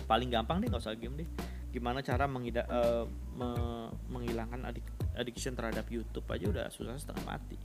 paling 0.06 0.30
gampang 0.30 0.60
deh 0.60 0.68
nggak 0.68 0.84
usah 0.84 0.96
game 0.96 1.20
deh 1.20 1.28
gimana 1.72 2.00
cara 2.00 2.28
mengida, 2.28 2.68
eh, 2.68 3.04
me- 3.34 3.92
menghilangkan 4.08 4.68
adik, 4.68 4.84
addiction 5.16 5.56
terhadap 5.56 5.88
YouTube 5.88 6.24
aja 6.28 6.46
udah 6.48 6.66
susah 6.68 6.96
setengah 6.96 7.24
mati 7.26 7.56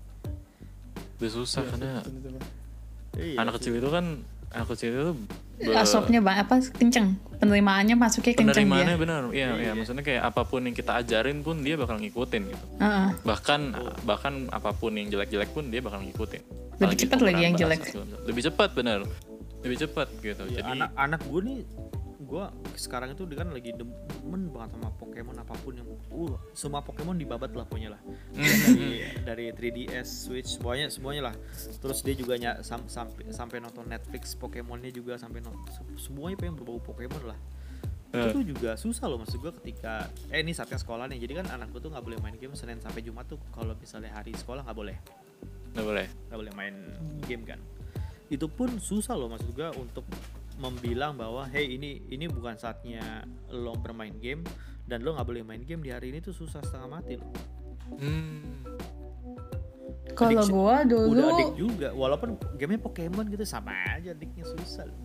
Udah 1.17 1.31
susah 1.33 1.63
karena 1.67 2.03
Gitu, 2.03 2.29
Bang. 2.29 2.45
Iya 3.17 3.37
anak 3.41 3.57
kecil 3.59 3.81
itu 3.81 3.89
kan 3.89 4.21
itu 4.55 5.13
be- 5.57 5.73
Asopnya 5.73 6.21
ba- 6.21 6.39
apa 6.39 6.61
kenceng. 6.71 7.17
Penerimaannya 7.37 7.95
masuknya 7.95 8.33
kenceng 8.33 8.65
penerimaannya 8.65 8.95
dia. 8.95 9.03
benar 9.03 9.23
iya 9.31 9.49
iya 9.59 9.73
maksudnya 9.73 10.01
kayak 10.01 10.25
apa 10.25 10.43
pun 10.43 10.61
yang 10.63 10.73
kita 10.73 10.97
ajarin 10.97 11.41
pun 11.41 11.61
dia 11.61 11.77
bakal 11.77 11.97
ngikutin 11.97 12.43
gitu 12.47 12.65
Heeh. 12.79 13.09
bahkan 13.23 13.77
bahkan 14.03 14.49
apa 14.49 14.73
pun 14.73 14.89
yang 14.91 15.05
jelek-jelek 15.07 15.53
pun 15.53 15.69
dia 15.69 15.81
bakal 15.81 16.01
ngikutin 16.01 16.41
Lebih 16.77 16.97
cepat 16.99 17.19
lagi 17.23 17.41
yang 17.43 17.53
jelek. 17.55 17.93
lebih 18.25 18.41
cepat 18.43 18.73
benar 18.73 19.05
lebih 19.61 19.77
cepat 19.79 20.09
gitu 20.17 20.45
Iya, 20.47 20.57
jadi 20.59 20.71
anak 20.79 20.91
anak 20.97 21.21
gue 21.25 21.41
nih 21.43 21.59
gue 22.27 22.45
sekarang 22.75 23.15
itu 23.15 23.23
kan 23.31 23.49
lagi 23.49 23.71
demen 23.71 24.51
banget 24.51 24.75
sama 24.75 24.91
Pokemon 24.93 25.39
apa 25.39 25.55
pun 25.57 25.73
yang 25.73 25.87
uh 25.87 26.35
semua 26.51 26.83
Pokemon 26.83 27.15
dibabat 27.15 27.51
lah 27.51 27.63
pokoknya 27.63 27.95
lah. 27.95 28.01
Dari 28.35 28.91
dari 29.23 29.45
3DS 29.49 30.27
Switch 30.27 30.59
semuanya 30.59 30.91
semuanya 30.91 31.31
lah. 31.31 31.35
Terus 31.79 32.03
dia 32.03 32.13
juga 32.13 32.35
ny- 32.35 32.61
sam- 32.61 32.87
sampai 32.87 33.31
sampai 33.31 33.59
nonton 33.59 33.87
Netflix 33.87 34.35
Pokemonnya 34.35 34.91
juga 34.91 35.15
sampai 35.15 35.39
nonton 35.39 35.63
semuanya 35.95 36.35
pengen 36.37 36.55
berbau 36.55 36.77
Pokemon 36.79 37.23
lah. 37.25 37.39
Itu 38.07 38.19
Eh. 38.19 38.33
tuh 38.33 38.45
juga 38.45 38.71
susah 38.75 39.07
loh 39.07 39.19
maksud 39.19 39.39
gue 39.39 39.53
ketika 39.57 40.07
eh 40.29 40.41
ini 40.41 40.51
saatnya 40.51 40.77
sekolah 40.77 41.07
nih. 41.07 41.19
Jadi 41.21 41.33
kan 41.37 41.47
anak 41.49 41.71
gue 41.71 41.79
tuh 41.79 41.91
nggak 41.91 42.03
boleh 42.03 42.19
main 42.19 42.35
game 42.35 42.53
Senin 42.53 42.79
sampai 42.79 43.01
Jumat 43.01 43.25
tuh 43.25 43.39
kalau 43.51 43.73
misalnya 43.73 44.11
hari 44.11 44.31
sekolah 44.33 44.67
nggak 44.67 44.75
boleh. 44.75 44.97
Nggak 45.73 45.85
boleh? 45.85 46.07
Nggak 46.27 46.39
boleh 46.43 46.53
main 46.55 46.75
game 47.23 47.45
kan. 47.45 47.61
Itu 48.27 48.51
pun 48.51 48.75
susah 48.77 49.15
loh 49.15 49.31
maksud 49.31 49.53
gua 49.53 49.71
untuk 49.73 50.03
membilang 50.57 51.17
bahwa 51.17 51.45
hey 51.53 51.77
ini 51.77 52.01
ini 52.09 52.27
bukan 52.27 52.57
saatnya 52.57 53.25
lo 53.53 53.77
bermain 53.77 54.17
game 54.17 54.43
dan 54.89 55.05
lo 55.05 55.13
nggak 55.13 55.27
boleh 55.29 55.43
main 55.45 55.63
game 55.63 55.85
di 55.85 55.93
hari 55.93 56.11
ini 56.15 56.25
tuh 56.25 56.33
susah 56.33 56.65
setengah 56.65 56.89
mati 57.01 57.15
loh. 57.21 57.31
hmm. 58.01 58.65
Kalau 60.17 60.43
gua 60.49 60.81
dulu 60.87 61.13
udah 61.13 61.27
adik 61.37 61.53
juga 61.61 61.89
walaupun 61.93 62.41
gamenya 62.57 62.81
Pokemon 62.81 63.29
gitu 63.29 63.45
sama 63.45 63.77
aja 63.93 64.17
adiknya 64.17 64.49
susah 64.49 64.89
loh. 64.89 64.99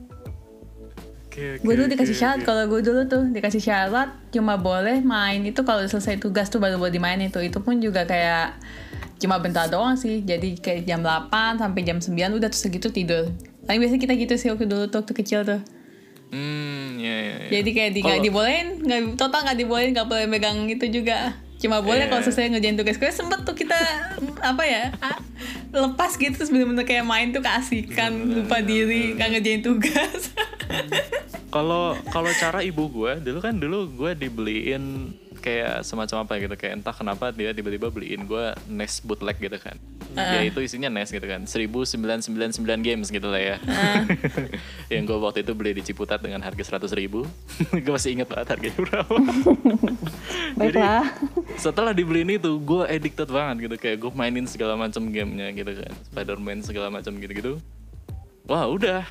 Oke, 1.31 1.59
oke, 1.59 1.63
Gue 1.63 1.73
dulu 1.79 1.87
oke, 1.87 1.93
dikasih 1.95 2.17
syarat 2.19 2.39
kalau 2.43 2.63
gue 2.67 2.81
dulu 2.83 3.01
tuh 3.07 3.23
dikasih 3.31 3.63
syarat 3.63 4.11
cuma 4.35 4.59
boleh 4.59 4.99
main 4.99 5.39
itu 5.47 5.63
kalau 5.63 5.79
selesai 5.87 6.19
tugas 6.19 6.51
tuh 6.51 6.59
baru 6.59 6.75
boleh 6.75 6.91
dimain 6.91 7.19
itu 7.23 7.39
itu 7.39 7.55
pun 7.63 7.79
juga 7.79 8.03
kayak 8.03 8.59
cuma 9.15 9.39
bentar 9.39 9.71
doang 9.71 9.95
sih 9.95 10.19
jadi 10.27 10.59
kayak 10.59 10.83
jam 10.83 10.99
8 10.99 11.61
sampai 11.61 11.81
jam 11.87 12.03
9 12.03 12.35
udah 12.35 12.49
terus 12.51 12.67
segitu 12.67 12.91
tidur 12.91 13.31
paling 13.63 13.79
biasanya 13.79 14.01
kita 14.01 14.13
gitu 14.15 14.33
sih 14.35 14.47
waktu 14.47 14.65
dulu 14.65 14.87
tuh 14.87 15.01
waktu 15.01 15.13
kecil 15.15 15.39
tuh 15.41 15.61
hmm 16.29 16.97
ya 16.97 17.11
ya, 17.11 17.35
ya. 17.37 17.49
jadi 17.51 17.69
kayak 17.71 17.91
di, 17.91 18.01
Kalau- 18.01 18.21
dibolehin 18.21 18.67
nggak 18.79 18.99
total 19.15 19.43
nggak 19.43 19.57
dibolehin 19.57 19.89
nggak 19.91 20.07
boleh 20.07 20.25
megang 20.25 20.65
itu 20.65 20.85
juga 20.87 21.33
cuma 21.57 21.77
boleh 21.77 22.05
Iya. 22.05 22.09
kalau 22.09 22.21
selesai 22.23 22.49
ngerjain 22.49 22.73
tugas 22.73 22.97
gue 22.97 23.05
sempet 23.07 23.43
tuh 23.43 23.53
kita 23.53 23.77
apa 24.41 24.63
ya 24.63 24.89
ah, 24.97 25.13
lepas 25.71 26.15
gitu 26.15 26.33
terus 26.33 26.49
bener-bener 26.49 26.81
kayak 26.81 27.05
main 27.05 27.29
tuh 27.29 27.39
keasikan 27.39 28.11
lupa 28.33 28.59
diri 28.61 29.13
nggak 29.13 29.29
ngerjain 29.31 29.61
tugas 29.61 30.33
Kalau 31.51 31.99
kalau 32.07 32.31
cara 32.31 32.63
ibu 32.63 32.87
gue 32.87 33.19
dulu 33.19 33.39
kan 33.39 33.53
dulu 33.53 33.91
gue 33.91 34.11
dibeliin 34.15 35.11
kayak 35.41 35.81
semacam 35.81 36.23
apa 36.23 36.37
gitu 36.37 36.55
kayak 36.55 36.73
entah 36.79 36.93
kenapa 36.93 37.33
dia 37.33 37.49
tiba-tiba 37.51 37.89
beliin 37.89 38.29
gue 38.29 38.53
NES 38.69 39.01
bootleg 39.01 39.41
gitu 39.41 39.57
kan. 39.57 39.75
Ya 40.13 40.45
itu 40.45 40.61
isinya 40.61 40.87
NES 40.93 41.09
gitu 41.09 41.25
kan. 41.25 41.49
1999 41.49 42.61
games 42.85 43.09
gitu 43.09 43.27
lah 43.27 43.41
ya. 43.41 43.57
yang 44.93 45.09
gue 45.09 45.17
waktu 45.17 45.41
itu 45.41 45.57
beli 45.57 45.73
di 45.73 45.83
Ciputat 45.83 46.21
dengan 46.21 46.45
harga 46.45 46.77
100 46.77 46.93
ribu. 46.93 47.25
gue 47.83 47.91
masih 47.91 48.13
inget 48.15 48.29
banget 48.29 48.47
harganya 48.53 48.79
berapa. 48.79 49.13
Baiklah. 50.59 51.05
Setelah 51.57 51.91
dibeliin 51.97 52.37
itu 52.37 52.51
gue 52.61 52.83
addicted 52.85 53.27
banget 53.27 53.71
gitu 53.71 53.75
kayak 53.81 53.97
gue 53.97 54.11
mainin 54.13 54.45
segala 54.45 54.77
macam 54.77 55.09
gamenya 55.09 55.49
gitu 55.57 55.73
kan. 55.73 55.93
Spider-Man 56.13 56.61
segala 56.61 56.93
macam 56.93 57.17
gitu-gitu. 57.17 57.57
Wah 58.45 58.69
udah 58.69 59.07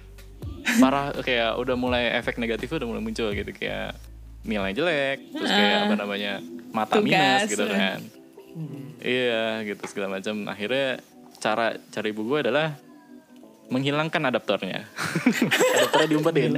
parah 0.79 1.17
kayak 1.25 1.57
udah 1.57 1.75
mulai 1.77 2.13
efek 2.21 2.37
negatifnya 2.37 2.85
udah 2.85 2.89
mulai 2.89 3.03
muncul 3.03 3.29
gitu 3.33 3.51
kayak 3.57 3.97
nilai 4.41 4.73
jelek 4.73 5.19
terus 5.37 5.51
kayak 5.51 5.79
apa 5.87 5.95
namanya 6.01 6.33
mata 6.73 6.97
Tugas. 6.97 7.11
minus 7.11 7.43
gitu 7.51 7.65
kan. 7.69 8.01
Iya 9.01 9.65
gitu 9.65 9.83
segala 9.87 10.17
macam. 10.21 10.49
Akhirnya 10.49 11.01
cara 11.41 11.77
cara 11.89 12.07
ibu 12.09 12.23
gue 12.25 12.39
adalah 12.49 12.77
menghilangkan 13.71 14.23
adaptornya. 14.29 14.85
Adaptornya 15.79 16.09
diumpetin. 16.11 16.51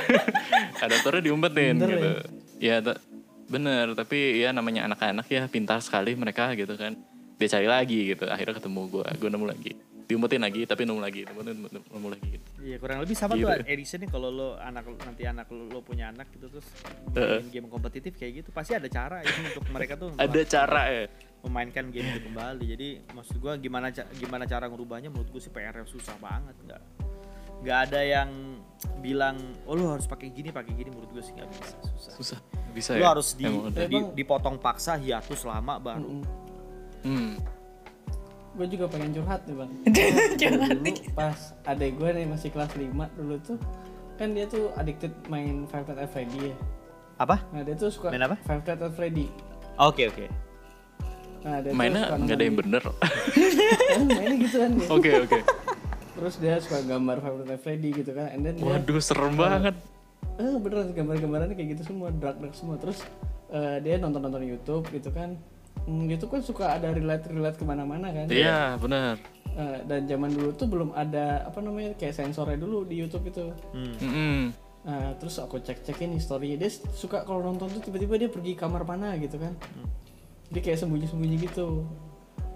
Adaptornya 0.84 1.22
diumpetin 1.22 1.74
Bener 1.78 1.90
gitu. 1.92 2.10
ya. 2.58 2.76
Ta- 2.80 3.00
bener. 3.46 3.92
Tapi 3.94 4.40
ya 4.40 4.50
namanya 4.50 4.88
anak-anak 4.88 5.26
ya 5.28 5.44
pintar 5.46 5.78
sekali 5.84 6.16
mereka 6.16 6.54
gitu 6.56 6.74
kan. 6.74 6.96
Dia 7.36 7.48
cari 7.50 7.68
lagi 7.68 8.14
gitu. 8.14 8.24
Akhirnya 8.26 8.56
ketemu 8.56 8.80
gue 8.88 9.06
gue 9.18 9.28
nemu 9.28 9.46
lagi 9.46 9.72
diumpetin 10.04 10.38
lagi 10.38 10.62
tapi 10.62 10.82
nemu 10.82 10.98
lagi 10.98 11.22
nemu, 11.24 11.40
nemu, 11.42 11.66
nemu, 11.88 12.08
lagi. 12.08 12.28
Gitu. 12.32 12.46
Iya 12.62 12.76
kurang 12.78 12.98
lebih 13.00 13.14
sama 13.14 13.34
Gitu. 13.34 13.46
tuh 13.46 13.66
editionnya 13.66 14.08
kalau 14.08 14.28
lo 14.28 14.48
anak 14.56 14.84
nanti 14.98 15.22
anak 15.24 15.46
lo, 15.48 15.66
lo 15.66 15.80
punya 15.80 16.08
anak 16.08 16.30
gitu 16.32 16.46
terus 16.48 16.66
main 17.12 17.48
game 17.48 17.66
kompetitif 17.66 18.14
kayak 18.14 18.42
gitu 18.42 18.50
pasti 18.50 18.72
ada 18.72 18.86
cara 18.86 19.20
ya 19.20 19.30
untuk 19.50 19.64
mereka 19.68 19.94
tuh 19.96 20.14
ada 20.14 20.40
cara 20.44 20.82
ya. 20.86 21.04
memainkan 21.42 21.90
game 21.90 22.06
itu 22.08 22.20
kembali. 22.24 22.64
Jadi 22.64 22.88
maksud 23.10 23.36
gua 23.36 23.58
gimana 23.58 23.90
gimana 24.14 24.44
cara 24.44 24.66
ngerubahnya 24.66 25.10
menurut 25.10 25.26
gue 25.28 25.42
sih 25.42 25.50
PR 25.50 25.74
susah 25.82 26.14
banget 26.16 26.54
nggak 26.62 26.82
nggak 27.62 27.78
ada 27.90 28.00
yang 28.00 28.30
bilang 28.98 29.38
oh 29.66 29.74
lo 29.74 29.94
harus 29.94 30.06
pakai 30.06 30.30
gini 30.30 30.50
pakai 30.50 30.70
gini. 30.72 30.90
Menurut 30.90 31.10
gue 31.10 31.22
sih 31.22 31.34
nggak 31.34 31.48
bisa 31.48 31.64
susah. 31.88 32.12
Susah. 32.14 32.38
Bisa 32.70 32.94
lo 32.94 33.02
ya? 33.02 33.08
harus 33.10 33.34
di, 33.34 33.44
Emang. 33.44 33.74
di- 33.74 34.22
dipotong 34.22 34.56
paksa 34.56 34.94
hiatus 34.96 35.42
lama 35.42 35.76
baru. 35.76 36.22
Hmm. 37.02 37.34
Gue 38.52 38.66
juga 38.68 38.84
pengen 38.84 39.10
curhat 39.16 39.40
nih 39.48 39.56
bang. 39.56 39.70
Curhat 40.40 40.70
dulu 40.76 40.92
pas 41.16 41.38
adek 41.64 41.90
gue 41.96 42.08
nih 42.12 42.26
masih 42.28 42.48
kelas 42.52 42.72
5 42.76 42.92
dulu 43.16 43.36
tuh 43.40 43.58
kan 44.20 44.28
dia 44.36 44.44
tuh 44.44 44.68
addicted 44.76 45.12
main 45.32 45.64
Five 45.72 45.88
Nights 45.88 46.04
at 46.04 46.10
Freddy 46.12 46.52
ya. 46.52 46.56
Apa? 47.16 47.36
Nah 47.50 47.64
dia 47.64 47.74
tuh 47.76 47.88
suka 47.88 48.12
Main 48.12 48.24
apa? 48.28 48.36
Five 48.44 48.60
Nights 48.62 48.84
at 48.84 48.92
Freddy. 48.92 49.26
Oke 49.80 50.12
oke. 50.12 50.26
Nah 51.42 51.64
dia 51.64 51.70
tuh 51.72 51.78
mainnya 51.80 52.02
suka 52.12 52.16
nggak 52.20 52.36
ada 52.36 52.44
yang 52.44 52.58
bener. 52.60 52.82
Eh, 53.92 54.00
mainnya 54.04 54.36
gitu 54.40 54.56
kan 54.60 54.72
oke 54.88 55.10
oke. 55.28 55.38
Terus 56.12 56.34
dia 56.36 56.54
suka 56.60 56.78
gambar 56.84 57.16
Five 57.24 57.34
Nights 57.40 57.52
at 57.56 57.60
Freddy 57.64 57.90
gitu 57.96 58.12
kan 58.12 58.26
and 58.36 58.44
then 58.44 58.54
dia 58.60 58.68
waduh 58.68 59.00
serem 59.00 59.32
banget. 59.32 59.74
Eh 60.36 60.56
beneran 60.60 60.92
gambar-gambarannya 60.92 61.56
kayak 61.56 61.80
gitu 61.80 61.88
semua 61.88 62.12
drag 62.12 62.36
drag 62.36 62.52
semua. 62.52 62.76
Terus 62.76 63.00
eh, 63.48 63.80
dia 63.80 63.96
nonton 63.96 64.20
nonton 64.20 64.44
YouTube 64.44 64.84
gitu 64.92 65.08
kan 65.08 65.40
YouTube 65.86 66.38
kan 66.38 66.42
suka 66.42 66.64
ada 66.78 66.94
relate 66.94 67.26
relate 67.30 67.58
ke 67.58 67.64
mana-mana 67.66 68.14
kan? 68.14 68.26
Iya 68.30 68.78
benar. 68.78 69.18
Eh, 69.52 69.78
dan 69.84 70.08
zaman 70.08 70.32
dulu 70.32 70.50
tuh 70.56 70.64
belum 70.70 70.90
ada 70.96 71.44
apa 71.44 71.60
namanya 71.60 71.92
kayak 72.00 72.16
sensornya 72.16 72.56
dulu 72.56 72.88
di 72.88 73.02
YouTube 73.02 73.28
itu. 73.28 73.52
Mm-mm. 73.76 74.54
Nah, 74.82 75.14
terus 75.20 75.38
aku 75.38 75.60
cek-cekin 75.60 76.16
historinya 76.16 76.56
dia 76.66 76.70
suka 76.96 77.22
kalau 77.22 77.44
nonton 77.44 77.68
tuh 77.70 77.82
tiba-tiba 77.84 78.16
dia 78.16 78.30
pergi 78.32 78.56
kamar 78.56 78.88
mana 78.88 79.14
gitu 79.20 79.36
kan. 79.36 79.52
Dia 80.48 80.60
kayak 80.64 80.80
sembunyi-sembunyi 80.80 81.36
gitu. 81.52 81.84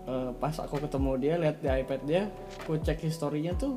Eh, 0.06 0.30
pas 0.38 0.54
aku 0.56 0.78
ketemu 0.80 1.10
dia 1.18 1.34
lihat 1.36 1.56
di 1.60 1.68
iPad 1.68 2.00
dia, 2.06 2.22
aku 2.62 2.78
cek 2.78 3.02
historinya 3.04 3.52
tuh 3.58 3.76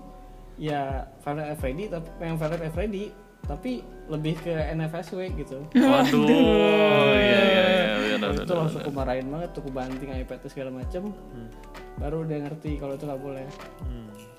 ya 0.60 1.08
Violet 1.24 1.56
Freddy 1.58 1.88
tapi 1.88 2.08
yang 2.22 2.38
Violet 2.38 2.72
Freddy 2.72 3.04
tapi 3.48 3.82
lebih 4.08 4.38
ke 4.40 4.54
NFSW 4.78 5.20
gitu. 5.36 5.66
waduh. 5.74 6.24
Iya 7.18 7.42
iya 7.42 7.64
iya 7.68 7.89
benar 8.20 8.36
itu 8.36 8.43
benar 8.43 8.57
langsung 8.61 8.82
aku 8.84 8.91
marahin 8.91 9.28
banget 9.32 9.49
tuh 9.55 9.61
aku 9.63 9.72
banting 9.72 10.11
iPad 10.11 10.39
segala 10.51 10.72
macem. 10.76 11.03
Baru 11.99 12.24
dia 12.28 12.39
ngerti 12.43 12.72
kalau 12.80 12.93
itu 12.99 13.03
nggak 13.07 13.22
boleh. 13.24 13.45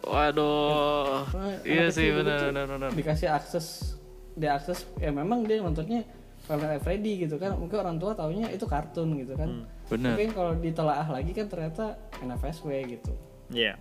Waduh. 0.04 1.28
Nah, 1.32 1.54
iya 1.64 1.92
sih 1.92 2.08
kecil 2.08 2.24
benar 2.24 2.36
gitu 2.36 2.44
benar 2.52 2.64
benar. 2.68 2.90
Dikasih 2.96 3.28
akses 3.32 3.96
dia 4.36 4.56
akses 4.56 4.88
ya 4.96 5.10
memang 5.12 5.44
dia 5.44 5.60
nontonnya 5.60 6.04
Five 6.48 6.82
Freddy 6.82 7.28
gitu 7.28 7.36
kan. 7.36 7.54
Mungkin 7.54 7.78
orang 7.78 7.96
tua 8.00 8.16
taunya 8.16 8.48
itu 8.50 8.64
kartun 8.64 9.14
gitu 9.20 9.36
kan. 9.36 9.64
Benar. 9.90 10.14
tapi 10.14 10.30
kalau 10.30 10.52
ditelaah 10.54 11.08
lagi 11.10 11.34
kan 11.34 11.46
ternyata 11.50 11.98
NFSW 12.22 12.70
gitu. 12.86 13.12
Iya. 13.50 13.74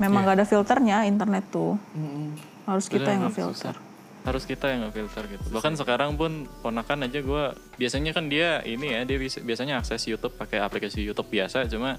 Memang 0.00 0.24
gak 0.24 0.40
ada 0.40 0.46
filternya 0.48 1.04
internet 1.08 1.44
tuh. 1.52 1.76
Mm-mm. 1.94 2.34
Harus 2.64 2.86
kita 2.88 3.06
Benar, 3.06 3.12
yang 3.12 3.22
benar, 3.28 3.32
ngefilter. 3.32 3.74
susah. 3.76 3.91
Harus 4.22 4.46
kita 4.46 4.70
yang 4.70 4.86
ngefilter 4.86 5.26
gitu. 5.26 5.46
Bahkan 5.50 5.74
sekarang 5.74 6.14
pun 6.14 6.46
ponakan 6.62 7.10
aja 7.10 7.18
gue 7.18 7.44
biasanya 7.74 8.14
kan 8.14 8.30
dia 8.30 8.62
ini 8.62 8.94
ya 8.94 9.02
dia 9.02 9.18
bisa, 9.18 9.42
biasanya 9.42 9.82
akses 9.82 10.06
YouTube 10.06 10.38
pakai 10.38 10.62
aplikasi 10.62 11.02
YouTube 11.02 11.26
biasa. 11.26 11.66
Cuma 11.66 11.98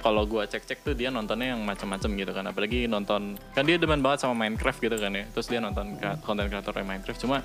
kalau 0.00 0.24
gue 0.24 0.40
cek-cek 0.48 0.80
tuh 0.80 0.96
dia 0.96 1.12
nontonnya 1.12 1.52
yang 1.52 1.60
macam-macam 1.60 2.10
gitu 2.16 2.32
kan. 2.32 2.44
Apalagi 2.48 2.88
nonton 2.88 3.36
kan 3.52 3.64
dia 3.68 3.76
demen 3.76 4.00
banget 4.00 4.24
sama 4.24 4.32
Minecraft 4.40 4.80
gitu 4.80 4.96
kan 4.96 5.12
ya. 5.12 5.24
Terus 5.36 5.46
dia 5.52 5.60
nonton 5.60 6.00
konten 6.24 6.48
kreatornya 6.48 6.84
Minecraft. 6.88 7.20
Cuma 7.20 7.44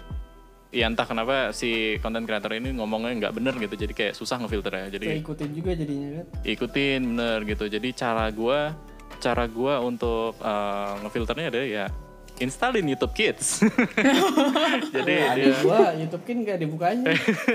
ya 0.72 0.88
entah 0.88 1.07
kenapa 1.07 1.51
si 1.51 1.99
konten 1.99 2.24
kreator 2.24 2.55
ini 2.55 2.72
ngomongnya 2.72 3.28
nggak 3.28 3.34
bener 3.36 3.53
gitu. 3.59 3.76
Jadi 3.76 3.91
kayak 3.91 4.13
susah 4.16 4.39
ngefilter 4.39 4.72
ya 4.72 4.88
jadi 4.95 5.20
ikutin 5.20 5.49
juga 5.51 5.72
jadinya 5.76 6.24
kan? 6.24 6.26
Ikutin 6.47 7.01
bener 7.03 7.39
gitu. 7.43 7.66
Jadi 7.68 7.91
cara 7.91 8.32
gua 8.32 8.72
cara 9.20 9.43
gua 9.51 9.84
untuk 9.84 10.39
uh, 10.39 11.03
ngefilternya 11.03 11.47
ada 11.51 11.59
ya 11.63 11.88
installin 12.39 12.86
YouTube 12.86 13.13
Kids. 13.13 13.63
Jadi 14.95 15.13
Ada 15.15 15.36
dia 15.36 15.53
gua 15.61 15.93
YouTube 15.95 16.23
kan 16.23 16.38
nggak 16.41 16.57
dibukanya. 16.59 17.05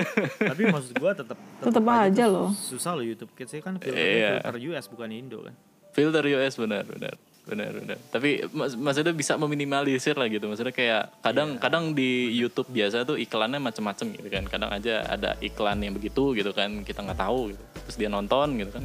Tapi 0.51 0.63
maksud 0.67 0.95
gua 0.97 1.13
tetap 1.13 1.37
Tetep 1.61 1.85
aja 1.85 2.25
loh. 2.25 2.51
Susah 2.53 2.97
loh 2.97 3.05
YouTube 3.05 3.33
Kids 3.35 3.53
kan 3.61 3.77
Iya. 3.83 4.41
filter 4.41 4.57
US 4.71 4.87
bukan 4.89 5.09
Indo 5.11 5.45
kan. 5.45 5.55
filter 5.91 6.23
US 6.39 6.55
benar 6.55 6.87
benar 6.87 7.15
benar 7.41 7.75
benar. 7.75 7.99
Tapi 8.15 8.47
maksudnya 8.55 9.11
bisa 9.11 9.35
meminimalisir 9.35 10.15
lah 10.15 10.31
gitu. 10.31 10.47
Maksudnya 10.47 10.71
kayak 10.71 11.19
kadang 11.19 11.59
kadang 11.59 11.85
di 11.93 12.31
YouTube 12.31 12.71
biasa 12.71 13.03
tuh 13.03 13.19
iklannya 13.19 13.59
macem-macem 13.59 14.15
gitu 14.15 14.29
kan. 14.31 14.47
Kadang 14.47 14.71
aja 14.71 15.03
ada 15.03 15.35
iklan 15.43 15.83
yang 15.83 15.99
begitu 15.99 16.31
gitu 16.39 16.55
kan 16.55 16.87
kita 16.87 17.03
nggak 17.03 17.19
tahu 17.19 17.51
gitu. 17.51 17.63
Terus 17.91 17.97
dia 17.99 18.07
nonton 18.07 18.55
gitu 18.55 18.71
kan. 18.71 18.85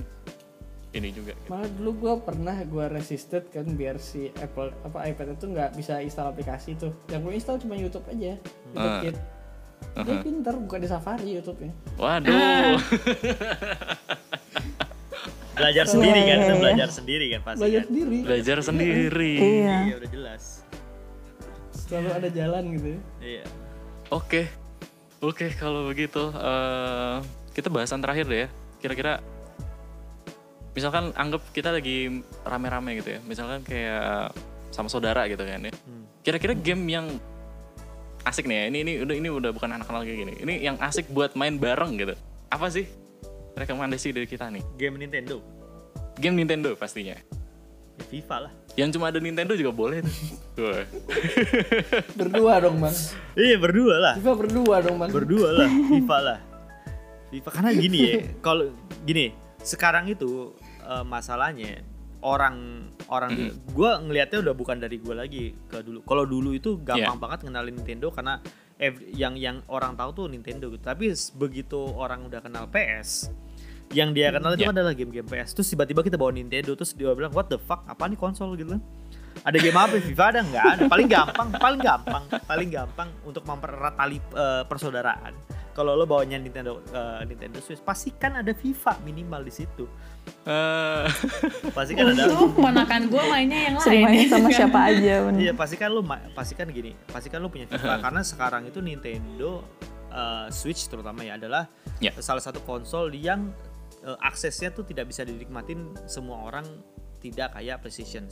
Ini 0.96 1.12
juga. 1.12 1.36
Gitu. 1.36 1.52
Malah 1.52 1.70
dulu 1.76 1.92
gua 2.00 2.14
pernah 2.18 2.56
gua 2.64 2.88
resisted 2.88 3.52
kan 3.52 3.68
biar 3.68 4.00
si 4.00 4.32
Apple 4.32 4.72
apa 4.82 5.04
iPad 5.06 5.36
itu 5.36 5.46
nggak 5.52 5.76
bisa 5.76 6.00
install 6.00 6.32
aplikasi 6.32 6.80
tuh. 6.80 6.96
Yang 7.12 7.22
gue 7.22 7.34
install 7.36 7.58
cuma 7.60 7.76
YouTube 7.76 8.06
aja. 8.08 8.40
YouTube 8.40 8.80
Ah. 8.80 9.02
Kit. 9.04 9.18
Dia 9.96 10.16
pinter 10.20 10.56
buka 10.56 10.76
di 10.76 10.88
Safari 10.88 11.36
YouTube-nya. 11.36 11.72
Waduh. 11.96 12.80
Belajar 15.56 15.86
sendiri 15.88 16.20
kan, 16.28 16.38
itu 16.38 16.54
belajar 16.60 16.90
sendiri 16.92 17.26
kan 17.32 17.42
pasti. 17.48 17.60
Belajar 17.64 17.80
kan? 17.80 17.88
sendiri. 17.88 18.18
Belajar 18.28 18.58
sendiri. 18.60 19.34
Iya. 19.40 19.76
Iya 19.88 19.96
udah 19.96 20.10
jelas. 20.12 20.44
Selalu 21.72 22.10
ada 22.12 22.30
jalan 22.30 22.64
gitu. 22.76 22.88
ya. 22.88 23.00
Iya. 23.24 23.44
Oke, 24.12 24.42
oke 25.20 25.46
kalau 25.56 25.88
begitu 25.88 26.28
eh, 26.30 27.16
kita 27.56 27.72
bahasan 27.72 28.04
terakhir 28.04 28.26
deh 28.28 28.40
ya. 28.44 28.50
Kira-kira, 28.84 29.24
misalkan 30.76 31.16
anggap 31.16 31.42
kita 31.56 31.72
lagi 31.72 32.22
rame-rame 32.44 33.00
gitu 33.00 33.16
ya. 33.16 33.20
Misalkan 33.24 33.64
kayak 33.64 34.36
sama 34.76 34.92
saudara 34.92 35.26
gitu 35.32 35.42
kan 35.42 35.72
ya. 35.72 35.74
Kira-kira 36.22 36.54
game 36.54 36.84
yang 36.92 37.08
asik 38.28 38.46
nih 38.46 38.56
ya. 38.60 38.64
Ini 38.70 38.78
ini 38.84 38.94
udah 39.02 39.16
ini 39.16 39.30
udah 39.32 39.52
bukan 39.56 39.72
anak-anak 39.72 40.04
kayak 40.04 40.20
gini. 40.28 40.34
Ini 40.44 40.54
yang 40.68 40.78
asik 40.84 41.08
buat 41.10 41.34
main 41.40 41.56
bareng 41.56 41.96
gitu. 41.96 42.14
Apa 42.52 42.68
sih 42.68 42.86
rekomendasi 43.56 44.12
dari 44.12 44.28
kita 44.28 44.52
nih? 44.52 44.62
Game 44.76 45.00
Nintendo. 45.00 45.40
Game 46.20 46.36
Nintendo 46.36 46.76
pastinya. 46.76 47.16
Ya, 47.16 48.04
FIFA 48.12 48.38
lah. 48.48 48.52
Yang 48.76 49.00
cuma 49.00 49.08
ada 49.08 49.20
Nintendo 49.24 49.56
juga 49.56 49.72
boleh 49.72 50.04
tuh. 50.04 50.16
Berdua 52.20 52.60
dong 52.60 52.84
bang. 52.84 52.96
Iya 53.40 53.56
berdua 53.60 53.96
lah. 54.00 54.14
FIFA 54.20 54.34
berdua 54.36 54.76
dong 54.84 54.96
bang. 55.00 55.10
Berdua 55.12 55.50
lah, 55.56 55.70
FIFA 55.92 56.18
lah. 56.20 56.38
FIFA 57.32 57.50
karena 57.52 57.72
gini 57.76 58.00
ya, 58.00 58.16
kalau 58.40 58.72
gini, 59.04 59.32
sekarang 59.64 60.08
itu 60.12 60.56
eh, 60.86 61.04
masalahnya 61.04 61.82
orang 62.22 62.56
orang 63.06 63.32
di, 63.32 63.44
gue 63.52 63.92
ngelihatnya 64.02 64.42
udah 64.42 64.54
bukan 64.54 64.78
dari 64.78 64.98
gue 64.98 65.14
lagi 65.14 65.44
ke 65.66 65.82
dulu. 65.82 66.02
Kalau 66.02 66.24
dulu 66.24 66.50
itu 66.52 66.78
gampang 66.80 67.14
Iya. 67.14 67.22
banget 67.22 67.40
kenalin 67.44 67.74
Nintendo 67.76 68.10
karena 68.10 68.42
ev- 68.78 69.06
yang 69.12 69.34
yang 69.36 69.62
orang 69.68 69.94
tahu 69.94 70.10
tuh 70.12 70.26
Nintendo 70.28 70.66
gitu. 70.68 70.82
Tapi 70.82 71.10
begitu 71.36 71.78
orang 71.78 72.26
udah 72.26 72.40
kenal 72.40 72.66
PS, 72.66 73.30
yang 73.92 74.10
dia 74.10 74.34
kenal 74.34 74.54
itu 74.54 74.66
Iya. 74.66 74.74
adalah 74.74 74.94
game-game 74.94 75.24
PS. 75.24 75.54
Terus 75.54 75.70
tiba-tiba 75.70 76.02
kita 76.02 76.18
bawa 76.18 76.34
Nintendo, 76.34 76.74
terus 76.74 76.92
dia 76.92 77.14
bilang 77.14 77.30
what 77.30 77.46
the 77.46 77.60
fuck, 77.60 77.86
apa 77.86 78.10
nih 78.10 78.18
konsol 78.18 78.54
gitu 78.54 78.74
kan? 78.74 78.82
Ada 79.44 79.58
game 79.60 79.76
apa? 79.76 80.00
FIFA 80.00 80.24
ada 80.26 80.40
nggak 80.42 80.66
ada? 80.66 80.82
Paling 80.88 81.08
gampang, 81.08 81.48
paling 81.56 81.82
gampang, 81.84 82.24
paling 82.42 82.70
gampang 82.72 83.10
untuk 83.22 83.44
mempererat 83.44 83.94
tali 83.94 84.18
eh, 84.18 84.64
persaudaraan. 84.66 85.36
Kalau 85.72 85.94
lo 85.94 86.08
bawanya 86.08 86.40
Nintendo 86.40 86.82
eh, 86.82 87.22
Nintendo 87.24 87.60
Switch, 87.60 87.84
pasti 87.86 88.10
kan 88.12 88.34
ada 88.34 88.50
FIFA 88.50 89.04
minimal 89.04 89.44
di 89.44 89.54
situ. 89.54 89.86
Eh, 90.46 91.06
Pasti 91.78 91.94
kan 91.94 92.06
ada. 92.08 92.26
Tuh 92.28 92.50
ponakan 92.52 93.02
gue 93.08 93.24
mainnya 93.26 93.60
yang 93.64 93.76
lain. 93.76 94.04
main 94.04 94.28
sama 94.28 94.50
siapa 94.50 94.80
aja 94.88 95.14
bener. 95.26 95.42
Iya, 95.42 95.54
pasti 95.54 95.76
kan 95.76 95.90
lo 95.90 96.02
ma- 96.02 96.22
pasti 96.32 96.54
kan 96.54 96.68
gini, 96.68 96.94
pasti 97.06 97.28
kan 97.28 97.40
lo 97.40 97.48
punya 97.48 97.66
FIFA 97.66 97.98
karena 98.00 98.22
sekarang 98.22 98.62
itu 98.64 98.78
Nintendo 98.78 99.66
eh, 100.08 100.48
Switch 100.50 100.86
terutama 100.86 101.22
ya 101.22 101.36
adalah 101.36 101.66
Ya. 101.98 102.12
salah 102.20 102.40
satu 102.40 102.62
konsol 102.62 103.10
yang 103.12 103.50
eh, 104.02 104.18
aksesnya 104.20 104.70
tuh 104.70 104.84
tidak 104.84 105.10
bisa 105.10 105.22
dinikmatin 105.22 105.90
semua 106.06 106.44
orang 106.44 106.66
tidak 107.18 107.50
kayak 107.52 107.82
PlayStation. 107.82 108.30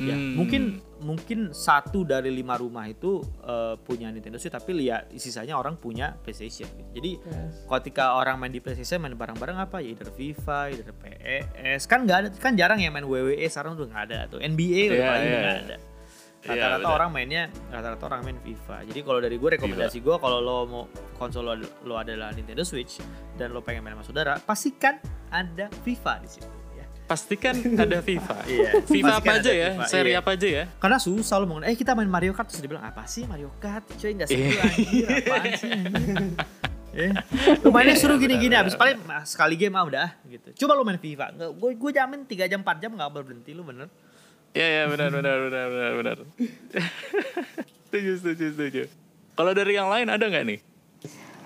Ya, 0.00 0.16
Hmm. 0.16 0.32
mungkin 0.32 0.62
mungkin 0.98 1.38
satu 1.50 2.02
dari 2.02 2.28
lima 2.30 2.56
rumah 2.56 2.84
itu 2.84 3.20
eh, 3.42 3.76
punya 3.78 4.08
Nintendo 4.08 4.36
Switch 4.36 4.48
tapi 4.50 4.72
lihat 4.74 5.12
sisanya 5.12 5.54
orang 5.54 5.76
punya 5.76 6.16
PlayStation. 6.18 6.64
Jadi 6.90 7.20
Yes. 7.20 7.68
ketika 7.68 8.14
orang 8.14 8.36
main 8.36 8.48
di 8.48 8.58
PlayStation 8.58 8.96
main 8.98 9.12
bareng-bareng 9.12 9.60
apa 9.60 9.78
ya 9.78 9.92
either 9.92 10.08
FIFA, 10.08 10.72
either 10.72 10.88
PES 10.90 11.84
kan 11.84 12.02
nggak 12.02 12.16
ada 12.18 12.28
kan 12.32 12.52
jarang 12.54 12.78
ya 12.78 12.88
main 12.88 13.04
WWE 13.04 13.44
sekarang 13.44 13.76
tuh 13.76 13.84
nggak 13.86 14.02
ada 14.06 14.18
tuh 14.26 14.40
NBA 14.40 14.88
udah 14.88 14.96
Iya, 14.96 15.04
paling 15.06 15.26
iya. 15.26 15.36
nggak 15.36 15.58
ada. 15.62 15.76
Iya, 16.40 16.48
Rata-rata 16.48 16.80
benar. 16.80 16.96
orang 16.96 17.10
mainnya 17.12 17.42
rata-rata 17.68 18.04
orang 18.06 18.20
main 18.24 18.38
FIFA. 18.40 18.76
Jadi 18.88 19.00
kalau 19.02 19.20
dari 19.20 19.36
gue 19.36 19.50
rekomendasi 19.54 20.00
gue 20.00 20.16
kalau 20.16 20.38
lo 20.40 20.56
mau 20.64 20.84
konsol 21.14 21.44
lo, 21.44 21.54
lo 21.84 21.94
adalah 21.94 22.32
Nintendo 22.32 22.64
Switch 22.64 22.96
dan 23.36 23.52
lo 23.52 23.60
pengen 23.60 23.84
main 23.84 23.92
sama 23.92 24.04
saudara, 24.06 24.40
pastikan 24.40 24.96
ada 25.28 25.68
FIFA 25.84 26.14
di 26.18 26.28
situ. 26.30 26.48
Pastikan 27.10 27.58
ada 27.82 27.98
FIFA. 27.98 28.36
Iya, 28.46 28.70
FIFA 28.86 29.18
pastikan 29.18 29.18
apa 29.18 29.32
aja 29.42 29.50
ya? 29.50 29.70
FIFA, 29.74 29.86
Seri 29.90 30.10
iya. 30.14 30.22
apa 30.22 30.30
aja 30.38 30.46
ya? 30.46 30.64
Karena 30.78 30.98
susah 31.02 31.36
lo 31.42 31.44
ngomong, 31.50 31.66
eh 31.66 31.74
kita 31.74 31.98
main 31.98 32.06
Mario 32.06 32.30
Kart 32.30 32.46
terus 32.46 32.62
dibilang 32.62 32.86
apa 32.86 33.02
sih 33.10 33.26
Mario 33.26 33.50
Kart? 33.58 33.82
Coy 33.98 34.14
nggak 34.14 34.30
seru 34.30 34.46
Iya. 34.46 34.62
anjir, 34.62 35.06
apaan 35.26 35.50
sih? 35.58 35.70
Eh, 36.90 37.14
lu 37.62 37.70
mainnya 37.70 37.94
suruh 37.94 38.18
gini-gini, 38.18 38.50
abis 38.50 38.74
paling 38.74 38.98
ah, 39.06 39.22
sekali 39.22 39.54
game 39.54 39.78
ah 39.78 39.86
udah 39.86 40.10
gitu. 40.26 40.66
Coba 40.66 40.74
lo 40.74 40.82
main 40.82 40.98
FIFA, 40.98 41.38
gue 41.54 41.78
gue 41.78 41.90
jamin 41.94 42.26
3 42.26 42.50
jam 42.50 42.66
4 42.66 42.82
jam 42.82 42.90
nggak 42.98 43.10
berhenti 43.14 43.54
lu 43.54 43.62
bener. 43.62 43.86
Iya 44.50 44.66
ya 44.66 44.82
benar 44.90 45.14
benar 45.14 45.36
benar 45.38 45.66
benar 45.70 45.92
benar. 45.94 46.16
setuju 47.86 48.10
setuju 48.18 48.44
setuju. 48.58 48.82
Kalau 49.38 49.54
dari 49.54 49.78
yang 49.78 49.86
lain 49.86 50.10
ada 50.10 50.26
nggak 50.26 50.44
nih? 50.50 50.58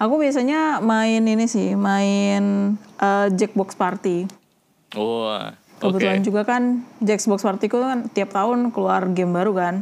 Aku 0.00 0.16
biasanya 0.16 0.80
main 0.80 1.20
ini 1.20 1.44
sih, 1.44 1.76
main 1.76 2.72
eh, 2.96 3.28
Jackbox 3.36 3.76
Party. 3.76 4.24
Oh. 4.94 5.38
Kebetulan 5.82 6.22
juga 6.22 6.46
kan 6.46 6.86
Jackbox 7.02 7.44
itu 7.60 7.76
kan 7.76 8.08
tiap 8.14 8.30
tahun 8.32 8.70
keluar 8.70 9.10
game 9.10 9.34
baru 9.34 9.52
kan. 9.52 9.74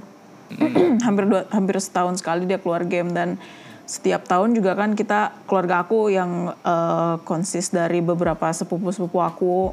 hampir 1.06 1.24
dua, 1.24 1.48
hampir 1.48 1.80
setahun 1.80 2.20
sekali 2.20 2.44
dia 2.44 2.60
keluar 2.60 2.84
game 2.84 3.08
dan 3.16 3.40
setiap 3.88 4.24
tahun 4.28 4.56
juga 4.56 4.76
kan 4.76 4.92
kita 4.96 5.32
keluarga 5.48 5.84
aku 5.84 6.12
yang 6.12 6.52
eh, 6.52 7.14
konsis 7.24 7.72
dari 7.72 8.00
beberapa 8.04 8.52
sepupu-sepupu 8.52 9.20
aku 9.20 9.72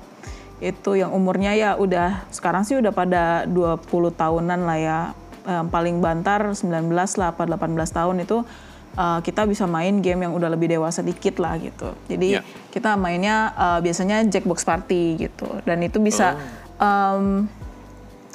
itu 0.60 1.00
yang 1.00 1.16
umurnya 1.16 1.56
ya 1.56 1.72
udah 1.80 2.28
sekarang 2.36 2.68
sih 2.68 2.76
udah 2.76 2.92
pada 2.92 3.48
20 3.48 3.80
tahunan 4.12 4.60
lah 4.68 4.80
ya. 4.80 5.00
Yang 5.48 5.72
paling 5.72 5.98
bantar 6.04 6.52
19 6.52 6.92
lah 6.94 7.28
apa 7.32 7.44
18 7.48 7.74
tahun 7.90 8.16
itu 8.22 8.44
eh, 8.92 9.20
kita 9.20 9.44
bisa 9.44 9.66
main 9.66 10.00
game 10.00 10.24
yang 10.24 10.34
udah 10.34 10.50
lebih 10.50 10.68
dewasa 10.68 11.00
dikit 11.00 11.38
lah 11.38 11.58
gitu. 11.58 11.94
Jadi 12.06 12.38
Ya. 12.38 12.42
kita 12.70 12.96
mainnya 12.96 13.52
eh, 13.52 13.80
biasanya 13.82 14.24
Jackbox 14.24 14.62
Party 14.62 15.20
gitu 15.20 15.50
dan 15.64 15.80
itu 15.80 15.98
bisa 15.98 16.40
em, 16.76 17.46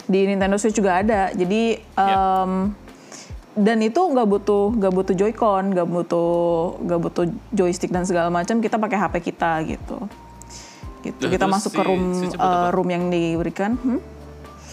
di 0.04 0.20
Nintendo 0.26 0.54
Switch 0.54 0.76
juga 0.76 1.00
ada. 1.00 1.30
Jadi 1.30 1.78
em, 1.80 2.52
dan 3.54 3.78
itu 3.78 3.96
nggak 3.96 4.26
butuh 4.26 4.74
nggak 4.74 4.92
butuh 4.92 5.14
Joy-Con, 5.14 5.64
nggak 5.72 5.86
butuh 5.86 6.30
nggak 6.82 7.00
butuh 7.00 7.24
joystick 7.50 7.88
dan 7.88 8.02
segala 8.02 8.26
macam. 8.28 8.58
Kita 8.58 8.76
pakai 8.76 8.98
HP 8.98 9.14
kita 9.24 9.62
gitu. 9.62 9.98
Gitu. 11.00 11.20
Lah, 11.20 11.30
kita 11.30 11.46
masuk 11.46 11.70
si 11.70 11.76
ke 11.76 11.82
room 11.84 12.02
apa? 12.34 12.72
room 12.72 12.88
yang 12.88 13.04
diberikan. 13.08 13.76
Hmm? 13.76 14.00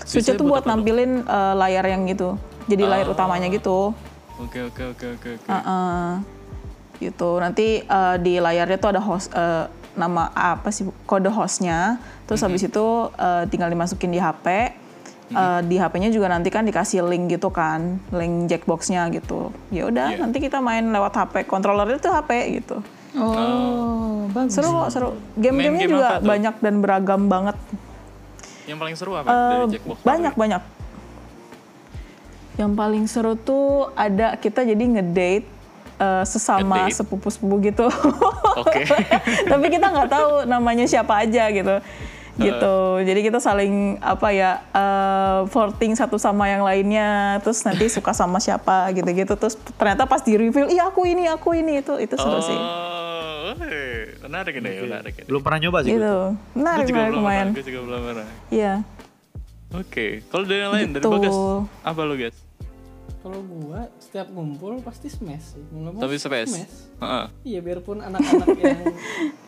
Switch 0.02 0.26
itu 0.26 0.42
buat 0.42 0.66
nampilin 0.66 1.22
eh, 1.22 1.54
layar 1.56 1.86
yang 1.86 2.10
gitu. 2.10 2.36
Jadi 2.66 2.84
layar 2.84 3.06
Oh. 3.06 3.14
utamanya 3.14 3.48
gitu. 3.48 3.94
Oke 4.42 4.60
oke 4.66 4.84
oke 4.98 5.06
oke 5.18 5.32
gitu. 7.02 7.30
Nanti 7.42 7.82
eh, 7.82 8.16
di 8.22 8.38
layarnya 8.38 8.78
tuh 8.78 8.90
ada 8.94 9.02
host 9.02 9.34
eh, 9.34 9.66
nama 9.98 10.30
apa 10.34 10.70
sih 10.70 10.86
kode 11.06 11.30
hostnya. 11.34 11.98
Terus 12.30 12.42
habis 12.46 12.62
itu 12.62 12.86
eh, 13.18 13.44
tinggal 13.50 13.70
dimasukin 13.70 14.14
di 14.14 14.22
HP 14.22 14.78
Eh, 15.32 15.62
di 15.64 15.80
HP-nya 15.80 16.12
juga 16.12 16.28
nanti 16.28 16.52
kan 16.52 16.68
dikasih 16.68 17.08
link 17.08 17.32
gitu 17.32 17.48
kan 17.48 18.04
link 18.12 18.52
jackboxnya 18.52 19.08
gitu. 19.16 19.56
Ya 19.72 19.88
udah 19.88 20.12
Iya. 20.12 20.28
nanti 20.28 20.44
kita 20.44 20.60
main 20.60 20.92
lewat 20.92 21.16
HP 21.16 21.48
kontrolernya 21.48 22.04
tuh 22.04 22.12
HP 22.12 22.32
gitu. 22.60 22.78
Oh, 23.16 24.28
bagus. 24.32 24.56
seru 24.56 24.72
kok 24.72 24.90
seru. 24.92 25.10
Game-gamenya 25.40 25.88
game 25.88 25.96
juga 25.96 26.10
banyak 26.20 26.56
dan 26.60 26.76
beragam 26.84 27.22
banget. 27.32 27.56
Yang 28.68 28.78
paling 28.80 28.96
seru 29.00 29.12
apa? 29.16 29.28
Eh, 29.28 29.36
dari 29.52 29.66
Jackbox? 29.80 29.98
banyak 30.04 30.34
banyak 30.36 30.62
yang 32.60 32.76
paling 32.76 33.08
seru 33.08 33.40
tuh 33.40 33.92
ada 33.96 34.36
kita 34.36 34.68
jadi 34.68 34.80
ngedate 34.80 35.48
eh, 36.00 36.24
sesama 36.28 36.92
sepupu-sepupu 36.92 37.56
gitu. 37.72 37.88
Oke. 38.60 38.84
tapi 39.52 39.66
kita 39.72 39.88
nggak 39.88 40.10
tahu 40.12 40.32
namanya 40.50 40.84
siapa 40.90 41.24
aja 41.24 41.48
gitu. 41.52 41.80
Gitu. 42.42 42.76
Jadi 43.06 43.20
kita 43.22 43.38
saling 43.38 44.02
apa 44.02 44.34
ya 44.34 44.60
eh, 44.74 45.40
flirting 45.48 45.94
satu 45.96 46.18
sama 46.20 46.50
yang 46.50 46.66
lainnya. 46.66 47.40
Terus 47.46 47.64
nanti 47.64 47.88
suka 47.88 48.12
sama 48.12 48.42
siapa 48.42 48.90
gitu-gitu. 48.92 49.38
Terus 49.38 49.56
ternyata 49.78 50.04
pas 50.10 50.20
di 50.24 50.36
reveal 50.36 50.68
iya 50.72 50.90
aku 50.90 51.08
ini 51.08 51.30
aku 51.30 51.56
ini. 51.56 51.80
Itu 51.80 52.02
itu 52.02 52.16
seru 52.18 52.42
sih. 52.44 52.58
Oh, 52.58 53.58
eh, 53.68 54.16
menarik 54.24 54.54
ini, 54.60 54.70
menarik 54.86 55.14
ini. 55.22 55.28
Belum 55.28 55.42
pernah 55.44 55.60
nyoba 55.60 55.80
sih. 55.84 55.92
gitu. 55.94 56.02
Gue 56.02 56.60
menarik 56.60 56.86
juga 56.88 57.00
menarik 57.00 57.12
belum 57.12 57.22
lumayan. 57.24 57.48
gue 57.52 57.66
juga 57.66 57.80
belum 57.84 58.02
pernah. 58.06 58.28
iya. 58.52 58.74
Oke, 59.72 60.20
kalau 60.28 60.44
dari 60.44 60.68
yang 60.68 60.74
lain 60.76 60.90
dari 60.92 61.04
Gitu. 61.04 61.16
Bagas 61.16 61.38
apa 61.88 62.02
lo 62.04 62.14
guys? 62.20 62.36
Kalau 63.22 63.38
gua 63.46 63.86
setiap 64.02 64.34
ngumpul 64.34 64.82
pasti 64.82 65.06
smash 65.06 65.54
sih. 65.54 65.62
Mau 65.70 65.94
Tapi 65.94 66.18
space. 66.18 66.58
Heeh. 66.98 67.26
Iya 67.46 67.60
biarpun 67.62 68.02
anak-anak 68.02 68.50
yang 68.66 68.82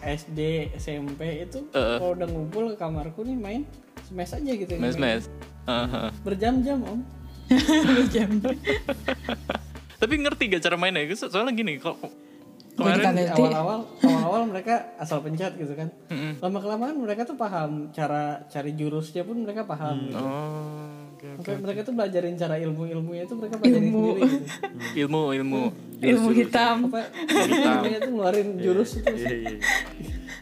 SD, 0.05 0.39
SMP 0.78 1.41
itu 1.41 1.65
Heeh. 1.74 1.97
kalau 1.97 2.13
udah 2.13 2.28
ngumpul 2.30 2.63
ke 2.69 2.78
kamarku 2.78 3.26
nih 3.26 3.34
main 3.34 3.61
smash 4.05 4.38
aja 4.38 4.51
gitu. 4.53 4.78
Mes 4.78 4.93
mes. 4.93 5.26
Heeh. 5.65 6.09
Berjam-jam 6.21 6.86
om. 6.86 7.01
Tapi 10.01 10.13
ngerti 10.19 10.43
gak 10.51 10.63
cara 10.63 10.76
mainnya? 10.78 11.07
So- 11.15 11.32
Soalnya 11.32 11.55
gini, 11.55 11.80
juga 11.80 11.95
kemarin. 12.76 13.30
Awal-awal, 13.30 13.80
awal-awal 14.01 14.41
mereka 14.49 14.97
asal 14.97 15.21
pencet 15.21 15.53
gitu 15.55 15.74
kan. 15.74 15.89
Lama 16.41 16.59
kelamaan 16.59 16.97
mereka 16.97 17.24
tuh 17.24 17.38
paham 17.38 17.89
cara 17.89 18.43
cari 18.49 18.74
jurusnya 18.74 19.21
pun 19.24 19.45
mereka 19.45 19.63
paham. 19.63 20.09
Gitu. 20.09 20.17
oh, 20.17 21.02
oke, 21.24 21.51
mereka 21.63 21.80
tuh 21.88 21.93
belajarin 21.95 22.36
cara 22.36 22.55
ilmu-ilmunya 22.59 23.24
itu 23.24 23.34
mereka 23.39 23.55
pelajarin 23.59 23.89
sendiri 23.89 24.21
gitu. 24.21 24.38
ilmu 25.07 25.21
ilmu 25.32 25.61
Ilmu 26.03 26.30
hitam. 26.36 26.91
Apa 26.91 27.07
ilmunya 27.32 27.99
tuh 28.03 28.11
ngeluarin 28.11 28.47
jurus 28.59 28.99
itu, 28.99 29.07
Iya 29.07 29.36
iya. 29.36 29.51
iya. 29.55 29.59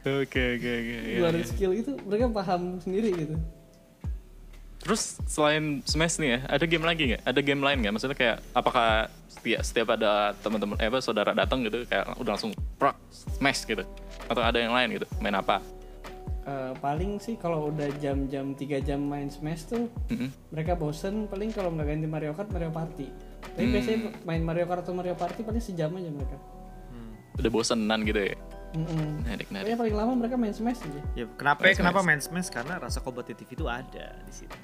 Oke 0.02 0.42
oke 0.58 0.70
oke. 0.74 0.96
iya, 0.98 1.18
ngeluarin 1.22 1.44
iya. 1.46 1.50
skill 1.50 1.72
itu 1.78 1.92
mereka 2.10 2.26
paham 2.34 2.82
sendiri 2.82 3.14
gitu. 3.14 3.36
Terus 4.82 5.22
selain 5.30 5.86
Smash 5.86 6.18
nih 6.18 6.30
ya, 6.36 6.40
ada 6.50 6.66
game 6.66 6.82
lagi 6.82 7.04
nggak? 7.14 7.22
Ada 7.22 7.40
game 7.46 7.62
lain 7.62 7.78
nggak? 7.86 7.94
Maksudnya 7.94 8.18
kayak 8.18 8.38
apakah 8.58 9.14
setiap 9.30 9.62
setiap 9.62 9.88
ada 9.94 10.34
teman-teman 10.42 10.74
eh 10.82 10.90
apa 10.90 10.98
saudara 11.06 11.38
datang 11.38 11.62
gitu 11.62 11.86
kayak 11.86 12.18
udah 12.18 12.34
langsung 12.34 12.52
prak 12.82 12.98
Smash 13.14 13.70
gitu? 13.70 13.86
Atau 14.26 14.42
ada 14.42 14.58
yang 14.58 14.74
lain 14.74 14.98
gitu? 14.98 15.06
Main 15.22 15.38
apa? 15.38 15.62
Eh, 16.42 16.74
paling 16.76 17.18
sih 17.18 17.38
kalau 17.38 17.70
udah 17.70 17.86
jam-jam 17.98 18.52
3 18.52 18.58
jam 18.82 18.98
main 19.00 19.30
Smash 19.30 19.62
tuh 19.64 19.86
Mm-mm. 20.08 20.34
mereka 20.50 20.74
bosen 20.74 21.26
paling 21.26 21.50
kalau 21.50 21.70
nggak 21.70 21.86
ganti 21.88 22.08
Mario 22.08 22.34
Kart 22.34 22.50
Mario 22.50 22.70
Party 22.70 23.14
tapi 23.44 23.70
biasanya 23.70 23.98
main 24.22 24.42
Mario 24.42 24.66
Kart 24.66 24.82
atau 24.82 24.90
Mario 24.92 25.14
Party 25.14 25.42
paling 25.42 25.62
sejam 25.62 25.94
aja 25.94 26.10
mereka 26.10 26.42
Udah 27.34 27.48
bosenan 27.48 28.04
gitu 28.04 28.26
ya? 28.26 28.36
Mm-mm. 28.72 29.24
Narik 29.24 29.48
narik. 29.48 29.64
Pokoknya 29.64 29.78
paling 29.78 29.96
lama 29.96 30.12
mereka 30.16 30.36
main 30.36 30.52
Smash 30.52 30.82
aja 30.82 31.02
Ya, 31.14 31.26
kenapa 31.32 31.60
Main 31.62 31.76
kenapa 31.76 31.94
Smash. 31.96 32.08
main 32.08 32.22
Smash 32.22 32.50
karena 32.50 32.74
rasa 32.78 33.00
kompetitif 33.00 33.46
itu 33.48 33.66
ada 33.66 34.08
di 34.22 34.34
situ. 34.34 34.56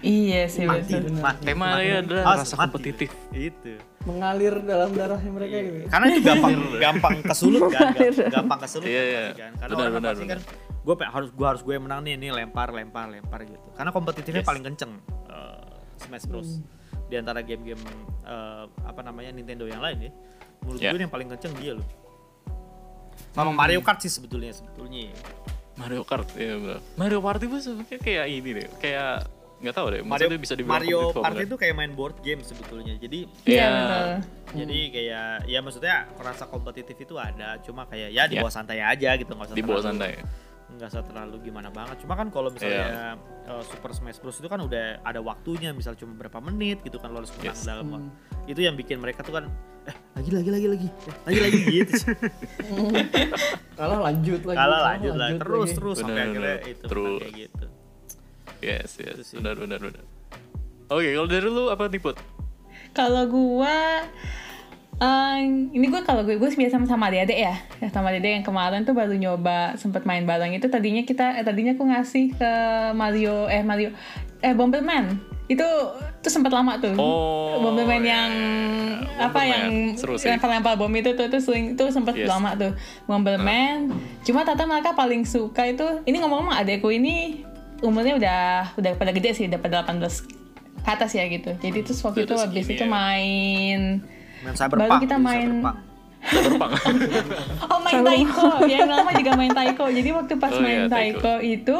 Iya 0.00 0.42
sih 0.46 0.64
Mati, 0.64 0.92
betul. 0.92 1.14
mati, 1.16 1.44
Tema 1.44 1.66
mati. 1.72 1.88
adalah 1.94 2.22
Harus 2.26 2.40
rasa 2.42 2.54
mati. 2.56 2.62
kompetitif. 2.66 3.10
Itu. 3.30 3.78
mengalir 4.02 4.56
dalam 4.60 4.90
darahnya 4.90 5.28
mereka 5.28 5.56
gitu 5.60 5.76
Karena 5.86 6.06
itu 6.08 6.20
gampang 6.24 6.52
gampang 6.84 7.14
kesulut 7.22 7.62
kan, 7.68 7.92
gampang, 8.28 8.58
kesulut 8.58 8.84
Iya, 8.84 8.98
kan 8.98 9.06
iya. 9.06 9.24
kan. 9.30 9.52
Karena 9.54 9.70
Benar, 9.70 9.84
orang 9.84 9.94
benar, 9.94 10.10
pasti 10.10 10.24
benar. 10.24 10.38
kan 10.40 10.69
gue 10.80 10.94
harus 10.96 11.28
gue 11.30 11.46
harus 11.46 11.60
gue 11.60 11.72
yang 11.72 11.84
menang 11.84 12.00
nih, 12.02 12.16
ini 12.16 12.28
lempar 12.30 12.70
lempar 12.70 13.06
lempar 13.06 13.44
gitu. 13.44 13.68
Karena 13.74 13.90
kompetitifnya 13.90 14.40
Yes. 14.40 14.48
paling 14.48 14.64
kenceng 14.64 14.92
eh, 15.28 15.64
Smash 15.98 16.24
Bros. 16.24 16.60
Di 17.06 17.18
antara 17.18 17.42
game-game 17.42 17.82
eh, 18.24 18.64
apa 18.82 19.00
namanya 19.00 19.30
Nintendo 19.30 19.64
yang 19.64 19.80
lain 19.80 20.08
ya. 20.08 20.12
Menurut 20.60 20.80
Ya. 20.80 20.90
gue 20.92 21.00
yang 21.00 21.10
paling 21.10 21.28
kenceng 21.28 21.52
dia 21.56 21.72
loh. 21.74 21.86
Sama 23.30 23.52
Mario 23.52 23.80
Kart 23.80 24.00
sih 24.00 24.10
sebetulnya 24.10 24.50
sebetulnya. 24.50 25.12
Mario 25.78 26.02
Kart 26.02 26.28
ya 26.34 26.56
benar. 26.56 26.80
Mario 26.94 27.18
Party 27.20 27.44
tuh 27.46 27.60
sebenarnya 27.60 27.98
kayak 27.98 28.26
ini 28.28 28.50
deh, 28.52 28.68
kayak 28.76 29.12
nggak 29.60 29.74
tahu 29.74 29.86
deh. 29.90 30.02
Mario 30.02 30.28
Maksudnya 30.28 30.40
bisa 30.40 30.54
dibilang 30.54 30.74
Mario 30.76 31.00
Party 31.14 31.42
itu 31.44 31.56
kayak 31.56 31.74
main 31.74 31.92
board 31.94 32.16
game 32.20 32.40
sebetulnya. 32.40 32.96
Jadi 32.96 33.28
Iya 33.44 33.54
Iya. 33.54 33.68
betul. 33.70 34.08
jadi 34.50 34.78
kayak 34.90 35.24
ya 35.46 35.58
maksudnya 35.60 35.94
rasa 36.18 36.44
kompetitif 36.44 36.96
itu 36.98 37.14
ada, 37.16 37.60
cuma 37.60 37.86
kayak 37.86 38.08
ya 38.10 38.24
di 38.26 38.34
Ya. 38.34 38.42
bawah 38.42 38.50
santai 38.50 38.82
aja 38.82 39.14
gitu 39.14 39.30
nggak 39.30 39.46
usah 39.46 39.56
di 39.56 39.62
bawah 39.62 39.84
santai. 39.84 40.18
Nggak 40.72 40.88
usah 40.88 41.02
terlalu 41.02 41.36
gimana 41.42 41.68
banget. 41.68 41.98
Cuma 41.98 42.14
kan 42.14 42.28
kalau 42.28 42.48
misalnya 42.48 43.14
uh, 43.44 43.62
Super 43.62 43.90
Smash 43.90 44.18
Bros 44.18 44.36
itu 44.36 44.46
kan 44.46 44.58
udah 44.58 45.00
ada 45.00 45.18
waktunya, 45.18 45.70
misal 45.70 45.94
cuma 45.94 46.14
berapa 46.14 46.38
menit 46.40 46.80
gitu 46.80 46.96
kan 46.96 47.10
lo 47.10 47.20
harus 47.20 47.32
menang 47.34 47.52
Yes. 47.52 47.64
dalam 47.64 47.86
waktu. 47.88 48.10
Itu 48.46 48.60
yang 48.60 48.74
bikin 48.74 48.96
mereka 48.96 49.20
tuh 49.20 49.34
kan 49.34 49.44
eh 49.80 49.96
lagi 50.12 50.30
lagi 50.30 50.50
lagi 50.50 50.66
lagi 50.68 50.88
eh, 50.92 51.16
lagi 51.24 51.40
lagi 51.40 51.60
gitu. 51.80 51.96
kalah 53.72 54.00
lanjut 54.02 54.40
lagi 54.44 54.58
Kalah 54.58 54.80
lanjut 54.84 55.14
lah 55.16 55.28
terus 55.34 55.64
lagi. 55.64 55.76
terus 55.76 55.96
sampai 55.96 56.12
Benar, 56.12 56.26
akhirnya 56.26 56.56
itu 56.68 56.84
Terus. 56.86 57.20
kayak 57.20 57.34
gitu. 57.38 57.66
Yes, 58.60 58.90
yes. 58.96 59.26
Benar, 59.32 59.54
benar, 59.56 59.78
benar. 59.80 60.04
Oke, 60.90 61.08
kalau 61.08 61.28
dari 61.28 61.48
lu 61.48 61.64
apa 61.66 61.88
tipe? 61.88 62.12
Kalau 62.92 63.24
gua 63.24 64.04
eh, 65.00 65.38
ini 65.70 65.86
gue 65.86 66.00
kalau 66.02 66.22
gue 66.22 66.36
gue 66.36 66.48
biasa 66.50 66.76
sama 66.76 66.86
sama 66.86 67.04
adik 67.08 67.32
ya 67.32 67.56
Ya, 67.78 67.88
sama 67.88 68.10
adik 68.10 68.22
yang 68.22 68.42
kemarin 68.42 68.84
tuh 68.84 68.92
baru 68.92 69.12
nyoba 69.12 69.74
sempet 69.74 70.04
main 70.04 70.22
bareng 70.22 70.52
itu 70.52 70.66
tadinya 70.66 71.00
kita 71.00 71.36
eh, 71.36 71.42
tadinya 71.42 71.72
aku 71.72 71.84
ngasih 71.84 72.32
ke 72.32 72.52
Mario 72.92 73.46
eh 73.46 73.60
Mario 73.60 73.90
eh 74.38 74.52
Bomberman 74.52 75.16
itu 75.46 75.66
tuh 76.20 76.30
sempat 76.30 76.48
lama 76.50 76.78
tuh 76.78 76.94
Oh, 76.94 77.58
Bomberman 77.60 78.00
iya, 78.00 78.12
yang 78.18 78.32
iya. 79.02 79.26
apa 79.26 79.34
Bomberman. 79.34 79.50
yang 79.50 79.66
Seru 79.96 80.14
sih. 80.14 80.28
lempar-lempar 80.28 80.76
bom 80.76 80.88
itu 80.90 81.10
tuh 81.10 81.26
tuh 81.26 81.40
sering 81.40 81.74
tuh 81.74 81.88
sempat 81.88 82.14
Yes. 82.14 82.28
lama 82.28 82.54
tuh 82.54 82.72
Bomberman 83.04 83.90
cuma 84.22 84.44
tata 84.44 84.62
mereka 84.62 84.92
paling 84.92 85.24
suka 85.24 85.64
itu 85.66 85.82
ini 86.04 86.16
ngomong-ngomong 86.18 86.54
adekku 86.54 86.88
ini 86.88 87.42
umurnya 87.80 88.14
udah 88.14 88.40
udah 88.76 88.90
pada 88.94 89.10
gede 89.10 89.32
sih 89.34 89.44
udah 89.46 89.56
pada 89.56 89.80
18 89.82 89.98
ke 90.78 90.86
atas 90.86 91.12
ya 91.12 91.24
gitu 91.26 91.56
jadi 91.58 91.78
terus 91.80 92.00
waktu 92.00 92.24
itu 92.24 92.34
habis 92.34 92.64
itu 92.66 92.84
ya. 92.84 92.88
Main 94.40 94.54
Cyberpunk. 94.54 94.88
Baru 94.88 95.00
kita 95.00 95.16
main- 95.16 95.60
Cyberpunk. 95.60 95.76
Cyberpunk. 96.20 96.72
Oh 97.64 97.78
main 97.80 98.00
taiko, 98.02 98.48
yang 98.66 98.84
lama 98.86 99.10
juga 99.10 99.32
main 99.34 99.50
taiko. 99.50 99.84
Jadi 99.86 100.08
waktu 100.10 100.34
pas 100.36 100.50
Oh, 100.50 100.60
main 100.60 100.84
iya, 100.84 100.86
taiko. 100.86 101.20
taiko 101.20 101.34
itu, 101.40 101.76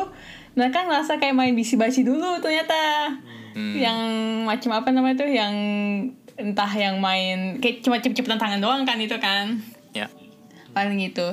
mereka 0.53 0.79
ngerasa 0.83 1.13
kayak 1.17 1.35
main 1.35 1.53
bisi-basi 1.53 2.01
dulu 2.03 2.41
ternyata. 2.41 3.13
Hmm. 3.53 3.75
Yang 3.75 3.99
macam 4.47 4.71
apa 4.75 4.89
namanya 4.91 5.21
tuh, 5.21 5.29
yang 5.29 5.55
entah 6.35 6.73
yang 6.73 6.97
main 6.99 7.61
kayak 7.61 7.81
cuma 7.81 7.99
cepet-cepetan 7.99 8.39
tangan 8.39 8.61
doang 8.61 8.83
kan 8.83 8.97
itu 8.97 9.17
kan. 9.19 9.61
ya. 9.91 10.09
Paling 10.71 11.03
itu. 11.03 11.27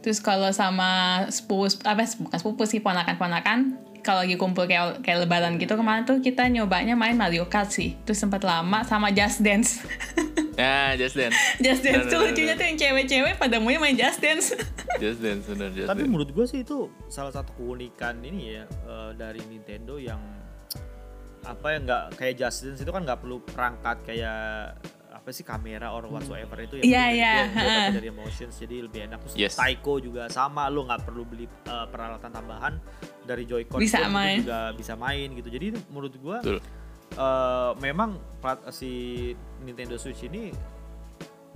Terus 0.00 0.18
kalau 0.18 0.48
sama 0.50 1.22
sepupu, 1.28 1.64
apa 1.84 2.04
bukan 2.18 2.36
sepupu 2.36 2.64
sih 2.64 2.80
ponakan-ponakan, 2.80 3.76
kalau 4.00 4.24
lagi 4.24 4.34
kumpul 4.34 4.64
kayak 4.64 5.04
kayak 5.04 5.24
lebaran 5.24 5.56
gitu 5.56 5.76
kemarin 5.76 6.02
tuh 6.02 6.18
kita 6.18 6.48
nyobanya 6.48 6.96
main 6.96 7.14
Mario 7.14 7.46
Kart 7.46 7.70
sih. 7.70 7.96
Terus 8.02 8.18
sempat 8.18 8.42
lama 8.42 8.82
sama 8.84 9.08
Just 9.10 9.40
Dance. 9.40 9.70
Ya, 10.60 10.92
Just 10.92 11.16
Dance. 11.16 11.32
Just 11.56 11.80
Dance 11.80 12.12
tuh 12.12 12.20
lucunya 12.20 12.52
tuh 12.52 12.68
yang 12.68 12.76
cewek-cewek 12.76 13.40
pada 13.40 13.56
maunya 13.56 13.80
main 13.80 13.96
Just 13.96 14.20
Dance. 14.20 14.52
Just 15.00 15.24
Dance, 15.24 15.48
benar 15.48 15.72
Just 15.72 15.88
Tapi 15.88 16.04
Dance. 16.04 16.10
menurut 16.12 16.28
gue 16.36 16.44
sih 16.44 16.60
itu 16.60 16.92
salah 17.08 17.32
satu 17.32 17.56
keunikan 17.56 18.20
ini 18.20 18.60
ya 18.60 18.64
eh, 18.68 19.10
dari 19.16 19.40
Nintendo 19.48 19.96
yang 19.96 20.20
apa 21.40 21.64
ya 21.72 21.78
nggak 21.80 22.04
kayak 22.20 22.34
Just 22.36 22.68
Dance 22.68 22.80
itu 22.84 22.92
kan 22.92 23.08
nggak 23.08 23.24
perlu 23.24 23.40
perangkat 23.40 24.04
kayak 24.04 24.76
apa 25.30 25.38
sih 25.38 25.46
kamera 25.46 25.94
or 25.94 26.10
whatsoever 26.10 26.58
itu 26.58 26.74
yang 26.74 26.82
penting 26.82 26.90
dia- 26.90 27.14
dia 27.14 27.34
heeh. 27.46 27.86
baca 27.86 27.94
dari 27.94 28.08
emotions 28.10 28.54
jadi 28.56 28.76
lebih 28.82 29.00
enak 29.06 29.18
terus 29.22 29.34
Yes. 29.38 29.54
Taiko 29.54 30.02
juga 30.02 30.26
sama 30.26 30.66
lu 30.66 30.82
nggak 30.82 31.06
perlu 31.06 31.22
beli 31.22 31.46
eh, 31.46 31.86
peralatan 31.86 32.26
tambahan 32.28 32.74
dari 33.22 33.46
Joy-Con 33.46 33.78
Bisa 33.78 34.10
main. 34.10 34.42
juga 34.42 34.74
bisa 34.74 34.98
main 34.98 35.30
gitu 35.30 35.46
jadi 35.48 35.70
menurut 35.86 36.18
gua 36.18 36.42
Betul. 36.42 36.58
eh, 37.12 37.70
memang 37.78 38.10
plat- 38.40 38.66
si 38.70 38.90
Nintendo 39.62 39.94
Switch 39.94 40.26
ini 40.26 40.50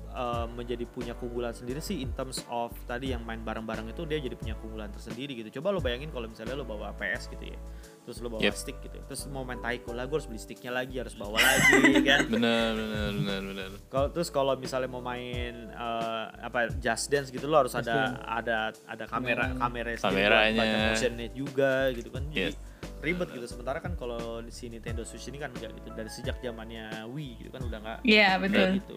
eh, 0.09 0.47
menjadi 0.49 0.87
punya 0.87 1.13
keunggulan 1.13 1.51
sendiri 1.51 1.83
sih 1.83 1.99
in 1.99 2.15
terms 2.15 2.47
of 2.47 2.71
tadi 2.85 3.11
yang 3.11 3.27
main 3.27 3.43
bareng-bareng 3.43 3.91
itu 3.91 4.07
dia 4.07 4.23
jadi 4.23 4.39
punya 4.39 4.55
keunggulan 4.55 4.87
tersendiri 4.89 5.35
gitu. 5.35 5.59
Coba 5.59 5.75
lo 5.75 5.83
bayangin 5.83 6.09
kalau 6.09 6.31
misalnya 6.31 6.55
lo 6.55 6.63
bawa 6.63 6.95
PS 6.95 7.27
gitu 7.29 7.51
ya, 7.51 7.59
terus 8.05 8.21
lo 8.21 8.29
bawa 8.29 8.41
Yep. 8.41 8.55
stick 8.55 8.77
gitu, 8.81 8.95
ya. 8.95 9.05
terus 9.05 9.25
mau 9.27 9.43
main 9.43 9.57
Taiko 9.57 9.91
lah, 9.91 10.05
gue 10.05 10.13
harus 10.13 10.25
beli 10.25 10.37
sticknya 10.37 10.71
lagi, 10.71 10.97
harus 10.97 11.13
bawa 11.13 11.35
lagi 11.35 11.73
kan. 12.05 12.29
Benar, 12.29 12.71
benar, 12.75 13.11
benar, 13.15 13.41
benar. 13.43 13.71
Kalau 13.87 14.09
terus 14.11 14.29
kalau 14.29 14.53
misalnya 14.55 14.87
mau 14.87 15.01
main 15.01 15.55
eh, 15.67 16.25
apa 16.39 16.69
Just 16.77 17.09
Dance 17.09 17.29
gitu 17.29 17.45
lo 17.45 17.59
harus 17.59 17.73
ada 17.73 18.21
ada 18.23 18.57
ada 18.85 19.05
kamera 19.05 19.51
kamera 19.55 19.89
sendiri 19.91 20.05
buat 20.05 20.13
Kameranya. 20.21 20.61
baca 20.61 20.77
motionnya 20.87 21.29
juga 21.31 21.73
gitu 21.91 22.09
kan. 22.09 22.23
Jadi 22.29 22.53
Yes. 22.53 22.57
ribet 23.01 23.29
gitu. 23.31 23.47
Sementara 23.47 23.79
kan 23.79 23.93
kalau 23.95 24.21
di 24.39 24.49
si 24.49 24.65
Nintendo 24.67 25.01
Switch 25.03 25.25
ini 25.27 25.37
kan 25.37 25.49
enggak 25.51 25.73
gitu 25.75 25.89
dari 25.91 26.09
sejak 26.09 26.37
zamannya 26.39 27.05
Wii 27.07 27.33
gitu 27.39 27.51
kan 27.51 27.63
udah 27.63 27.79
nggak 27.79 27.99
Iya 28.03 28.29
udah 28.35 28.43
betul. 28.43 28.71
gitu. 28.77 28.97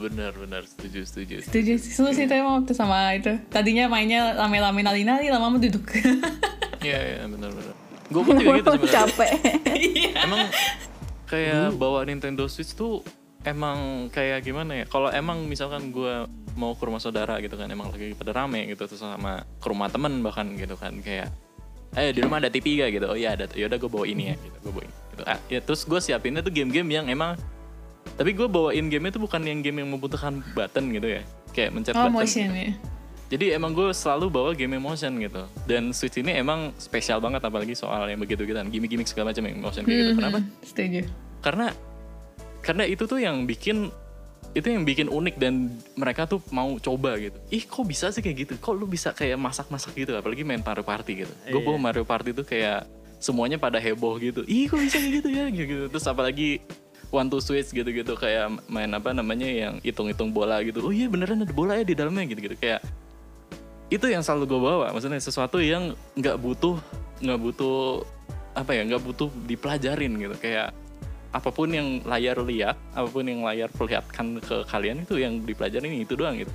Benar, 0.00 0.34
benar. 0.34 0.62
Setuju, 0.64 1.00
setuju. 1.04 1.36
Setuju 1.42 1.72
sih. 1.76 1.90
Seru 1.92 2.10
sih 2.10 2.24
itu 2.24 2.32
emang 2.32 2.58
waktu 2.58 2.74
sama 2.74 3.14
itu. 3.14 3.38
Tadinya 3.46 3.86
mainnya 3.86 4.34
rame-rame 4.34 4.82
nari-nari, 4.82 5.30
lama-lama 5.30 5.58
duduk. 5.58 5.86
Iya, 6.82 7.00
iya, 7.00 7.22
benar, 7.26 7.50
benar. 7.54 7.74
Gue 8.12 8.22
pun 8.22 8.34
juga 8.36 8.52
gitu 8.60 8.70
sebenarnya. 8.76 8.92
capek 8.92 9.30
emang 10.26 10.40
kayak 11.30 11.66
bawa 11.80 12.04
Nintendo 12.04 12.44
Switch 12.50 12.76
tuh 12.76 13.00
emang 13.46 14.10
kayak 14.12 14.44
gimana 14.44 14.82
ya? 14.82 14.84
Kalau 14.90 15.08
emang 15.08 15.48
misalkan 15.48 15.94
gue 15.94 16.28
mau 16.52 16.76
ke 16.76 16.82
rumah 16.84 17.00
saudara 17.00 17.40
gitu 17.40 17.56
kan, 17.56 17.72
emang 17.72 17.88
lagi 17.88 18.12
pada 18.12 18.36
rame 18.36 18.68
gitu 18.68 18.84
terus 18.84 19.00
sama 19.00 19.40
ke 19.62 19.66
rumah 19.70 19.88
temen 19.88 20.20
bahkan 20.20 20.52
gitu 20.52 20.76
kan 20.76 20.92
kayak 21.00 21.32
eh 21.92 22.08
di 22.12 22.20
rumah 22.24 22.40
ada 22.40 22.48
TV 22.48 22.80
gak 22.80 22.90
gitu 22.96 23.06
oh 23.12 23.16
iya 23.16 23.36
ada 23.36 23.44
ya 23.52 23.68
udah 23.68 23.76
gue 23.76 23.90
bawa 23.92 24.08
ini 24.08 24.32
ya 24.32 24.34
gitu 24.40 24.56
gue 24.64 24.72
bawa 24.72 24.84
ini 24.88 24.94
gitu 25.12 25.22
ah, 25.28 25.38
ya 25.52 25.60
terus 25.60 25.84
gue 25.84 26.00
siapinnya 26.00 26.40
tuh 26.40 26.48
game-game 26.48 26.88
yang 26.88 27.06
emang 27.12 27.36
tapi 28.16 28.32
gue 28.32 28.48
bawain 28.48 28.88
game 28.88 29.12
itu 29.12 29.20
bukan 29.20 29.44
yang 29.44 29.60
game 29.60 29.84
yang 29.84 29.88
membutuhkan 29.92 30.40
button 30.56 30.88
gitu 30.92 31.20
ya 31.20 31.22
kayak 31.52 31.70
mencet 31.76 31.92
oh 31.92 32.08
button 32.08 32.16
motion 32.16 32.48
ya. 32.56 32.72
Jadi 33.32 33.56
emang 33.56 33.72
gue 33.72 33.88
selalu 33.96 34.28
bawa 34.28 34.50
game 34.52 34.76
motion 34.76 35.16
gitu. 35.16 35.48
Dan 35.64 35.96
Switch 35.96 36.20
ini 36.20 36.36
emang 36.36 36.76
spesial 36.76 37.16
banget 37.16 37.40
apalagi 37.40 37.72
soal 37.72 38.04
yang 38.12 38.20
begitu 38.20 38.44
gitu 38.44 38.60
gimmick-gimmick 38.60 39.08
segala 39.08 39.32
macam 39.32 39.48
yang 39.48 39.56
motion 39.64 39.88
kayak 39.88 40.00
gitu. 40.04 40.12
Kenapa? 40.20 40.38
Setuju. 40.60 41.00
Karena 41.40 41.66
karena 42.60 42.84
itu 42.84 43.08
tuh 43.08 43.24
yang 43.24 43.48
bikin 43.48 43.88
itu 44.52 44.68
yang 44.68 44.84
bikin 44.84 45.08
unik 45.08 45.40
dan 45.40 45.72
mereka 45.96 46.28
tuh 46.28 46.44
mau 46.52 46.76
coba 46.76 47.16
gitu. 47.16 47.40
Ih 47.48 47.64
kok 47.64 47.88
bisa 47.88 48.12
sih 48.12 48.20
kayak 48.20 48.36
gitu? 48.44 48.52
Kok 48.60 48.76
lu 48.76 48.84
bisa 48.84 49.16
kayak 49.16 49.40
masak-masak 49.40 49.96
gitu? 49.96 50.12
Apalagi 50.12 50.44
main 50.44 50.60
Mario 50.60 50.84
Party 50.84 51.24
gitu. 51.24 51.32
Gue 51.48 51.60
bawa 51.64 51.80
Mario 51.80 52.04
Party 52.04 52.36
tuh 52.36 52.44
kayak 52.44 52.84
semuanya 53.16 53.56
pada 53.56 53.80
heboh 53.80 54.12
gitu. 54.20 54.44
Ih 54.44 54.68
kok 54.68 54.76
bisa 54.76 55.00
kayak 55.00 55.24
gitu 55.24 55.28
ya? 55.32 55.48
Gitu. 55.48 55.88
Terus 55.88 56.04
apalagi 56.04 56.60
one 57.08 57.32
to 57.32 57.40
switch 57.40 57.72
gitu-gitu 57.72 58.12
kayak 58.12 58.60
main 58.68 58.92
apa 58.92 59.16
namanya 59.16 59.48
yang 59.48 59.80
hitung-hitung 59.80 60.28
bola 60.28 60.60
gitu. 60.60 60.84
Oh 60.84 60.92
iya 60.92 61.08
beneran 61.08 61.40
ada 61.40 61.52
bola 61.56 61.80
ya 61.80 61.84
di 61.88 61.96
dalamnya 61.96 62.28
gitu-gitu 62.28 62.60
kayak 62.60 62.84
itu 63.92 64.08
yang 64.08 64.24
selalu 64.24 64.56
gue 64.56 64.60
bawa 64.64 64.88
maksudnya 64.88 65.20
sesuatu 65.20 65.60
yang 65.60 65.92
nggak 66.16 66.40
butuh 66.40 66.80
nggak 67.20 67.38
butuh 67.38 68.00
apa 68.56 68.72
ya 68.72 68.88
nggak 68.88 69.02
butuh 69.04 69.28
dipelajarin 69.44 70.16
gitu. 70.16 70.34
Kayak 70.40 70.72
apa 71.32 71.48
pun 71.52 71.68
yang 71.68 72.00
layar 72.04 72.40
lihat 72.40 72.76
apa 72.96 73.08
pun 73.08 73.24
yang 73.28 73.44
layar 73.44 73.68
perlihatkan 73.68 74.40
ke 74.40 74.64
kalian 74.68 75.04
itu 75.04 75.20
yang 75.20 75.44
dipelajarin 75.44 75.92
itu 76.00 76.16
doang 76.16 76.40
gitu. 76.40 76.52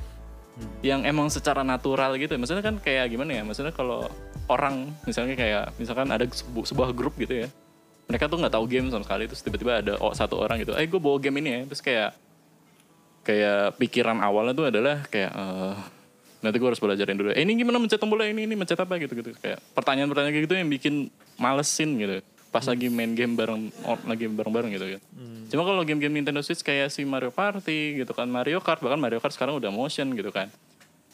Yang 0.82 1.02
emang 1.06 1.28
secara 1.30 1.62
natural 1.62 2.18
gitu 2.18 2.34
maksudnya 2.42 2.66
kan 2.66 2.82
kayak 2.82 3.14
gimana 3.14 3.38
ya 3.38 3.44
maksudnya 3.46 3.70
kalau 3.70 4.10
orang 4.50 4.90
misalnya 5.06 5.38
kayak 5.38 5.78
misalkan 5.78 6.10
ada 6.10 6.26
sebu- 6.26 6.66
sebuah 6.66 6.90
grup 6.98 7.14
gitu 7.22 7.46
ya 7.46 7.48
mereka 8.08 8.32
tuh 8.32 8.40
nggak 8.40 8.56
tahu 8.56 8.66
game 8.66 8.88
sama 8.88 9.04
sekali 9.04 9.28
terus 9.28 9.44
tiba-tiba 9.44 9.84
ada 9.84 9.94
oh, 10.00 10.16
satu 10.16 10.40
orang 10.40 10.64
gitu 10.64 10.74
eh 10.74 10.88
gue 10.88 10.98
bawa 10.98 11.20
game 11.22 11.38
ini 11.44 11.50
ya. 11.52 11.62
Terus 11.70 11.82
kayak 11.84 12.12
kayak 13.28 13.76
pikiran 13.76 14.24
awalnya 14.24 14.56
tuh 14.56 14.66
adalah 14.72 15.04
kayak 15.12 15.32
eh, 15.36 15.76
nanti 16.48 16.58
gue 16.58 16.70
harus 16.72 16.80
belajarin 16.80 17.20
dulu. 17.20 17.30
Eh, 17.36 17.44
ini 17.44 17.60
gimana 17.60 17.78
mencet 17.78 18.00
tombol 18.00 18.24
ini 18.24 18.48
ini 18.48 18.56
mencet 18.56 18.80
apa? 18.80 18.96
Gitu 18.96 19.14
gitu 19.14 19.36
kayak 19.38 19.60
pertanyaan-pertanyaan 19.76 20.32
kayak 20.32 20.46
gitu 20.48 20.56
yang 20.56 20.70
bikin 20.72 20.94
malesin 21.36 22.00
gitu. 22.00 22.24
Pas 22.48 22.64
lagi 22.64 22.88
main 22.88 23.12
game 23.12 23.36
bareng 23.36 23.68
or- 23.84 24.02
lagi 24.08 24.26
bareng-bareng 24.32 24.72
gitu 24.72 24.86
kan. 24.96 25.02
Cuma 25.48 25.62
kalau 25.64 25.84
game-game 25.84 26.16
Nintendo 26.24 26.40
Switch 26.40 26.64
kayak 26.64 26.92
si 26.92 27.04
Mario 27.04 27.32
Party 27.32 28.00
gitu 28.04 28.12
kan, 28.16 28.28
Mario 28.28 28.64
Kart 28.64 28.80
bahkan 28.80 29.00
Mario 29.00 29.20
Kart 29.20 29.36
sekarang 29.36 29.60
udah 29.60 29.68
motion 29.68 30.12
gitu 30.16 30.32
kan. 30.32 30.48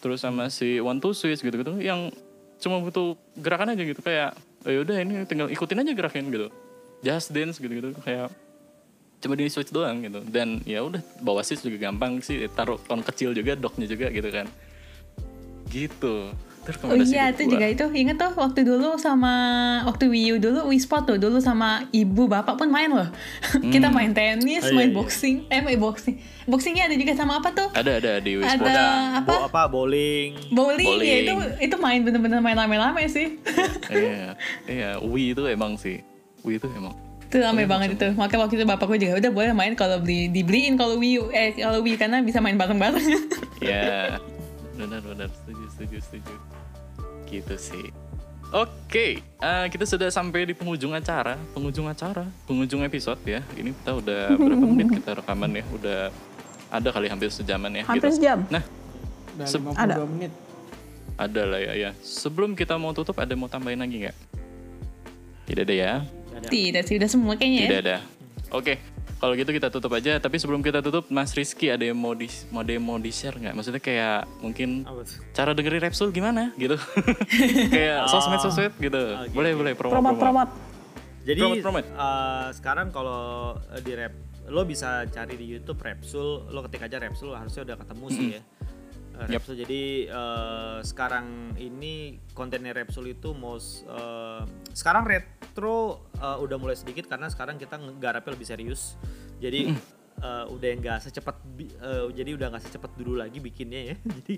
Terus 0.01 0.21
sama 0.21 0.49
si 0.53 0.77
One 0.77 1.01
Two 1.01 1.13
Switch 1.13 1.41
gitu-gitu 1.41 1.81
yang 1.81 2.13
cuma 2.61 2.79
butuh 2.79 3.17
gerakan 3.37 3.73
aja 3.73 3.81
gitu. 3.81 3.99
Kayak 4.05 4.37
oh 4.63 4.71
yaudah 4.71 4.95
ini 5.01 5.25
tinggal 5.25 5.49
ikutin 5.49 5.81
aja 5.81 5.91
gerakin 5.93 6.29
gitu. 6.29 6.47
Just 7.01 7.33
dance 7.33 7.57
gitu-gitu. 7.57 7.91
Kayak 8.01 8.29
cuma 9.23 9.33
di 9.39 9.47
switch 9.47 9.71
doang 9.71 10.03
gitu. 10.03 10.19
Dan 10.27 10.59
ya 10.67 10.83
udah 10.83 10.99
bawa 11.19 11.41
switch 11.41 11.63
juga 11.65 11.89
gampang 11.89 12.19
sih. 12.21 12.45
Taruh 12.51 12.77
ton 12.83 13.01
kecil 13.01 13.33
juga 13.33 13.57
docknya 13.57 13.89
juga 13.89 14.07
gitu 14.13 14.29
kan 14.29 14.47
gitu. 15.73 16.29
Terus 16.63 16.79
Oh 16.79 16.95
iya 16.95 17.27
itu 17.27 17.43
juga 17.43 17.67
itu. 17.67 17.83
Inget 17.91 18.15
tuh 18.15 18.31
waktu 18.39 18.63
dulu 18.63 18.95
sama 18.95 19.33
waktu 19.83 20.07
Wii 20.07 20.27
U 20.31 20.35
dulu 20.39 20.59
Wii 20.71 20.79
Sport 20.79 21.11
tuh. 21.11 21.17
Dulu 21.19 21.43
sama 21.43 21.83
ibu 21.91 22.23
bapak 22.23 22.55
pun 22.55 22.71
main 22.71 22.87
loh. 22.87 23.03
Kita 23.73 23.91
main 23.91 24.15
tenis 24.15 24.63
Oh, 24.63 24.71
iya, 24.71 24.77
main 24.79 24.89
iya. 24.89 24.95
boxing. 24.95 25.35
Eh 25.51 25.59
main 25.59 25.75
boxing. 25.75 26.15
Boxingnya 26.47 26.87
ada 26.87 26.95
juga 26.95 27.19
sama 27.19 27.43
apa 27.43 27.51
tuh? 27.51 27.67
Ada 27.75 27.99
ada 27.99 28.11
di 28.23 28.39
Wii 28.39 28.47
Sport. 28.47 28.63
ada 28.63 28.83
apa? 29.19 29.27
Bo- 29.27 29.43
apa? 29.43 29.61
Bowling. 29.67 30.55
Bowling, 30.55 30.87
Bowling. 30.87 31.03
ya 31.03 31.15
itu 31.19 31.33
itu 31.59 31.75
main 31.77 31.99
bener-bener 31.99 32.39
main 32.39 32.55
rame-rame 32.55 33.11
sih. 33.11 33.35
Iya 33.91 34.39
iya. 34.63 34.89
Wii 35.03 35.35
itu 35.35 35.43
emang 35.43 35.75
sih. 35.75 35.99
Wii 36.41 36.63
itu 36.63 36.67
emang 36.71 36.95
itu 37.27 37.41
rame 37.41 37.65
banget 37.65 37.97
itu. 37.97 38.07
Makanya 38.13 38.39
waktu 38.39 38.55
itu 38.55 38.63
bapakku 38.63 38.95
juga 38.95 39.17
udah 39.17 39.31
boleh 39.33 39.51
main 39.51 39.73
kalau 39.73 39.99
beli 39.99 40.29
dibeliin 40.29 40.77
kalau 40.77 40.95
Wii 40.95 41.15
U. 41.17 41.23
Eh 41.27 41.57
kalau 41.57 41.83
Wii 41.83 41.97
karena 41.97 42.21
bisa 42.21 42.39
main 42.39 42.55
bareng-bareng. 42.55 43.03
Ya 43.59 44.15
benar 44.73 45.01
benar 45.01 45.29
setuju 45.31 45.63
setuju 45.69 45.97
setuju 46.01 46.35
gitu 47.25 47.55
sih 47.57 47.87
Oke, 48.53 49.17
eh, 49.17 49.65
kita 49.65 49.81
sudah 49.81 50.13
sampai 50.13 50.45
di 50.45 50.53
penghujung 50.53 50.93
acara, 50.93 51.41
penghujung 51.57 51.89
acara, 51.89 52.21
penghujung 52.45 52.85
episode 52.85 53.17
ya. 53.25 53.41
Ini 53.57 53.73
kita 53.73 53.97
udah 53.97 54.29
berapa 54.29 54.65
menit 54.69 54.93
kita 54.93 55.17
rekaman 55.17 55.57
ya? 55.57 55.65
Udah 55.73 55.99
ada 56.69 56.89
kali 56.93 57.09
hampir 57.09 57.33
sejaman 57.33 57.73
ya. 57.73 57.81
Hampir 57.81 58.13
gitu. 58.13 58.21
sejam. 58.21 58.45
Nah, 58.53 58.61
Udah 59.33 59.47
Se- 59.49 59.57
52 59.57 59.73
ada. 59.73 59.95
menit. 60.05 60.29
ada 61.17 61.41
lah 61.49 61.59
ya 61.59 61.73
ya. 61.73 61.89
Sebelum 61.97 62.53
kita 62.53 62.77
mau 62.77 62.93
tutup, 62.93 63.17
ada 63.17 63.33
mau 63.33 63.49
tambahin 63.49 63.81
lagi 63.81 64.05
nggak? 64.05 64.17
Tidak 65.49 65.63
ada 65.65 65.73
ya. 65.73 65.93
tidak 66.45 66.85
sih 66.85 67.01
udah 67.01 67.09
semua 67.09 67.33
kayaknya 67.33 67.57
ya 67.57 67.65
Tidak 67.65 67.81
ada. 67.81 67.97
Oke, 68.53 68.77
kalau 69.17 69.33
gitu 69.33 69.49
kita 69.49 69.67
tutup 69.67 69.89
aja. 69.91 70.17
Tapi 70.17 70.37
sebelum 70.37 70.61
kita 70.61 70.79
tutup, 70.79 71.09
Mas 71.09 71.33
Rizky 71.33 71.67
ada 71.67 71.81
yang 71.81 71.97
mau 71.97 72.13
di 72.13 72.29
mau 72.47 72.61
mau 72.61 72.97
di 73.01 73.09
share 73.09 73.33
nggak? 73.35 73.53
Maksudnya 73.53 73.81
kayak 73.81 74.29
mungkin 74.39 74.85
cara 75.33 75.51
dengerin 75.51 75.81
Repsul 75.81 76.13
gimana 76.13 76.53
gitu? 76.55 76.77
kayak 77.73 78.05
sosmed 78.07 78.39
sosmed 78.39 78.73
gitu. 78.77 79.01
boleh 79.33 79.51
boleh 79.53 79.73
promo 79.73 79.97
Promote, 79.97 80.15
promo. 80.15 80.45
promote. 80.45 80.51
Jadi 81.23 81.39
Promote, 81.39 81.63
promote. 81.63 81.87
eh, 81.87 82.47
sekarang 82.53 82.87
kalau 82.91 83.21
eh, 83.71 83.81
di 83.81 83.91
rap 83.95 84.13
lo 84.43 84.67
bisa 84.67 85.07
cari 85.07 85.33
di 85.33 85.47
YouTube 85.47 85.79
Repsul, 85.79 86.51
lo 86.51 86.59
ketik 86.67 86.83
aja 86.83 86.99
Repsul 86.99 87.31
harusnya 87.31 87.63
udah 87.63 87.77
ketemu 87.79 88.05
sih 88.11 88.27
ya. 88.29 88.41
Yap. 89.27 89.41
Repsul 89.41 89.55
jadi 89.63 89.83
eh, 90.09 90.77
sekarang 90.83 91.57
ini 91.59 92.19
kontennya 92.35 92.75
Repsul 92.75 93.11
itu 93.13 93.31
most 93.31 93.87
eh, 93.87 94.41
sekarang 94.73 95.07
retro 95.07 96.09
eh, 96.17 96.37
udah 96.39 96.57
mulai 96.59 96.75
sedikit 96.75 97.07
karena 97.07 97.31
sekarang 97.31 97.55
kita 97.59 97.79
nggarapnya 97.79 98.31
lebih 98.35 98.47
serius. 98.47 98.99
Jadi 99.39 99.71
eh, 100.23 100.45
udah 100.47 100.69
nggak 100.79 100.97
secepat 101.09 101.35
eh, 101.59 102.05
jadi 102.15 102.29
udah 102.35 102.47
nggak 102.53 102.63
secepat 102.63 102.91
dulu 102.95 103.19
lagi 103.19 103.39
bikinnya 103.39 103.81
ya. 103.93 103.95
jadi 104.23 104.35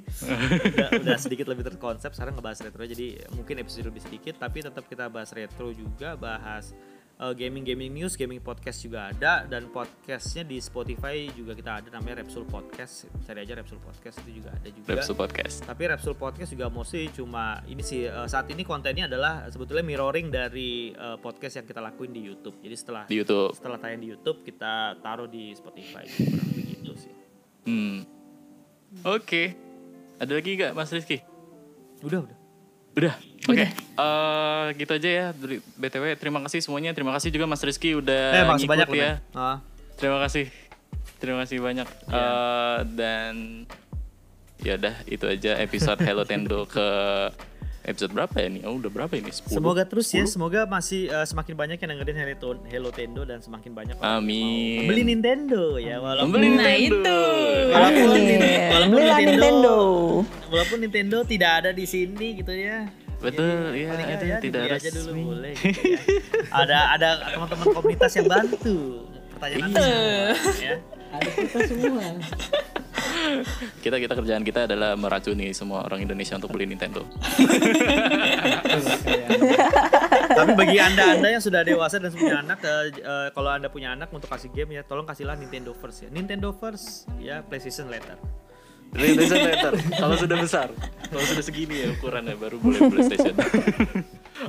udah, 0.69 0.87
udah 1.01 1.17
sedikit 1.17 1.45
lebih 1.49 1.65
terkonsep 1.65 2.11
sekarang 2.13 2.37
ngebahas 2.37 2.65
retro 2.65 2.83
jadi 2.85 3.07
mungkin 3.33 3.61
episode 3.61 3.89
lebih 3.89 4.01
sedikit 4.03 4.37
tapi 4.37 4.65
tetap 4.65 4.85
kita 4.85 5.09
bahas 5.09 5.33
retro 5.33 5.69
juga 5.73 6.17
bahas 6.17 6.73
uh, 7.17 7.31
gaming 7.31 7.61
gaming 7.61 7.91
news 7.91 8.13
gaming 8.13 8.37
podcast 8.37 8.79
juga 8.79 9.09
ada 9.09 9.43
dan 9.43 9.67
podcastnya 9.67 10.43
di 10.43 10.57
Spotify 10.57 11.27
juga 11.29 11.51
kita 11.51 11.71
ada 11.79 11.89
namanya 11.89 12.21
Repsul 12.21 12.43
Podcast 12.43 13.07
cari 13.23 13.41
aja 13.41 13.55
Repsul 13.55 13.79
Podcast 13.79 14.19
itu 14.21 14.39
juga 14.39 14.51
ada 14.51 14.67
juga 14.67 14.87
Repsul 14.91 15.15
Podcast. 15.15 15.55
tapi 15.63 15.83
Repsul 15.85 16.15
Podcast 16.15 16.49
juga 16.49 16.67
mostly 16.67 17.07
cuma 17.09 17.59
ini 17.65 17.79
sih 17.79 18.05
uh, 18.05 18.25
saat 18.25 18.47
ini 18.47 18.61
kontennya 18.61 19.05
adalah 19.05 19.47
sebetulnya 19.47 19.81
mirroring 19.81 20.27
dari 20.27 20.91
uh, 20.91 21.15
podcast 21.15 21.59
yang 21.59 21.65
kita 21.65 21.79
lakuin 21.79 22.11
di 22.11 22.21
YouTube 22.21 22.59
jadi 22.59 22.75
setelah 22.75 23.03
Di 23.05 23.15
YouTube. 23.17 23.51
setelah 23.53 23.77
tayang 23.77 23.99
di 23.99 24.09
YouTube 24.09 24.41
kita 24.41 24.99
taruh 24.99 25.25
di 25.25 25.51
Spotify 25.51 26.03
kurang 26.05 26.47
lebih 26.51 26.63
gitu 26.75 26.93
sih 26.95 27.13
Hmm. 27.65 28.05
Oke. 29.01 29.57
Ada 30.15 30.37
lagi 30.37 30.53
nggak 30.53 30.71
Mas 30.71 30.93
Rizky? 30.93 31.17
udah 31.99 32.21
udah 32.21 32.44
Udah. 32.95 33.13
Oke. 33.45 33.65
Eh, 33.75 34.65
gitu 34.79 34.91
aja 34.97 35.09
ya. 35.09 35.27
BTW 35.77 36.17
terima 36.17 36.39
kasih 36.47 36.63
semuanya. 36.63 36.95
Terima 36.95 37.13
kasih 37.13 37.29
juga 37.29 37.45
Mas 37.45 37.61
Rizky 37.61 37.93
udah 37.93 38.23
eh 38.33 38.43
ngikut 38.43 38.71
banyak 38.71 38.89
ya. 38.95 39.11
Ah. 39.35 39.61
Terima 39.99 40.17
kasih. 40.23 40.49
Terima 41.21 41.45
kasih 41.45 41.61
banyak. 41.61 41.87
Iya. 42.09 42.17
Eh, 42.17 42.77
dan 42.97 43.33
ya 44.63 44.79
udah 44.79 44.95
itu 45.05 45.25
aja 45.27 45.51
episode 45.61 45.99
Hello 46.01 46.23
Tendo 46.23 46.65
ke 46.65 46.87
episode 47.85 48.11
berapa 48.11 48.33
ya 48.35 48.49
nih? 48.49 48.61
Oh, 48.65 48.75
udah 48.75 48.89
berapa 48.89 49.13
ini? 49.13 49.29
10. 49.29 49.45
Semoga 49.47 49.85
terus 49.85 50.09
ya, 50.09 50.25
semoga 50.25 50.65
masih 50.65 51.05
uh, 51.07 51.21
semakin 51.21 51.53
banyak 51.53 51.77
yang 51.77 51.89
dengerin 51.93 52.17
Hello, 52.17 52.57
Hello 52.65 52.89
Tendo 52.89 53.21
dan 53.23 53.39
semakin 53.39 53.71
banyak 53.71 53.95
orang 53.95 54.19
Amin. 54.19 54.81
mau 54.81 54.89
beli 54.89 55.03
Nintendo 55.05 55.77
ya 55.77 56.01
walaupun 56.01 56.33
Nah, 56.35 56.43
Nintendo. 56.43 56.81
itu. 56.81 57.17
walaupun, 57.69 58.05
Iya, 58.17 58.67
walaupun 58.73 58.97
Nintendo, 58.97 59.29
Nintendo. 59.31 59.75
walaupun 60.49 60.77
Nintendo 60.81 61.17
tidak 61.23 61.51
ada 61.55 61.69
di 61.71 61.85
sini 61.85 62.27
gitu 62.35 62.51
ya. 62.51 62.89
Betul, 63.15 63.47
Jadi, 63.71 63.79
ya, 63.79 63.87
paling 63.87 64.05
itu 64.05 64.25
nggak 64.25 64.41
tidak 64.41 64.41
dibeli 64.43 64.69
aja 64.75 64.89
dulu 64.91 65.05
resmi. 65.07 65.23
boleh 65.23 65.53
gitu 65.55 65.81
ya. 65.87 65.99
ada 66.61 66.77
ada 66.91 67.09
teman-teman 67.31 67.65
komunitas 67.71 68.11
yang 68.13 68.27
bantu. 68.27 68.77
Pertanyaan 69.31 69.63
Anda 69.63 69.81
semua, 69.81 70.59
ya. 70.59 70.75
Ada 71.11 71.29
kita 71.31 71.59
semua. 71.63 72.03
Kita 73.83 73.95
kita 74.01 74.13
kerjaan 74.17 74.43
kita 74.43 74.65
adalah 74.65 74.97
meracuni 74.97 75.53
semua 75.53 75.85
orang 75.85 76.01
Indonesia 76.05 76.35
untuk 76.37 76.51
beli 76.53 76.65
Nintendo. 76.69 77.05
Tapi 80.35 80.51
bagi 80.57 80.77
anda-anda 80.81 81.27
yang 81.31 81.43
sudah 81.43 81.61
dewasa 81.63 82.01
dan 82.01 82.11
punya 82.11 82.41
anak, 82.43 82.59
eh, 82.65 82.91
eh, 82.99 83.27
kalau 83.31 83.49
anda 83.53 83.71
punya 83.71 83.95
anak 83.95 84.11
untuk 84.11 84.27
kasih 84.27 84.51
game 84.51 84.75
ya, 84.75 84.81
tolong 84.83 85.07
kasihlah 85.07 85.37
Nintendo 85.39 85.71
First 85.71 86.07
ya. 86.07 86.09
Nintendo 86.11 86.51
First 86.51 87.07
ya, 87.21 87.45
PlayStation 87.45 87.87
later. 87.87 88.17
PlayStation 88.95 89.41
later. 89.43 89.73
Kalau 89.99 90.15
sudah 90.15 90.37
besar, 90.39 90.67
kalau 91.11 91.23
sudah 91.27 91.43
segini 91.43 91.83
ya 91.83 91.87
ukurannya 91.95 92.35
baru 92.39 92.57
boleh 92.59 92.79
PlayStation. 92.87 93.35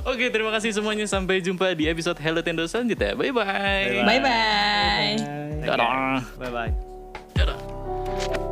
Oke, 0.06 0.30
terima 0.30 0.50
kasih 0.54 0.74
semuanya. 0.74 1.06
Sampai 1.06 1.42
jumpa 1.42 1.74
di 1.74 1.86
episode 1.90 2.18
Hello 2.22 2.42
Tendo 2.42 2.66
selanjutnya. 2.66 3.14
Bye 3.14 3.32
bye. 3.34 4.02
bye 4.02 4.20
bye 4.22 5.14
Dadah. 5.62 6.22
Bye 6.38 6.52
bye. 6.52 8.46